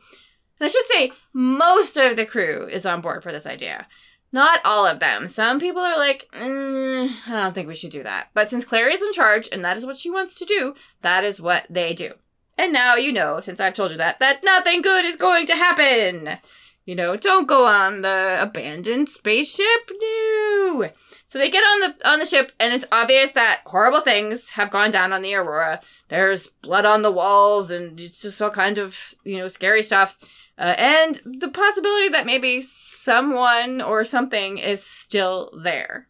And 0.61 0.67
I 0.67 0.69
should 0.69 0.85
say 0.85 1.13
most 1.33 1.97
of 1.97 2.15
the 2.15 2.27
crew 2.27 2.69
is 2.71 2.85
on 2.85 3.01
board 3.01 3.23
for 3.23 3.33
this 3.33 3.47
idea. 3.47 3.87
Not 4.31 4.61
all 4.63 4.85
of 4.85 5.01
them. 5.01 5.29
Some 5.29 5.59
people 5.59 5.81
are 5.81 5.97
like, 5.97 6.29
mm, 6.33 7.11
I 7.27 7.43
don't 7.43 7.55
think 7.55 7.69
we 7.69 7.75
should 7.75 7.91
do 7.91 8.03
that. 8.03 8.29
But 8.35 8.51
since 8.51 8.67
Claire 8.67 8.91
is 8.91 9.01
in 9.01 9.15
charge 9.15 9.49
and 9.51 9.65
that 9.65 9.79
is 9.79 9.87
what 9.87 9.97
she 9.97 10.11
wants 10.11 10.35
to 10.35 10.45
do, 10.45 10.75
that 11.01 11.25
is 11.25 11.41
what 11.41 11.65
they 11.71 11.95
do. 11.95 12.13
And 12.59 12.71
now 12.71 12.97
you 12.97 13.13
know, 13.13 13.41
since 13.41 13.61
I've 13.61 13.73
told 13.73 13.93
you 13.93 13.97
that, 13.97 14.19
that 14.19 14.45
nothing 14.45 14.83
good 14.83 15.07
is 15.07 15.17
going 15.17 15.47
to 15.47 15.55
happen. 15.55 16.39
You 16.87 16.95
know, 16.95 17.17
don't 17.17 17.49
go 17.49 17.67
on 17.67 18.03
the 18.03 18.39
abandoned 18.41 19.09
spaceship. 19.09 19.91
No. 20.01 20.89
So 21.27 21.37
they 21.41 21.51
get 21.51 21.65
on 21.65 21.81
the 21.81 22.09
on 22.09 22.21
the 22.21 22.25
ship, 22.25 22.53
and 22.61 22.73
it's 22.73 22.85
obvious 22.93 23.33
that 23.33 23.63
horrible 23.67 24.01
things 24.01 24.51
have 24.51 24.71
gone 24.71 24.93
down 24.93 25.13
on 25.13 25.23
the 25.23 25.35
Aurora. 25.35 25.81
There's 26.09 26.47
blood 26.47 26.85
on 26.85 27.03
the 27.03 27.11
walls, 27.11 27.73
and 27.73 27.99
it's 27.99 28.23
just 28.23 28.41
all 28.41 28.51
kind 28.51 28.79
of 28.79 29.15
you 29.25 29.37
know 29.37 29.49
scary 29.49 29.83
stuff, 29.83 30.17
uh, 30.59 30.75
and 30.79 31.21
the 31.25 31.49
possibility 31.49 32.09
that 32.11 32.25
maybe 32.25 32.61
someone 32.61 33.83
or 33.83 34.05
something 34.05 34.59
is 34.59 34.85
still 34.85 35.51
there. 35.61 36.07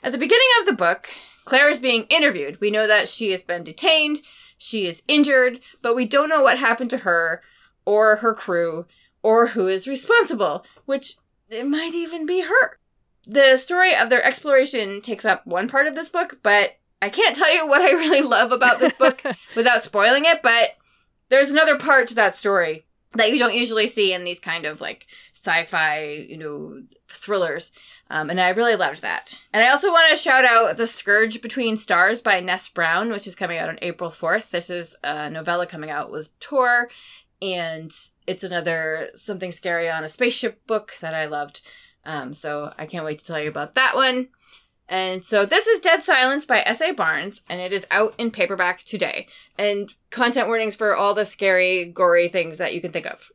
At 0.00 0.12
the 0.12 0.18
beginning 0.18 0.46
of 0.60 0.66
the 0.66 0.72
book, 0.72 1.08
Claire 1.44 1.70
is 1.70 1.80
being 1.80 2.04
interviewed. 2.04 2.60
We 2.60 2.70
know 2.70 2.86
that 2.86 3.08
she 3.08 3.32
has 3.32 3.42
been 3.42 3.64
detained, 3.64 4.20
she 4.56 4.86
is 4.86 5.02
injured, 5.08 5.58
but 5.82 5.96
we 5.96 6.04
don't 6.04 6.28
know 6.28 6.42
what 6.42 6.58
happened 6.58 6.90
to 6.90 6.98
her 6.98 7.42
or 7.84 8.16
her 8.16 8.32
crew 8.32 8.86
or 9.22 9.48
who 9.48 9.68
is 9.68 9.86
responsible, 9.86 10.64
which 10.86 11.16
it 11.48 11.66
might 11.66 11.94
even 11.94 12.26
be 12.26 12.42
her. 12.42 12.78
The 13.26 13.56
story 13.56 13.94
of 13.94 14.10
their 14.10 14.24
exploration 14.24 15.00
takes 15.00 15.24
up 15.24 15.46
one 15.46 15.68
part 15.68 15.86
of 15.86 15.94
this 15.94 16.08
book, 16.08 16.38
but 16.42 16.76
I 17.02 17.08
can't 17.08 17.36
tell 17.36 17.52
you 17.54 17.66
what 17.66 17.82
I 17.82 17.92
really 17.92 18.22
love 18.22 18.52
about 18.52 18.80
this 18.80 18.92
book 18.92 19.22
without 19.56 19.82
spoiling 19.82 20.24
it, 20.24 20.42
but 20.42 20.70
there's 21.28 21.50
another 21.50 21.78
part 21.78 22.08
to 22.08 22.14
that 22.16 22.34
story 22.34 22.84
that 23.12 23.32
you 23.32 23.38
don't 23.38 23.54
usually 23.54 23.88
see 23.88 24.12
in 24.12 24.24
these 24.24 24.40
kind 24.40 24.64
of 24.64 24.80
like 24.80 25.06
sci-fi, 25.32 26.26
you 26.28 26.36
know, 26.36 26.82
thrillers. 27.08 27.72
Um, 28.10 28.30
and 28.30 28.40
I 28.40 28.50
really 28.50 28.76
loved 28.76 29.02
that. 29.02 29.38
And 29.52 29.62
I 29.62 29.70
also 29.70 29.90
want 29.90 30.10
to 30.10 30.16
shout 30.16 30.44
out 30.44 30.76
The 30.76 30.86
Scourge 30.86 31.40
Between 31.40 31.76
Stars 31.76 32.20
by 32.20 32.40
Ness 32.40 32.68
Brown, 32.68 33.10
which 33.10 33.26
is 33.26 33.34
coming 33.34 33.58
out 33.58 33.68
on 33.68 33.78
April 33.82 34.10
4th. 34.10 34.50
This 34.50 34.68
is 34.68 34.96
a 35.02 35.30
novella 35.30 35.66
coming 35.66 35.90
out 35.90 36.10
with 36.10 36.38
Tor, 36.40 36.90
and 37.42 37.90
it's 38.26 38.44
another 38.44 39.08
something 39.14 39.50
scary 39.50 39.90
on 39.90 40.04
a 40.04 40.08
spaceship 40.08 40.66
book 40.66 40.94
that 41.00 41.14
I 41.14 41.26
loved. 41.26 41.60
Um, 42.04 42.32
so 42.32 42.72
I 42.78 42.86
can't 42.86 43.04
wait 43.04 43.18
to 43.18 43.24
tell 43.24 43.40
you 43.40 43.48
about 43.48 43.74
that 43.74 43.94
one. 43.94 44.28
And 44.90 45.22
so 45.22 45.46
this 45.46 45.68
is 45.68 45.78
Dead 45.78 46.02
Silence 46.02 46.44
by 46.44 46.64
S.A. 46.66 46.92
Barnes, 46.92 47.42
and 47.48 47.60
it 47.60 47.72
is 47.72 47.86
out 47.92 48.12
in 48.18 48.32
paperback 48.32 48.82
today. 48.82 49.28
And 49.56 49.94
content 50.10 50.48
warnings 50.48 50.74
for 50.74 50.96
all 50.96 51.14
the 51.14 51.24
scary, 51.24 51.84
gory 51.84 52.28
things 52.28 52.58
that 52.58 52.74
you 52.74 52.80
can 52.80 52.90
think 52.90 53.06
of. 53.06 53.30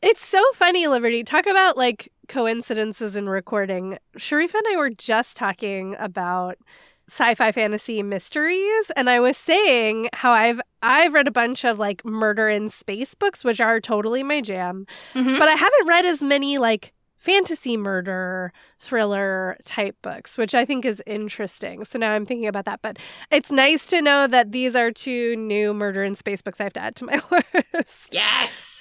it's 0.00 0.24
so 0.24 0.42
funny, 0.54 0.86
Liberty. 0.86 1.22
Talk 1.22 1.46
about 1.46 1.76
like 1.76 2.10
coincidences 2.28 3.14
in 3.14 3.28
recording. 3.28 3.98
Sharifah 4.16 4.54
and 4.54 4.64
I 4.72 4.76
were 4.78 4.88
just 4.88 5.36
talking 5.36 5.94
about 5.98 6.56
sci-fi 7.08 7.52
fantasy 7.52 8.02
mysteries 8.02 8.90
and 8.96 9.08
I 9.08 9.18
was 9.20 9.36
saying 9.36 10.08
how 10.12 10.32
I've 10.32 10.60
I've 10.82 11.14
read 11.14 11.26
a 11.26 11.30
bunch 11.32 11.64
of 11.64 11.78
like 11.78 12.04
murder 12.04 12.48
in 12.48 12.68
space 12.68 13.14
books 13.14 13.42
which 13.42 13.60
are 13.60 13.80
totally 13.80 14.22
my 14.22 14.40
jam. 14.40 14.86
Mhm. 15.14 15.38
But 15.38 15.48
I 15.48 15.52
haven't 15.54 15.86
read 15.86 16.04
as 16.04 16.22
many 16.22 16.58
like 16.58 16.92
fantasy 17.16 17.76
murder 17.76 18.52
thriller 18.78 19.56
type 19.64 19.96
books, 20.02 20.38
which 20.38 20.54
I 20.54 20.64
think 20.64 20.84
is 20.84 21.02
interesting. 21.06 21.84
So 21.84 21.98
now 21.98 22.12
I'm 22.12 22.24
thinking 22.24 22.46
about 22.46 22.64
that. 22.66 22.80
But 22.80 22.98
it's 23.30 23.50
nice 23.50 23.86
to 23.86 24.00
know 24.00 24.26
that 24.28 24.52
these 24.52 24.76
are 24.76 24.92
two 24.92 25.34
new 25.34 25.74
murder 25.74 26.04
in 26.04 26.14
space 26.14 26.42
books 26.42 26.60
I 26.60 26.64
have 26.64 26.72
to 26.74 26.80
add 26.80 26.94
to 26.96 27.04
my 27.06 27.20
list. 27.74 28.10
Yes. 28.12 28.77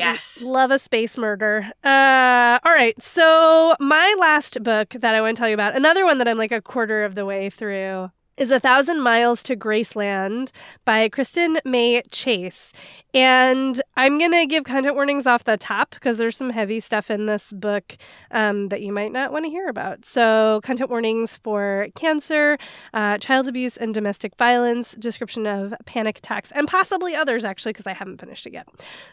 Yes. 0.00 0.42
Love 0.42 0.70
a 0.70 0.78
space 0.78 1.16
murder. 1.16 1.70
Uh, 1.84 2.58
all 2.64 2.72
right. 2.72 3.00
So, 3.02 3.76
my 3.78 4.14
last 4.18 4.62
book 4.62 4.90
that 4.90 5.14
I 5.14 5.20
want 5.20 5.36
to 5.36 5.40
tell 5.40 5.48
you 5.48 5.54
about, 5.54 5.76
another 5.76 6.04
one 6.04 6.18
that 6.18 6.26
I'm 6.26 6.38
like 6.38 6.52
a 6.52 6.62
quarter 6.62 7.04
of 7.04 7.14
the 7.14 7.24
way 7.26 7.50
through, 7.50 8.10
is 8.40 8.50
A 8.50 8.58
Thousand 8.58 9.02
Miles 9.02 9.42
to 9.42 9.54
Graceland 9.54 10.50
by 10.86 11.10
Kristen 11.10 11.60
Mei 11.66 12.00
Chase. 12.10 12.72
And 13.12 13.82
I'm 13.98 14.18
going 14.18 14.32
to 14.32 14.46
give 14.46 14.64
content 14.64 14.94
warnings 14.94 15.26
off 15.26 15.44
the 15.44 15.58
top 15.58 15.90
because 15.90 16.16
there's 16.16 16.38
some 16.38 16.48
heavy 16.48 16.80
stuff 16.80 17.10
in 17.10 17.26
this 17.26 17.52
book 17.52 17.98
um, 18.30 18.68
that 18.68 18.80
you 18.80 18.92
might 18.92 19.12
not 19.12 19.30
want 19.30 19.44
to 19.44 19.50
hear 19.50 19.68
about. 19.68 20.06
So, 20.06 20.62
content 20.64 20.88
warnings 20.88 21.36
for 21.36 21.88
cancer, 21.94 22.56
uh, 22.94 23.18
child 23.18 23.46
abuse, 23.46 23.76
and 23.76 23.92
domestic 23.92 24.34
violence, 24.36 24.92
description 24.92 25.46
of 25.46 25.74
panic 25.84 26.16
attacks, 26.18 26.50
and 26.52 26.66
possibly 26.66 27.14
others, 27.14 27.44
actually, 27.44 27.74
because 27.74 27.86
I 27.86 27.92
haven't 27.92 28.20
finished 28.22 28.46
it 28.46 28.54
yet. 28.54 28.66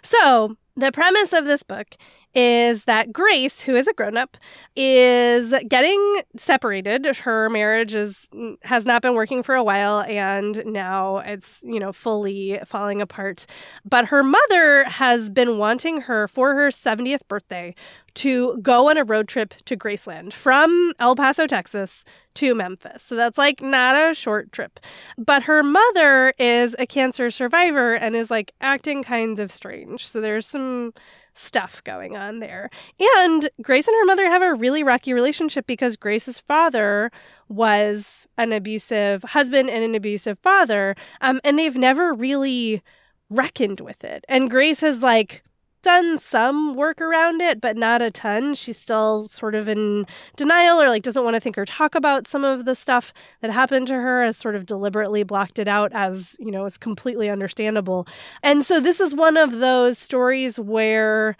So, 0.03 0.55
the 0.77 0.91
premise 0.91 1.33
of 1.33 1.45
this 1.45 1.63
book 1.63 1.87
is 2.35 2.85
that 2.85 3.11
Grace, 3.11 3.61
who 3.61 3.75
is 3.75 3.87
a 3.87 3.93
grown 3.93 4.15
up, 4.15 4.37
is 4.75 5.51
getting 5.67 6.21
separated. 6.35 7.05
Her 7.17 7.49
marriage 7.49 7.95
is 7.95 8.29
has 8.61 8.85
not 8.85 9.01
been 9.01 9.15
working 9.15 9.41
for 9.41 9.55
a 9.55 9.63
while 9.63 10.01
and 10.01 10.63
now 10.67 11.17
it's, 11.17 11.63
you 11.63 11.79
know, 11.79 11.91
fully 11.91 12.59
falling 12.63 13.01
apart. 13.01 13.47
But 13.83 14.05
her 14.05 14.21
mother 14.21 14.83
has 14.83 15.31
been 15.31 15.57
wanting 15.57 16.01
her 16.01 16.27
for 16.27 16.53
her 16.53 16.67
70th 16.69 17.27
birthday 17.27 17.73
to 18.15 18.57
go 18.61 18.89
on 18.89 18.97
a 18.97 19.03
road 19.03 19.27
trip 19.27 19.53
to 19.65 19.77
Graceland 19.77 20.33
from 20.33 20.93
El 20.99 21.15
Paso, 21.15 21.47
Texas 21.47 22.03
to 22.35 22.53
Memphis. 22.55 23.03
So 23.03 23.15
that's 23.15 23.37
like 23.37 23.61
not 23.61 23.95
a 23.95 24.13
short 24.13 24.51
trip. 24.51 24.79
But 25.17 25.43
her 25.43 25.63
mother 25.63 26.33
is 26.37 26.75
a 26.79 26.85
cancer 26.85 27.31
survivor 27.31 27.95
and 27.95 28.15
is 28.15 28.29
like 28.31 28.53
acting 28.61 29.03
kind 29.03 29.39
of 29.39 29.51
strange. 29.51 30.07
So 30.07 30.21
there's 30.21 30.45
some 30.45 30.93
stuff 31.37 31.83
going 31.83 32.17
on 32.17 32.39
there. 32.39 32.69
And 33.17 33.49
Grace 33.61 33.87
and 33.87 33.95
her 33.95 34.05
mother 34.05 34.25
have 34.25 34.41
a 34.41 34.55
really 34.55 34.83
rocky 34.83 35.13
relationship 35.13 35.67
because 35.67 35.95
Grace's 35.95 36.39
father 36.39 37.11
was 37.47 38.27
an 38.37 38.51
abusive 38.51 39.23
husband 39.23 39.69
and 39.69 39.83
an 39.83 39.95
abusive 39.95 40.39
father. 40.39 40.95
Um, 41.21 41.39
and 41.43 41.57
they've 41.57 41.77
never 41.77 42.13
really 42.13 42.81
reckoned 43.29 43.79
with 43.81 44.03
it. 44.03 44.25
And 44.27 44.49
Grace 44.49 44.81
has 44.81 45.03
like 45.03 45.43
done 45.87 46.17
some 46.19 46.75
work 46.75 46.99
around 46.99 47.39
it, 47.39 47.61
but 47.61 47.77
not 47.77 48.01
a 48.01 48.11
ton. 48.11 48.53
She's 48.53 48.77
still 48.77 49.29
sort 49.29 49.55
of 49.55 49.69
in 49.69 50.05
denial 50.35 50.81
or 50.81 50.89
like 50.89 51.01
doesn't 51.01 51.23
want 51.23 51.35
to 51.35 51.39
think 51.39 51.57
or 51.57 51.63
talk 51.63 51.95
about 51.95 52.27
some 52.27 52.43
of 52.43 52.65
the 52.65 52.75
stuff 52.75 53.13
that 53.39 53.51
happened 53.51 53.87
to 53.87 53.93
her, 53.93 54.21
has 54.21 54.35
sort 54.35 54.57
of 54.57 54.65
deliberately 54.65 55.23
blocked 55.23 55.59
it 55.59 55.67
out 55.69 55.93
as, 55.93 56.35
you 56.39 56.51
know, 56.51 56.65
is 56.65 56.77
completely 56.77 57.29
understandable. 57.29 58.05
And 58.43 58.65
so 58.65 58.81
this 58.81 58.99
is 58.99 59.15
one 59.15 59.37
of 59.37 59.59
those 59.59 59.97
stories 59.97 60.59
where 60.59 61.37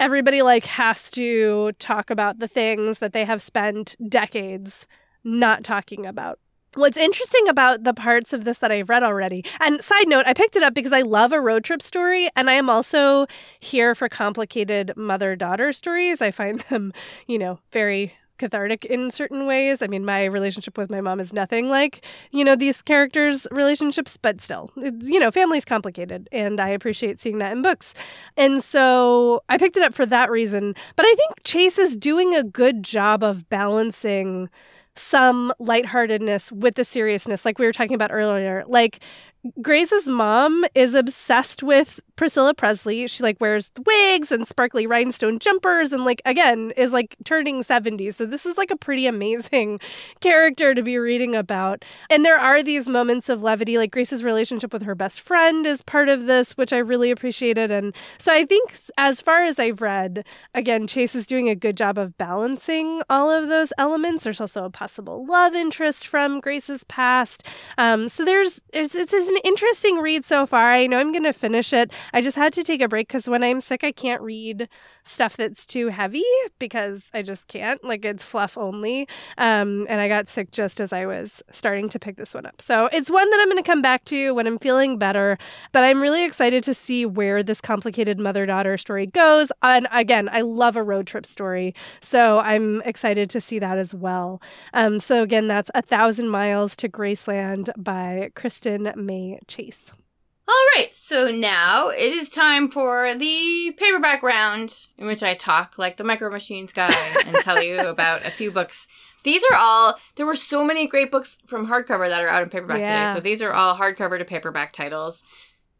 everybody 0.00 0.40
like 0.40 0.64
has 0.64 1.10
to 1.10 1.72
talk 1.72 2.08
about 2.08 2.38
the 2.38 2.48
things 2.48 3.00
that 3.00 3.12
they 3.12 3.26
have 3.26 3.42
spent 3.42 3.96
decades 4.08 4.86
not 5.24 5.62
talking 5.62 6.06
about. 6.06 6.38
What's 6.76 6.96
interesting 6.96 7.48
about 7.48 7.84
the 7.84 7.94
parts 7.94 8.32
of 8.32 8.44
this 8.44 8.58
that 8.58 8.72
I've 8.72 8.88
read 8.88 9.04
already, 9.04 9.44
and 9.60 9.82
side 9.82 10.08
note, 10.08 10.26
I 10.26 10.32
picked 10.32 10.56
it 10.56 10.62
up 10.64 10.74
because 10.74 10.92
I 10.92 11.02
love 11.02 11.32
a 11.32 11.40
road 11.40 11.62
trip 11.62 11.80
story, 11.80 12.28
and 12.34 12.50
I 12.50 12.54
am 12.54 12.68
also 12.68 13.28
here 13.60 13.94
for 13.94 14.08
complicated 14.08 14.92
mother 14.96 15.36
daughter 15.36 15.72
stories. 15.72 16.20
I 16.20 16.32
find 16.32 16.60
them, 16.70 16.92
you 17.28 17.38
know, 17.38 17.60
very 17.70 18.14
cathartic 18.38 18.84
in 18.86 19.12
certain 19.12 19.46
ways. 19.46 19.82
I 19.82 19.86
mean, 19.86 20.04
my 20.04 20.24
relationship 20.24 20.76
with 20.76 20.90
my 20.90 21.00
mom 21.00 21.20
is 21.20 21.32
nothing 21.32 21.68
like, 21.68 22.04
you 22.32 22.44
know, 22.44 22.56
these 22.56 22.82
characters' 22.82 23.46
relationships, 23.52 24.16
but 24.16 24.40
still, 24.40 24.72
you 24.76 25.20
know, 25.20 25.30
family's 25.30 25.64
complicated, 25.64 26.28
and 26.32 26.58
I 26.58 26.70
appreciate 26.70 27.20
seeing 27.20 27.38
that 27.38 27.52
in 27.52 27.62
books. 27.62 27.94
And 28.36 28.64
so 28.64 29.44
I 29.48 29.58
picked 29.58 29.76
it 29.76 29.84
up 29.84 29.94
for 29.94 30.06
that 30.06 30.28
reason. 30.28 30.74
But 30.96 31.06
I 31.06 31.14
think 31.14 31.44
Chase 31.44 31.78
is 31.78 31.94
doing 31.94 32.34
a 32.34 32.42
good 32.42 32.82
job 32.82 33.22
of 33.22 33.48
balancing 33.48 34.50
some 34.96 35.52
lightheartedness 35.58 36.52
with 36.52 36.74
the 36.74 36.84
seriousness, 36.84 37.44
like 37.44 37.58
we 37.58 37.66
were 37.66 37.72
talking 37.72 37.94
about 37.94 38.12
earlier. 38.12 38.64
Like 38.66 39.00
Grace's 39.60 40.06
mom 40.08 40.64
is 40.74 40.94
obsessed 40.94 41.62
with 41.62 42.00
Priscilla 42.16 42.54
Presley. 42.54 43.06
She 43.06 43.22
like 43.22 43.40
wears 43.40 43.70
wigs 43.84 44.32
and 44.32 44.46
sparkly 44.48 44.86
rhinestone 44.86 45.38
jumpers 45.38 45.92
and 45.92 46.04
like 46.04 46.22
again 46.24 46.72
is 46.76 46.92
like 46.92 47.16
turning 47.24 47.62
70. 47.62 48.12
So 48.12 48.24
this 48.24 48.46
is 48.46 48.56
like 48.56 48.70
a 48.70 48.76
pretty 48.76 49.06
amazing 49.06 49.80
character 50.20 50.74
to 50.74 50.82
be 50.82 50.96
reading 50.96 51.34
about. 51.34 51.84
And 52.08 52.24
there 52.24 52.38
are 52.38 52.62
these 52.62 52.88
moments 52.88 53.28
of 53.28 53.42
levity 53.42 53.76
like 53.76 53.90
Grace's 53.90 54.24
relationship 54.24 54.72
with 54.72 54.82
her 54.82 54.94
best 54.94 55.20
friend 55.20 55.66
is 55.66 55.82
part 55.82 56.08
of 56.08 56.24
this, 56.24 56.56
which 56.56 56.72
I 56.72 56.78
really 56.78 57.10
appreciated 57.10 57.70
and 57.70 57.94
so 58.18 58.32
I 58.32 58.46
think 58.46 58.74
as 58.96 59.20
far 59.20 59.44
as 59.44 59.58
I've 59.58 59.82
read, 59.82 60.24
again 60.54 60.86
Chase 60.86 61.14
is 61.14 61.26
doing 61.26 61.50
a 61.50 61.54
good 61.54 61.76
job 61.76 61.98
of 61.98 62.16
balancing 62.16 63.02
all 63.10 63.30
of 63.30 63.48
those 63.48 63.72
elements. 63.76 64.24
There's 64.24 64.40
also 64.40 64.64
a 64.64 64.70
possible 64.70 65.26
love 65.26 65.54
interest 65.54 66.06
from 66.06 66.40
Grace's 66.40 66.84
past. 66.84 67.42
Um 67.76 68.08
so 68.08 68.24
there's 68.24 68.60
it's 68.72 68.94
it's 68.94 69.12
an 69.12 69.33
interesting 69.38 69.98
read 69.98 70.24
so 70.24 70.46
far. 70.46 70.72
I 70.72 70.86
know 70.86 70.98
I'm 70.98 71.12
going 71.12 71.24
to 71.24 71.32
finish 71.32 71.72
it. 71.72 71.90
I 72.12 72.20
just 72.20 72.36
had 72.36 72.52
to 72.54 72.64
take 72.64 72.80
a 72.80 72.88
break 72.88 73.08
because 73.08 73.28
when 73.28 73.42
I'm 73.42 73.60
sick, 73.60 73.82
I 73.84 73.92
can't 73.92 74.22
read 74.22 74.68
stuff 75.04 75.36
that's 75.36 75.66
too 75.66 75.88
heavy 75.88 76.24
because 76.58 77.10
I 77.12 77.22
just 77.22 77.48
can't. 77.48 77.82
Like 77.84 78.04
it's 78.04 78.24
fluff 78.24 78.56
only. 78.56 79.08
Um, 79.38 79.86
and 79.88 80.00
I 80.00 80.08
got 80.08 80.28
sick 80.28 80.50
just 80.50 80.80
as 80.80 80.92
I 80.92 81.06
was 81.06 81.42
starting 81.50 81.88
to 81.90 81.98
pick 81.98 82.16
this 82.16 82.34
one 82.34 82.46
up. 82.46 82.60
So 82.60 82.88
it's 82.92 83.10
one 83.10 83.28
that 83.30 83.40
I'm 83.40 83.48
going 83.48 83.62
to 83.62 83.68
come 83.68 83.82
back 83.82 84.04
to 84.06 84.34
when 84.34 84.46
I'm 84.46 84.58
feeling 84.58 84.98
better. 84.98 85.38
But 85.72 85.84
I'm 85.84 86.00
really 86.00 86.24
excited 86.24 86.62
to 86.64 86.74
see 86.74 87.06
where 87.06 87.42
this 87.42 87.60
complicated 87.60 88.18
mother 88.18 88.46
daughter 88.46 88.76
story 88.76 89.06
goes. 89.06 89.50
And 89.62 89.88
again, 89.92 90.28
I 90.30 90.40
love 90.42 90.76
a 90.76 90.82
road 90.82 91.06
trip 91.06 91.26
story. 91.26 91.74
So 92.00 92.38
I'm 92.38 92.82
excited 92.82 93.30
to 93.30 93.40
see 93.40 93.58
that 93.58 93.78
as 93.78 93.94
well. 93.94 94.40
Um, 94.72 95.00
so 95.00 95.22
again, 95.22 95.48
that's 95.48 95.70
A 95.74 95.82
Thousand 95.82 96.28
Miles 96.28 96.76
to 96.76 96.88
Graceland 96.88 97.70
by 97.76 98.30
Kristen 98.34 98.92
Mei 98.96 99.23
Chase. 99.46 99.92
All 100.46 100.54
right, 100.76 100.94
so 100.94 101.30
now 101.30 101.88
it 101.88 102.12
is 102.12 102.28
time 102.28 102.70
for 102.70 103.14
the 103.14 103.72
paperback 103.78 104.22
round 104.22 104.76
in 104.98 105.06
which 105.06 105.22
I 105.22 105.34
talk 105.34 105.78
like 105.78 105.96
the 105.96 106.04
Micro 106.04 106.30
Machines 106.30 106.72
guy 106.72 106.92
and 107.24 107.34
tell 107.36 107.62
you 107.62 107.78
about 107.88 108.26
a 108.26 108.30
few 108.30 108.50
books. 108.50 108.86
These 109.22 109.42
are 109.50 109.56
all, 109.56 109.94
there 110.16 110.26
were 110.26 110.36
so 110.36 110.62
many 110.62 110.86
great 110.86 111.10
books 111.10 111.38
from 111.46 111.66
hardcover 111.66 112.08
that 112.08 112.22
are 112.22 112.28
out 112.28 112.42
in 112.42 112.50
paperback 112.50 112.80
Yeah. 112.80 113.06
today. 113.06 113.16
So 113.16 113.20
these 113.22 113.40
are 113.40 113.54
all 113.54 113.74
hardcover 113.74 114.18
to 114.18 114.24
paperback 114.26 114.74
titles. 114.74 115.24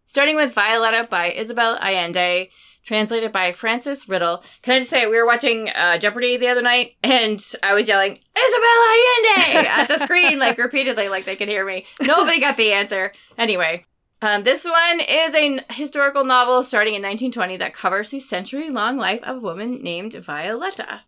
Starting 0.06 0.36
with 0.36 0.54
Violeta 0.54 1.08
by 1.08 1.32
Isabel 1.32 1.76
Allende, 1.80 2.50
translated 2.84 3.32
by 3.32 3.52
Frances 3.52 4.08
Riddle. 4.08 4.44
Can 4.62 4.74
I 4.74 4.78
just 4.78 4.90
say, 4.90 5.06
we 5.06 5.16
were 5.16 5.26
watching 5.26 5.70
uh, 5.70 5.98
Jeopardy 5.98 6.36
the 6.36 6.48
other 6.48 6.62
night, 6.62 6.96
and 7.02 7.42
I 7.62 7.74
was 7.74 7.88
yelling, 7.88 8.12
Isabel 8.12 8.84
Allende 8.92 9.68
at 9.68 9.88
the 9.88 9.98
screen, 9.98 10.38
like 10.38 10.58
repeatedly, 10.58 11.08
like 11.08 11.24
they 11.24 11.36
could 11.36 11.48
hear 11.48 11.64
me. 11.66 11.86
Nobody 12.00 12.40
got 12.40 12.56
the 12.56 12.72
answer. 12.72 13.12
Anyway, 13.38 13.86
um, 14.22 14.42
this 14.42 14.64
one 14.64 15.00
is 15.00 15.34
a 15.34 15.44
n- 15.46 15.64
historical 15.70 16.24
novel 16.24 16.62
starting 16.62 16.94
in 16.94 17.02
1920 17.02 17.56
that 17.58 17.74
covers 17.74 18.10
the 18.10 18.20
century 18.20 18.70
long 18.70 18.96
life 18.98 19.22
of 19.22 19.36
a 19.38 19.40
woman 19.40 19.82
named 19.82 20.12
Violeta. 20.12 21.00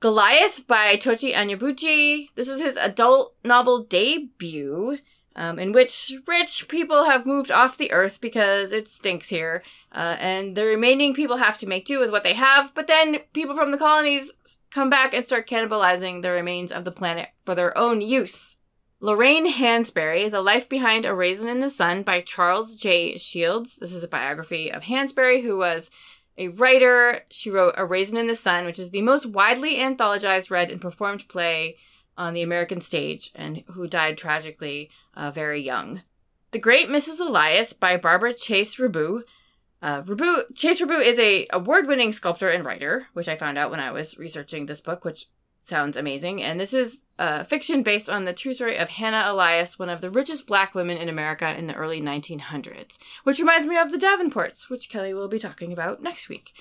Goliath 0.00 0.66
by 0.66 0.96
Tochi 0.96 1.32
Onyebuchi. 1.34 2.28
This 2.34 2.48
is 2.48 2.60
his 2.60 2.76
adult 2.76 3.34
novel 3.42 3.84
debut. 3.84 4.98
Um, 5.36 5.58
in 5.58 5.72
which 5.72 6.12
rich 6.26 6.68
people 6.68 7.04
have 7.04 7.26
moved 7.26 7.50
off 7.50 7.76
the 7.76 7.92
earth 7.92 8.20
because 8.20 8.72
it 8.72 8.88
stinks 8.88 9.28
here, 9.28 9.62
uh, 9.92 10.16
and 10.18 10.56
the 10.56 10.64
remaining 10.64 11.14
people 11.14 11.38
have 11.38 11.58
to 11.58 11.66
make 11.66 11.86
do 11.86 11.98
with 11.98 12.10
what 12.10 12.22
they 12.22 12.34
have. 12.34 12.74
But 12.74 12.86
then 12.86 13.18
people 13.32 13.54
from 13.54 13.70
the 13.70 13.78
colonies 13.78 14.32
come 14.70 14.90
back 14.90 15.14
and 15.14 15.24
start 15.24 15.48
cannibalizing 15.48 16.22
the 16.22 16.30
remains 16.30 16.72
of 16.72 16.84
the 16.84 16.92
planet 16.92 17.28
for 17.44 17.54
their 17.54 17.76
own 17.76 18.00
use. 18.00 18.56
Lorraine 19.00 19.50
Hansberry, 19.50 20.30
The 20.30 20.40
Life 20.40 20.68
Behind 20.68 21.04
a 21.04 21.14
Raisin 21.14 21.48
in 21.48 21.58
the 21.58 21.68
Sun 21.68 22.04
by 22.04 22.20
Charles 22.20 22.74
J. 22.74 23.18
Shields. 23.18 23.76
This 23.76 23.92
is 23.92 24.02
a 24.02 24.08
biography 24.08 24.72
of 24.72 24.84
Hansberry, 24.84 25.42
who 25.42 25.58
was 25.58 25.90
a 26.38 26.48
writer. 26.48 27.20
She 27.28 27.50
wrote 27.50 27.74
A 27.76 27.84
Raisin 27.84 28.16
in 28.16 28.28
the 28.28 28.34
Sun, 28.34 28.64
which 28.64 28.78
is 28.78 28.90
the 28.90 29.02
most 29.02 29.26
widely 29.26 29.76
anthologized, 29.76 30.50
read, 30.50 30.70
and 30.70 30.80
performed 30.80 31.28
play 31.28 31.76
on 32.16 32.34
the 32.34 32.42
American 32.42 32.80
stage, 32.80 33.30
and 33.34 33.64
who 33.72 33.86
died 33.86 34.16
tragically 34.16 34.90
uh, 35.14 35.30
very 35.30 35.60
young. 35.60 36.02
The 36.52 36.58
Great 36.58 36.88
Mrs. 36.88 37.20
Elias 37.20 37.72
by 37.72 37.96
Barbara 37.96 38.32
Chase 38.32 38.76
Riboud. 38.76 39.22
Uh, 39.82 40.02
Chase 40.54 40.80
Riboud 40.80 41.04
is 41.04 41.18
a 41.18 41.46
award-winning 41.50 42.12
sculptor 42.12 42.48
and 42.48 42.64
writer, 42.64 43.08
which 43.12 43.28
I 43.28 43.34
found 43.34 43.58
out 43.58 43.70
when 43.70 43.80
I 43.80 43.90
was 43.90 44.16
researching 44.16 44.66
this 44.66 44.80
book, 44.80 45.04
which 45.04 45.26
sounds 45.66 45.96
amazing. 45.96 46.42
And 46.42 46.60
this 46.60 46.72
is 46.72 47.00
uh, 47.18 47.44
fiction 47.44 47.82
based 47.82 48.10
on 48.10 48.24
the 48.24 48.32
true 48.32 48.52
story 48.52 48.76
of 48.76 48.88
Hannah 48.88 49.24
Elias, 49.26 49.78
one 49.78 49.88
of 49.88 50.00
the 50.00 50.10
richest 50.10 50.46
black 50.46 50.74
women 50.74 50.96
in 50.96 51.08
America 51.08 51.56
in 51.56 51.66
the 51.66 51.74
early 51.74 52.00
1900s, 52.00 52.98
which 53.24 53.38
reminds 53.38 53.66
me 53.66 53.76
of 53.76 53.90
the 53.90 53.98
Davenports, 53.98 54.68
which 54.68 54.88
Kelly 54.88 55.14
will 55.14 55.28
be 55.28 55.38
talking 55.38 55.72
about 55.72 56.02
next 56.02 56.28
week. 56.28 56.52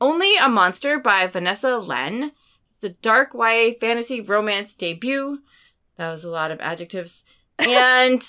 Only 0.00 0.36
a 0.36 0.48
Monster 0.48 0.98
by 0.98 1.26
Vanessa 1.26 1.78
Len. 1.78 2.32
A 2.84 2.90
dark 2.90 3.32
YA 3.34 3.72
fantasy 3.80 4.20
romance 4.20 4.74
debut. 4.74 5.40
That 5.96 6.10
was 6.10 6.24
a 6.24 6.30
lot 6.30 6.50
of 6.50 6.60
adjectives. 6.60 7.24
And 7.56 8.20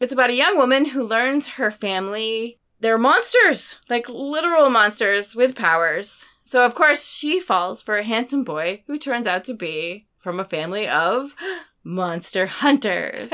it's 0.00 0.12
about 0.12 0.28
a 0.28 0.34
young 0.34 0.58
woman 0.58 0.84
who 0.84 1.02
learns 1.02 1.48
her 1.48 1.70
family, 1.70 2.58
they're 2.80 2.98
monsters, 2.98 3.78
like 3.88 4.06
literal 4.08 4.68
monsters 4.68 5.34
with 5.34 5.56
powers. 5.56 6.26
So, 6.44 6.64
of 6.64 6.74
course, 6.74 7.08
she 7.08 7.40
falls 7.40 7.80
for 7.80 7.96
a 7.96 8.04
handsome 8.04 8.44
boy 8.44 8.82
who 8.86 8.98
turns 8.98 9.26
out 9.26 9.44
to 9.44 9.54
be 9.54 10.06
from 10.18 10.38
a 10.38 10.44
family 10.44 10.86
of 10.86 11.34
monster 11.84 12.46
hunters. 12.46 13.32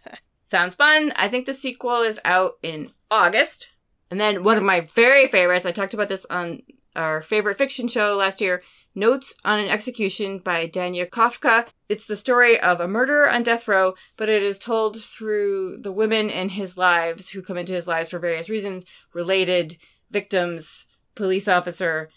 Sounds 0.46 0.74
fun. 0.74 1.12
I 1.14 1.28
think 1.28 1.44
the 1.44 1.52
sequel 1.52 2.00
is 2.00 2.18
out 2.24 2.52
in 2.62 2.88
August. 3.10 3.68
And 4.10 4.18
then 4.18 4.42
one 4.42 4.56
of 4.56 4.62
my 4.64 4.80
very 4.80 5.26
favorites, 5.26 5.66
I 5.66 5.72
talked 5.72 5.92
about 5.92 6.08
this 6.08 6.24
on 6.30 6.62
our 6.96 7.20
favorite 7.20 7.58
fiction 7.58 7.86
show 7.86 8.16
last 8.16 8.40
year 8.40 8.62
Notes 8.98 9.34
on 9.44 9.58
an 9.58 9.68
Execution 9.68 10.38
by 10.38 10.66
Danya 10.66 11.08
Kukafka. 11.08 11.66
It's 11.88 12.06
the 12.06 12.16
story 12.16 12.58
of 12.60 12.80
a 12.80 12.88
murderer 12.88 13.30
on 13.30 13.42
death 13.42 13.68
row, 13.68 13.94
but 14.16 14.28
it 14.28 14.42
is 14.42 14.58
told 14.58 15.00
through 15.00 15.78
the 15.80 15.92
women 15.92 16.28
in 16.30 16.50
his 16.50 16.76
lives 16.76 17.30
who 17.30 17.40
come 17.40 17.56
into 17.56 17.72
his 17.72 17.86
lives 17.86 18.10
for 18.10 18.18
various 18.18 18.50
reasons 18.50 18.84
related 19.14 19.76
victims, 20.10 20.86
police 21.14 21.48
officer, 21.48 22.10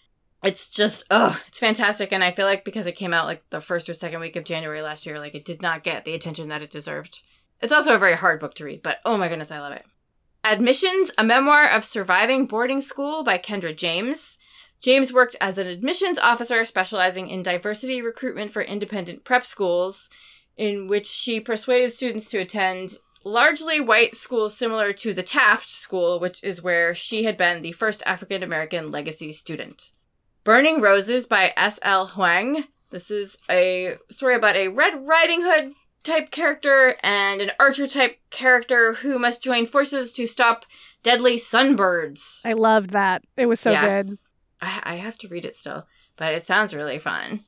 it's 0.44 0.70
just 0.70 1.06
oh 1.12 1.40
it's 1.48 1.60
fantastic. 1.60 2.12
And 2.12 2.24
i 2.24 2.32
feel 2.32 2.46
like 2.46 2.66
because 2.66 2.88
it 2.88 2.96
came 2.96 3.14
out 3.14 3.26
like 3.26 3.44
the 3.50 3.62
first 3.62 3.90
or 3.90 3.94
second 3.94 4.20
week 4.20 4.36
of 4.36 4.44
january 4.44 4.82
last 4.82 5.06
year 5.06 5.20
like 5.20 5.36
it 5.36 5.46
did 5.46 5.62
not 5.62 5.84
get 5.84 6.06
the 6.06 6.14
attention 6.14 6.50
that 6.50 6.62
it 6.62 6.70
deserved. 6.70 7.22
It's 7.62 7.74
also 7.74 7.94
a 7.94 8.00
very 8.00 8.16
hard 8.16 8.40
book 8.40 8.56
to 8.56 8.66
read 8.66 8.82
but 8.82 8.98
oh 9.06 9.18
my 9.18 9.28
goodness 9.28 9.52
i 9.52 9.60
love 9.60 9.74
it. 9.74 9.86
Admissions 10.44 11.12
a 11.18 11.24
memoir 11.24 11.70
of 11.70 11.86
surviving 11.86 12.48
boarding 12.48 12.82
school 12.82 13.24
by 13.24 13.38
kendra 13.38 13.76
james 13.76 14.40
james 14.82 15.14
worked 15.14 15.36
as 15.40 15.58
an 15.58 15.68
admissions 15.68 16.20
officer 16.20 16.66
specializing 16.66 17.30
in 17.30 17.42
diversity 17.44 18.02
recruitment 18.02 18.52
for 18.52 18.62
independent 18.62 19.24
prep 19.24 19.46
schools 19.46 20.10
in 20.58 20.88
which 20.88 21.08
she 21.08 21.40
persuaded 21.40 21.92
students 21.92 22.30
to 22.30 22.38
attend 22.40 22.98
largely 23.24 23.80
white 23.80 24.16
schools 24.16 24.58
similar 24.58 24.92
to 24.92 25.14
the 25.14 25.24
taft 25.24 25.70
school 25.70 26.20
which 26.20 26.44
is 26.44 26.62
where 26.62 26.94
she 26.94 27.24
had 27.24 27.38
been 27.38 27.62
the 27.62 27.72
first 27.72 28.02
african 28.06 28.44
american 28.44 28.92
legacy 28.92 29.32
student 29.32 29.92
Burning 30.44 30.82
Roses 30.82 31.28
by 31.28 31.54
S.L. 31.56 32.08
Huang. 32.08 32.64
This 32.90 33.12
is 33.12 33.38
a 33.48 33.98
story 34.10 34.34
about 34.34 34.56
a 34.56 34.70
Red 34.70 35.06
Riding 35.06 35.42
Hood 35.44 35.74
type 36.04 36.32
character 36.32 36.96
and 37.04 37.42
an 37.42 37.52
archer 37.60 37.86
type 37.86 38.18
character 38.32 38.94
who 38.94 39.20
must 39.20 39.44
join 39.44 39.68
forces 39.68 40.12
to 40.14 40.26
stop 40.26 40.66
deadly 41.04 41.38
sunbirds. 41.38 42.42
I 42.44 42.54
loved 42.54 42.90
that. 42.90 43.24
It 43.38 43.46
was 43.46 43.60
so 43.60 43.72
Yeah. 43.72 43.86
good. 44.04 44.18
I, 44.62 44.82
I 44.84 44.96
have 44.96 45.18
to 45.20 45.28
read 45.28 45.46
it 45.46 45.56
still, 45.56 45.88
but 46.16 46.34
it 46.34 46.46
sounds 46.46 46.74
really 46.74 47.00
fun. 47.00 47.46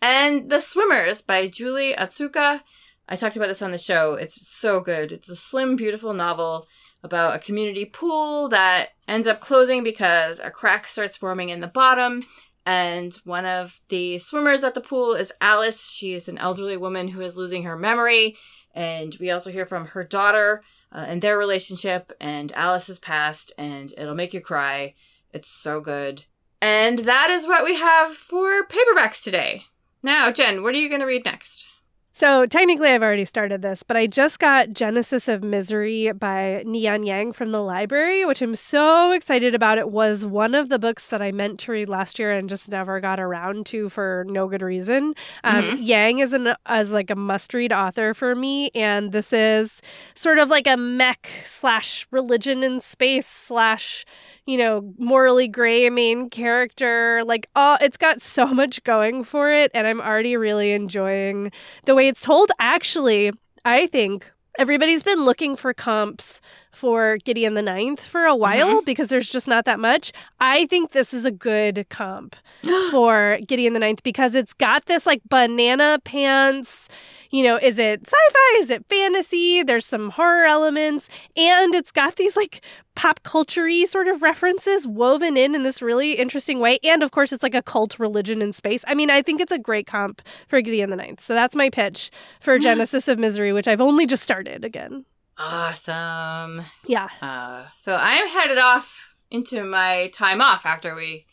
And 0.00 0.50
The 0.50 0.60
Swimmers 0.60 1.22
by 1.22 1.46
Julie 1.46 1.94
Otsuka. 1.94 2.60
I 3.08 3.16
talked 3.16 3.36
about 3.36 3.48
this 3.48 3.62
on 3.62 3.72
the 3.72 3.78
show. 3.78 4.14
It's 4.14 4.46
so 4.46 4.80
good. 4.80 5.12
It's 5.12 5.28
a 5.28 5.36
slim, 5.36 5.76
beautiful 5.76 6.14
novel 6.14 6.66
about 7.02 7.36
a 7.36 7.38
community 7.38 7.84
pool 7.84 8.48
that 8.48 8.90
ends 9.06 9.26
up 9.26 9.40
closing 9.40 9.82
because 9.82 10.40
a 10.40 10.50
crack 10.50 10.86
starts 10.86 11.16
forming 11.16 11.50
in 11.50 11.60
the 11.60 11.66
bottom. 11.66 12.24
And 12.66 13.14
one 13.24 13.44
of 13.44 13.78
the 13.90 14.16
swimmers 14.18 14.64
at 14.64 14.74
the 14.74 14.80
pool 14.80 15.12
is 15.12 15.32
Alice. 15.40 15.90
She 15.90 16.14
is 16.14 16.28
an 16.28 16.38
elderly 16.38 16.78
woman 16.78 17.08
who 17.08 17.20
is 17.20 17.36
losing 17.36 17.64
her 17.64 17.76
memory. 17.76 18.36
And 18.74 19.14
we 19.20 19.30
also 19.30 19.52
hear 19.52 19.66
from 19.66 19.88
her 19.88 20.02
daughter 20.02 20.62
uh, 20.90 21.04
and 21.06 21.20
their 21.20 21.36
relationship. 21.36 22.10
And 22.20 22.52
Alice 22.52 22.86
has 22.86 22.98
passed, 22.98 23.52
and 23.58 23.92
it'll 23.98 24.14
make 24.14 24.32
you 24.32 24.40
cry. 24.40 24.94
It's 25.32 25.50
so 25.50 25.82
good. 25.82 26.24
And 26.64 27.00
that 27.00 27.28
is 27.28 27.46
what 27.46 27.62
we 27.62 27.76
have 27.76 28.12
for 28.12 28.66
paperbacks 28.66 29.22
today. 29.22 29.64
Now, 30.02 30.32
Jenn, 30.32 30.62
what 30.62 30.74
are 30.74 30.78
you 30.78 30.88
going 30.88 31.02
to 31.02 31.06
read 31.06 31.26
next? 31.26 31.66
So 32.14 32.46
technically, 32.46 32.88
I've 32.88 33.02
already 33.02 33.26
started 33.26 33.60
this, 33.60 33.82
but 33.82 33.98
I 33.98 34.06
just 34.06 34.38
got 34.38 34.72
Genesis 34.72 35.28
of 35.28 35.44
Misery 35.44 36.10
by 36.12 36.62
Neon 36.64 37.02
Yang 37.02 37.34
from 37.34 37.52
the 37.52 37.60
library, 37.60 38.24
which 38.24 38.40
I'm 38.40 38.54
so 38.54 39.12
excited 39.12 39.54
about. 39.54 39.76
It 39.76 39.90
was 39.90 40.24
one 40.24 40.54
of 40.54 40.70
the 40.70 40.78
books 40.78 41.08
that 41.08 41.20
I 41.20 41.32
meant 41.32 41.58
to 41.60 41.72
read 41.72 41.90
last 41.90 42.18
year 42.18 42.32
and 42.32 42.48
just 42.48 42.70
never 42.70 42.98
got 42.98 43.20
around 43.20 43.66
to 43.66 43.90
for 43.90 44.24
no 44.28 44.48
good 44.48 44.62
reason. 44.62 45.12
Um, 45.42 45.82
Yang 45.82 46.20
is 46.20 46.32
an 46.32 46.54
as 46.64 46.92
like 46.92 47.10
a 47.10 47.16
must 47.16 47.52
read 47.52 47.74
author 47.74 48.14
for 48.14 48.34
me, 48.34 48.70
and 48.74 49.12
this 49.12 49.34
is 49.34 49.82
sort 50.14 50.38
of 50.38 50.48
like 50.48 50.66
a 50.66 50.78
mech 50.78 51.28
slash 51.44 52.06
religion 52.10 52.62
in 52.62 52.80
space 52.80 53.26
slash 53.26 54.06
you 54.46 54.58
know, 54.58 54.92
morally 54.98 55.48
gray 55.48 55.88
main 55.90 56.28
character. 56.30 57.22
Like, 57.24 57.48
oh, 57.56 57.78
it's 57.80 57.96
got 57.96 58.20
so 58.20 58.46
much 58.54 58.82
going 58.84 59.24
for 59.24 59.52
it, 59.52 59.70
and 59.74 59.86
I'm 59.86 60.00
already 60.00 60.36
really 60.36 60.72
enjoying 60.72 61.52
the 61.84 61.94
way 61.94 62.08
it's 62.08 62.20
told. 62.20 62.50
Actually, 62.58 63.32
I 63.64 63.86
think 63.86 64.30
everybody's 64.58 65.02
been 65.02 65.24
looking 65.24 65.56
for 65.56 65.74
comps 65.74 66.40
for 66.70 67.18
Gideon 67.24 67.54
the 67.54 67.62
Ninth 67.62 68.04
for 68.04 68.26
a 68.26 68.30
mm-hmm. 68.30 68.40
while 68.40 68.82
because 68.82 69.08
there's 69.08 69.30
just 69.30 69.48
not 69.48 69.64
that 69.64 69.80
much. 69.80 70.12
I 70.40 70.66
think 70.66 70.92
this 70.92 71.14
is 71.14 71.24
a 71.24 71.30
good 71.30 71.86
comp 71.88 72.36
for 72.90 73.38
Gideon 73.46 73.72
the 73.72 73.80
Ninth 73.80 74.02
because 74.02 74.34
it's 74.34 74.52
got 74.52 74.86
this 74.86 75.06
like 75.06 75.22
banana 75.28 75.98
pants. 76.04 76.88
You 77.34 77.42
know, 77.42 77.56
is 77.56 77.80
it 77.80 78.06
sci-fi? 78.06 78.60
Is 78.60 78.70
it 78.70 78.86
fantasy? 78.88 79.64
There's 79.64 79.84
some 79.84 80.10
horror 80.10 80.44
elements, 80.44 81.08
and 81.36 81.74
it's 81.74 81.90
got 81.90 82.14
these 82.14 82.36
like 82.36 82.60
pop 82.94 83.24
culture 83.24 83.68
sort 83.86 84.06
of 84.06 84.22
references 84.22 84.86
woven 84.86 85.36
in 85.36 85.56
in 85.56 85.64
this 85.64 85.82
really 85.82 86.12
interesting 86.12 86.60
way. 86.60 86.78
And 86.84 87.02
of 87.02 87.10
course, 87.10 87.32
it's 87.32 87.42
like 87.42 87.56
a 87.56 87.60
cult 87.60 87.98
religion 87.98 88.40
in 88.40 88.52
space. 88.52 88.84
I 88.86 88.94
mean, 88.94 89.10
I 89.10 89.20
think 89.20 89.40
it's 89.40 89.50
a 89.50 89.58
great 89.58 89.88
comp 89.88 90.22
for 90.46 90.60
Gideon 90.60 90.90
the 90.90 90.96
Ninth. 90.96 91.20
So 91.20 91.34
that's 91.34 91.56
my 91.56 91.70
pitch 91.70 92.12
for 92.38 92.56
Genesis 92.60 93.08
of 93.08 93.18
Misery, 93.18 93.52
which 93.52 93.66
I've 93.66 93.80
only 93.80 94.06
just 94.06 94.22
started 94.22 94.64
again. 94.64 95.04
Awesome. 95.36 96.62
Yeah. 96.86 97.08
Uh, 97.20 97.66
so 97.76 97.96
I'm 97.96 98.28
headed 98.28 98.58
off 98.58 99.08
into 99.32 99.64
my 99.64 100.08
time 100.14 100.40
off 100.40 100.64
after 100.64 100.94
we 100.94 101.26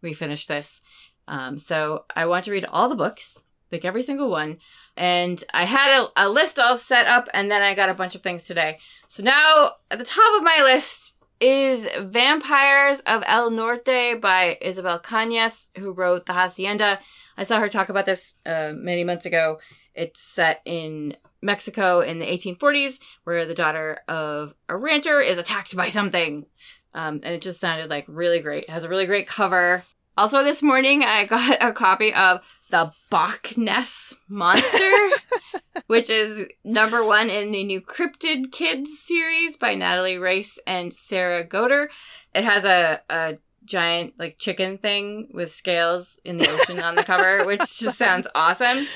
we 0.00 0.12
finish 0.12 0.46
this. 0.46 0.80
Um, 1.26 1.58
so 1.58 2.04
I 2.14 2.26
want 2.26 2.44
to 2.44 2.52
read 2.52 2.66
all 2.66 2.88
the 2.88 2.94
books, 2.94 3.42
like 3.72 3.84
every 3.84 4.04
single 4.04 4.30
one. 4.30 4.58
And 5.00 5.42
I 5.54 5.64
had 5.64 5.98
a, 5.98 6.08
a 6.14 6.28
list 6.28 6.58
all 6.58 6.76
set 6.76 7.06
up, 7.06 7.26
and 7.32 7.50
then 7.50 7.62
I 7.62 7.72
got 7.72 7.88
a 7.88 7.94
bunch 7.94 8.14
of 8.14 8.20
things 8.20 8.44
today. 8.44 8.78
So 9.08 9.22
now 9.22 9.70
at 9.90 9.98
the 9.98 10.04
top 10.04 10.36
of 10.36 10.44
my 10.44 10.60
list 10.62 11.14
is 11.40 11.88
Vampires 11.98 13.00
of 13.06 13.22
El 13.26 13.50
Norte 13.50 14.20
by 14.20 14.58
Isabel 14.60 15.00
Cañas, 15.00 15.70
who 15.78 15.92
wrote 15.92 16.26
The 16.26 16.34
Hacienda. 16.34 17.00
I 17.38 17.44
saw 17.44 17.58
her 17.60 17.70
talk 17.70 17.88
about 17.88 18.04
this 18.04 18.34
uh, 18.44 18.74
many 18.76 19.02
months 19.02 19.24
ago. 19.24 19.58
It's 19.94 20.20
set 20.20 20.60
in 20.66 21.16
Mexico 21.40 22.00
in 22.00 22.18
the 22.18 22.26
1840s, 22.26 23.00
where 23.24 23.46
the 23.46 23.54
daughter 23.54 24.00
of 24.06 24.52
a 24.68 24.76
rancher 24.76 25.18
is 25.18 25.38
attacked 25.38 25.74
by 25.74 25.88
something. 25.88 26.44
Um, 26.92 27.20
and 27.22 27.34
it 27.34 27.40
just 27.40 27.58
sounded 27.58 27.88
like 27.88 28.04
really 28.06 28.40
great. 28.40 28.64
It 28.64 28.70
has 28.70 28.84
a 28.84 28.88
really 28.90 29.06
great 29.06 29.26
cover. 29.26 29.82
Also, 30.18 30.44
this 30.44 30.62
morning 30.62 31.04
I 31.04 31.24
got 31.26 31.56
a 31.62 31.72
copy 31.72 32.12
of 32.12 32.42
the 32.70 32.92
Bach 33.10 33.56
Ness 33.56 34.14
Monster, 34.28 35.10
which 35.86 36.08
is 36.08 36.46
number 36.64 37.04
one 37.04 37.28
in 37.30 37.50
the 37.50 37.64
new 37.64 37.80
Cryptid 37.80 38.52
Kids 38.52 38.98
series 38.98 39.56
by 39.56 39.74
Natalie 39.74 40.18
Rice 40.18 40.58
and 40.66 40.92
Sarah 40.94 41.44
Goder. 41.46 41.88
It 42.34 42.44
has 42.44 42.64
a, 42.64 43.00
a 43.10 43.38
giant 43.64 44.14
like 44.18 44.38
chicken 44.38 44.78
thing 44.78 45.30
with 45.34 45.52
scales 45.52 46.18
in 46.24 46.36
the 46.36 46.48
ocean 46.48 46.80
on 46.80 46.94
the 46.94 47.04
cover, 47.04 47.44
which 47.46 47.78
just 47.78 47.98
sounds 47.98 48.26
awesome. 48.34 48.86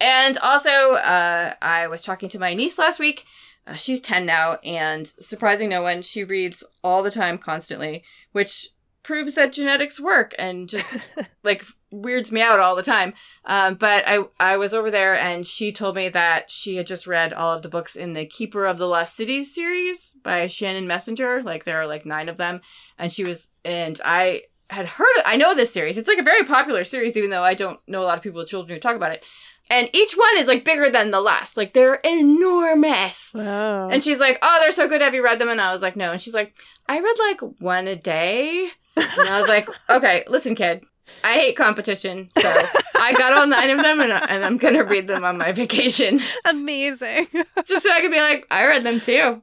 And 0.00 0.38
also, 0.38 0.70
uh, 0.94 1.54
I 1.62 1.86
was 1.86 2.02
talking 2.02 2.28
to 2.30 2.38
my 2.38 2.54
niece 2.54 2.78
last 2.78 2.98
week 2.98 3.24
Uh, 3.66 3.74
she's 3.74 4.00
10 4.00 4.26
now, 4.26 4.58
and 4.62 5.06
surprising 5.06 5.70
no 5.70 5.80
one, 5.80 6.02
she 6.02 6.22
reads 6.22 6.62
all 6.82 7.02
the 7.02 7.10
time, 7.10 7.38
constantly, 7.38 8.04
which 8.32 8.68
proves 9.02 9.34
that 9.34 9.52
genetics 9.52 9.98
work 9.98 10.34
and 10.38 10.68
just 10.68 10.92
like 11.42 11.64
weirds 11.94 12.32
me 12.32 12.40
out 12.40 12.60
all 12.60 12.76
the 12.76 12.82
time. 12.82 13.14
Um, 13.44 13.74
but 13.74 14.04
I 14.06 14.20
I 14.40 14.56
was 14.56 14.74
over 14.74 14.90
there 14.90 15.18
and 15.18 15.46
she 15.46 15.72
told 15.72 15.96
me 15.96 16.08
that 16.08 16.50
she 16.50 16.76
had 16.76 16.86
just 16.86 17.06
read 17.06 17.32
all 17.32 17.52
of 17.52 17.62
the 17.62 17.68
books 17.68 17.96
in 17.96 18.12
the 18.12 18.26
Keeper 18.26 18.64
of 18.64 18.78
the 18.78 18.88
Lost 18.88 19.16
Cities 19.16 19.54
series 19.54 20.16
by 20.22 20.46
Shannon 20.46 20.86
Messenger. 20.86 21.42
Like 21.42 21.64
there 21.64 21.80
are 21.80 21.86
like 21.86 22.04
nine 22.04 22.28
of 22.28 22.36
them, 22.36 22.60
and 22.98 23.12
she 23.12 23.24
was 23.24 23.50
and 23.64 24.00
I 24.04 24.42
had 24.70 24.86
heard 24.86 25.22
I 25.24 25.36
know 25.36 25.54
this 25.54 25.72
series. 25.72 25.98
It's 25.98 26.08
like 26.08 26.18
a 26.18 26.22
very 26.22 26.44
popular 26.44 26.84
series, 26.84 27.16
even 27.16 27.30
though 27.30 27.44
I 27.44 27.54
don't 27.54 27.80
know 27.86 28.02
a 28.02 28.04
lot 28.04 28.18
of 28.18 28.22
people 28.22 28.40
with 28.40 28.48
children 28.48 28.76
who 28.76 28.80
talk 28.80 28.96
about 28.96 29.12
it. 29.12 29.24
And 29.70 29.88
each 29.94 30.14
one 30.14 30.36
is 30.36 30.46
like 30.46 30.64
bigger 30.64 30.90
than 30.90 31.10
the 31.10 31.20
last. 31.20 31.56
Like 31.56 31.72
they're 31.72 32.00
enormous. 32.04 33.34
Oh. 33.34 33.88
And 33.90 34.02
she's 34.02 34.20
like, 34.20 34.38
"Oh, 34.42 34.58
they're 34.60 34.72
so 34.72 34.88
good. 34.88 35.00
Have 35.00 35.14
you 35.14 35.24
read 35.24 35.38
them?" 35.38 35.48
And 35.48 35.60
I 35.60 35.72
was 35.72 35.80
like, 35.80 35.96
"No." 35.96 36.12
And 36.12 36.20
she's 36.20 36.34
like, 36.34 36.54
"I 36.86 37.00
read 37.00 37.16
like 37.18 37.40
one 37.60 37.88
a 37.88 37.96
day." 37.96 38.68
And 38.96 39.28
I 39.28 39.38
was 39.38 39.48
like, 39.48 39.68
"Okay, 39.88 40.24
listen, 40.28 40.54
kid. 40.54 40.84
I 41.22 41.34
hate 41.34 41.56
competition, 41.56 42.28
so 42.38 42.48
I 42.94 43.12
got 43.12 43.32
all 43.32 43.46
nine 43.46 43.70
of 43.70 43.82
them, 43.82 44.00
and, 44.00 44.12
and 44.12 44.44
I'm 44.44 44.56
gonna 44.56 44.84
read 44.84 45.08
them 45.08 45.24
on 45.24 45.38
my 45.38 45.52
vacation, 45.52 46.20
Amazing. 46.48 47.28
just 47.64 47.82
so 47.84 47.92
I 47.92 48.00
can 48.00 48.10
be 48.10 48.18
like, 48.18 48.46
I 48.50 48.66
read 48.66 48.82
them 48.82 49.00
too. 49.00 49.42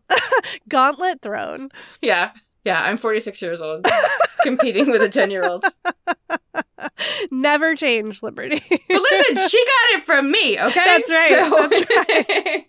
Gauntlet 0.68 1.22
thrown. 1.22 1.70
Yeah, 2.01 2.32
yeah. 2.64 2.82
I'm 2.82 2.97
46 2.97 3.41
years 3.41 3.62
old, 3.62 3.86
competing 4.41 4.89
with 4.91 5.01
a 5.01 5.09
10 5.09 5.32
year 5.32 5.43
old. 5.47 5.66
Never 7.32 7.76
change, 7.76 8.22
Liberty. 8.24 8.62
But 8.70 9.01
listen, 9.01 9.36
she 9.47 9.66
got 9.66 9.97
it 9.97 10.03
from 10.03 10.32
me. 10.32 10.59
Okay, 10.59 10.84
That's 10.86 11.09
right, 11.09 12.66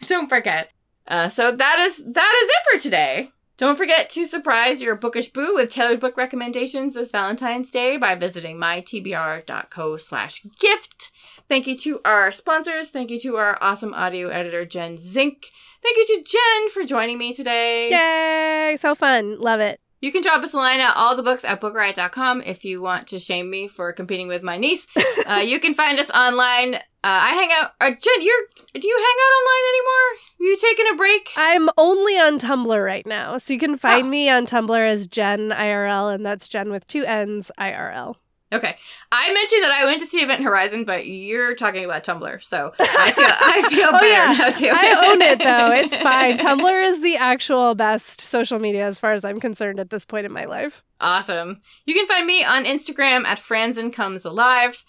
that's 0.00 0.08
don't 0.08 0.28
forget. 0.28 0.70
Uh, 1.06 1.28
so 1.28 1.50
that 1.50 1.78
is 1.80 1.96
that 1.96 2.42
is 2.42 2.48
it 2.50 2.62
for 2.70 2.82
today. 2.82 3.30
Don't 3.58 3.76
forget 3.76 4.08
to 4.10 4.24
surprise 4.24 4.80
your 4.80 4.94
bookish 4.94 5.32
boo 5.32 5.54
with 5.54 5.72
tailored 5.72 5.98
book 5.98 6.16
recommendations 6.16 6.94
this 6.94 7.10
Valentine's 7.10 7.72
Day 7.72 7.96
by 7.96 8.14
visiting 8.14 8.56
mytbr.co 8.56 9.96
slash 9.96 10.42
gift. 10.60 11.10
Thank 11.48 11.66
you 11.66 11.76
to 11.78 12.00
our 12.04 12.30
sponsors. 12.30 12.90
Thank 12.90 13.10
you 13.10 13.18
to 13.18 13.36
our 13.36 13.58
awesome 13.60 13.92
audio 13.94 14.28
editor, 14.28 14.64
Jen 14.64 14.96
Zink. 14.96 15.50
Thank 15.82 15.96
you 15.96 16.06
to 16.06 16.22
Jenn 16.22 16.70
for 16.70 16.84
joining 16.84 17.18
me 17.18 17.34
today. 17.34 17.90
Yay! 17.90 18.76
So 18.76 18.94
fun. 18.94 19.40
Love 19.40 19.58
it. 19.58 19.80
You 20.00 20.12
can 20.12 20.22
drop 20.22 20.42
us 20.44 20.54
a 20.54 20.56
line 20.58 20.80
at 20.80 20.96
all 20.96 21.16
the 21.16 21.22
books 21.24 21.44
at 21.44 21.60
bookriot.com 21.60 22.42
if 22.42 22.64
you 22.64 22.80
want 22.80 23.08
to 23.08 23.18
shame 23.18 23.50
me 23.50 23.66
for 23.66 23.92
competing 23.92 24.28
with 24.28 24.42
my 24.44 24.56
niece. 24.56 24.86
uh, 25.28 25.34
you 25.44 25.58
can 25.58 25.74
find 25.74 25.98
us 25.98 26.08
online. 26.10 26.74
Uh, 26.74 26.78
I 27.02 27.30
hang 27.34 27.50
out. 27.52 27.72
Uh, 27.80 27.90
Jenn, 27.90 28.20
you're 28.22 28.42
do 28.74 28.86
you 28.86 28.96
hang 28.96 29.16
out 29.24 29.34
online 29.38 29.68
anymore? 29.74 30.08
Are 30.40 30.44
you 30.44 30.56
taking 30.56 30.86
a 30.92 30.96
break? 30.96 31.30
I'm 31.36 31.68
only 31.76 32.16
on 32.18 32.38
Tumblr 32.38 32.84
right 32.84 33.06
now. 33.06 33.38
So 33.38 33.52
you 33.52 33.58
can 33.58 33.76
find 33.76 34.06
Oh. 34.06 34.10
me 34.10 34.28
on 34.28 34.46
Tumblr 34.46 34.88
as 34.88 35.06
Jenn 35.08 35.50
IRL, 35.50 36.14
and 36.14 36.24
that's 36.24 36.46
Jenn 36.48 36.70
with 36.70 36.86
two 36.86 37.04
N's 37.04 37.50
IRL. 37.58 38.16
Okay. 38.50 38.76
I 39.12 39.32
mentioned 39.34 39.62
that 39.62 39.70
I 39.72 39.84
went 39.84 40.00
to 40.00 40.06
see 40.06 40.20
Event 40.22 40.42
Horizon, 40.42 40.84
but 40.84 41.06
you're 41.06 41.54
talking 41.54 41.84
about 41.84 42.02
Tumblr, 42.04 42.42
so 42.42 42.72
I 42.80 43.12
feel 43.12 43.26
I 43.28 43.68
feel 43.68 43.88
Oh, 43.88 43.92
better 43.92 44.06
yeah. 44.06 44.36
now 44.38 44.50
too. 44.50 44.70
I 44.72 45.10
own 45.12 45.20
it 45.22 45.38
though. 45.38 45.70
It's 45.72 45.98
fine. 46.02 46.38
Tumblr 46.38 46.88
is 46.90 47.00
the 47.02 47.16
actual 47.16 47.74
best 47.74 48.20
social 48.22 48.58
media 48.58 48.86
as 48.86 48.98
far 48.98 49.12
as 49.12 49.24
I'm 49.24 49.38
concerned 49.40 49.78
at 49.80 49.90
this 49.90 50.04
point 50.06 50.24
in 50.26 50.32
my 50.32 50.46
life. 50.46 50.82
Awesome. 51.00 51.60
You 51.84 51.94
can 51.94 52.06
find 52.06 52.26
me 52.26 52.42
on 52.42 52.64
Instagram 52.64 53.24
at 53.26 53.38
Franzen 53.38 53.92
Comes 53.92 54.24
Alive. 54.24 54.82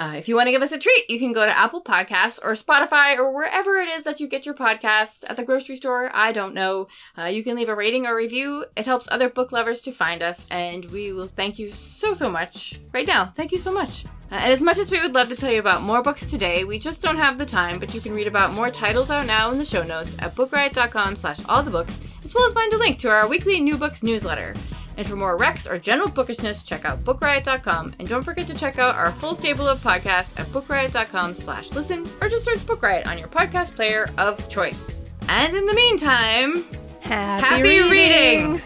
Uh, 0.00 0.14
if 0.16 0.28
you 0.28 0.34
want 0.34 0.46
to 0.46 0.50
give 0.50 0.62
us 0.62 0.72
a 0.72 0.78
treat, 0.78 1.10
you 1.10 1.18
can 1.18 1.34
go 1.34 1.44
to 1.44 1.56
Apple 1.56 1.82
Podcasts 1.82 2.40
or 2.42 2.52
Spotify 2.52 3.16
or 3.16 3.34
wherever 3.34 3.76
it 3.76 3.88
is 3.88 4.02
that 4.04 4.18
you 4.18 4.26
get 4.26 4.46
your 4.46 4.54
podcasts 4.54 5.24
at 5.28 5.36
the 5.36 5.44
grocery 5.44 5.76
store. 5.76 6.10
I 6.14 6.32
don't 6.32 6.54
know. 6.54 6.88
Uh, 7.18 7.24
you 7.24 7.44
can 7.44 7.54
leave 7.54 7.68
a 7.68 7.74
rating 7.74 8.06
or 8.06 8.16
review. 8.16 8.64
It 8.76 8.86
helps 8.86 9.06
other 9.10 9.28
book 9.28 9.52
lovers 9.52 9.82
to 9.82 9.92
find 9.92 10.22
us, 10.22 10.46
and 10.50 10.86
we 10.86 11.12
will 11.12 11.28
thank 11.28 11.58
you 11.58 11.70
so, 11.70 12.14
so 12.14 12.30
much 12.30 12.80
right 12.94 13.06
now. 13.06 13.26
Thank 13.36 13.52
you 13.52 13.58
so 13.58 13.70
much. 13.70 14.06
Uh, 14.30 14.34
and 14.34 14.52
as 14.52 14.62
much 14.62 14.78
as 14.78 14.90
we 14.90 15.00
would 15.00 15.14
love 15.14 15.28
to 15.28 15.36
tell 15.36 15.50
you 15.50 15.58
about 15.58 15.82
more 15.82 16.02
books 16.02 16.30
today, 16.30 16.62
we 16.64 16.78
just 16.78 17.02
don't 17.02 17.16
have 17.16 17.36
the 17.36 17.46
time, 17.46 17.78
but 17.80 17.92
you 17.94 18.00
can 18.00 18.14
read 18.14 18.28
about 18.28 18.52
more 18.52 18.70
titles 18.70 19.10
out 19.10 19.26
now 19.26 19.50
in 19.50 19.58
the 19.58 19.64
show 19.64 19.82
notes 19.82 20.16
at 20.20 20.34
bookriot.com 20.34 21.16
slash 21.16 21.40
all 21.48 21.62
the 21.62 21.70
books, 21.70 22.00
as 22.24 22.34
well 22.34 22.46
as 22.46 22.52
find 22.52 22.72
a 22.72 22.78
link 22.78 22.98
to 22.98 23.10
our 23.10 23.26
weekly 23.26 23.60
new 23.60 23.76
books 23.76 24.02
newsletter. 24.02 24.54
And 24.96 25.06
for 25.06 25.16
more 25.16 25.38
recs 25.38 25.68
or 25.68 25.78
general 25.78 26.10
bookishness, 26.10 26.62
check 26.62 26.84
out 26.84 27.02
bookriot.com. 27.04 27.94
And 27.98 28.08
don't 28.08 28.22
forget 28.22 28.46
to 28.48 28.54
check 28.54 28.78
out 28.78 28.94
our 28.94 29.10
full 29.12 29.34
stable 29.34 29.66
of 29.66 29.78
podcasts 29.78 30.38
at 30.38 30.46
bookriot.com 30.48 31.34
slash 31.34 31.70
listen, 31.72 32.08
or 32.20 32.28
just 32.28 32.44
search 32.44 32.64
Book 32.66 32.82
Riot 32.82 33.06
on 33.08 33.18
your 33.18 33.28
podcast 33.28 33.74
player 33.74 34.08
of 34.18 34.48
choice. 34.48 35.00
And 35.28 35.54
in 35.54 35.66
the 35.66 35.74
meantime, 35.74 36.64
Happy, 37.00 37.42
Happy 37.42 37.80
reading. 37.90 38.60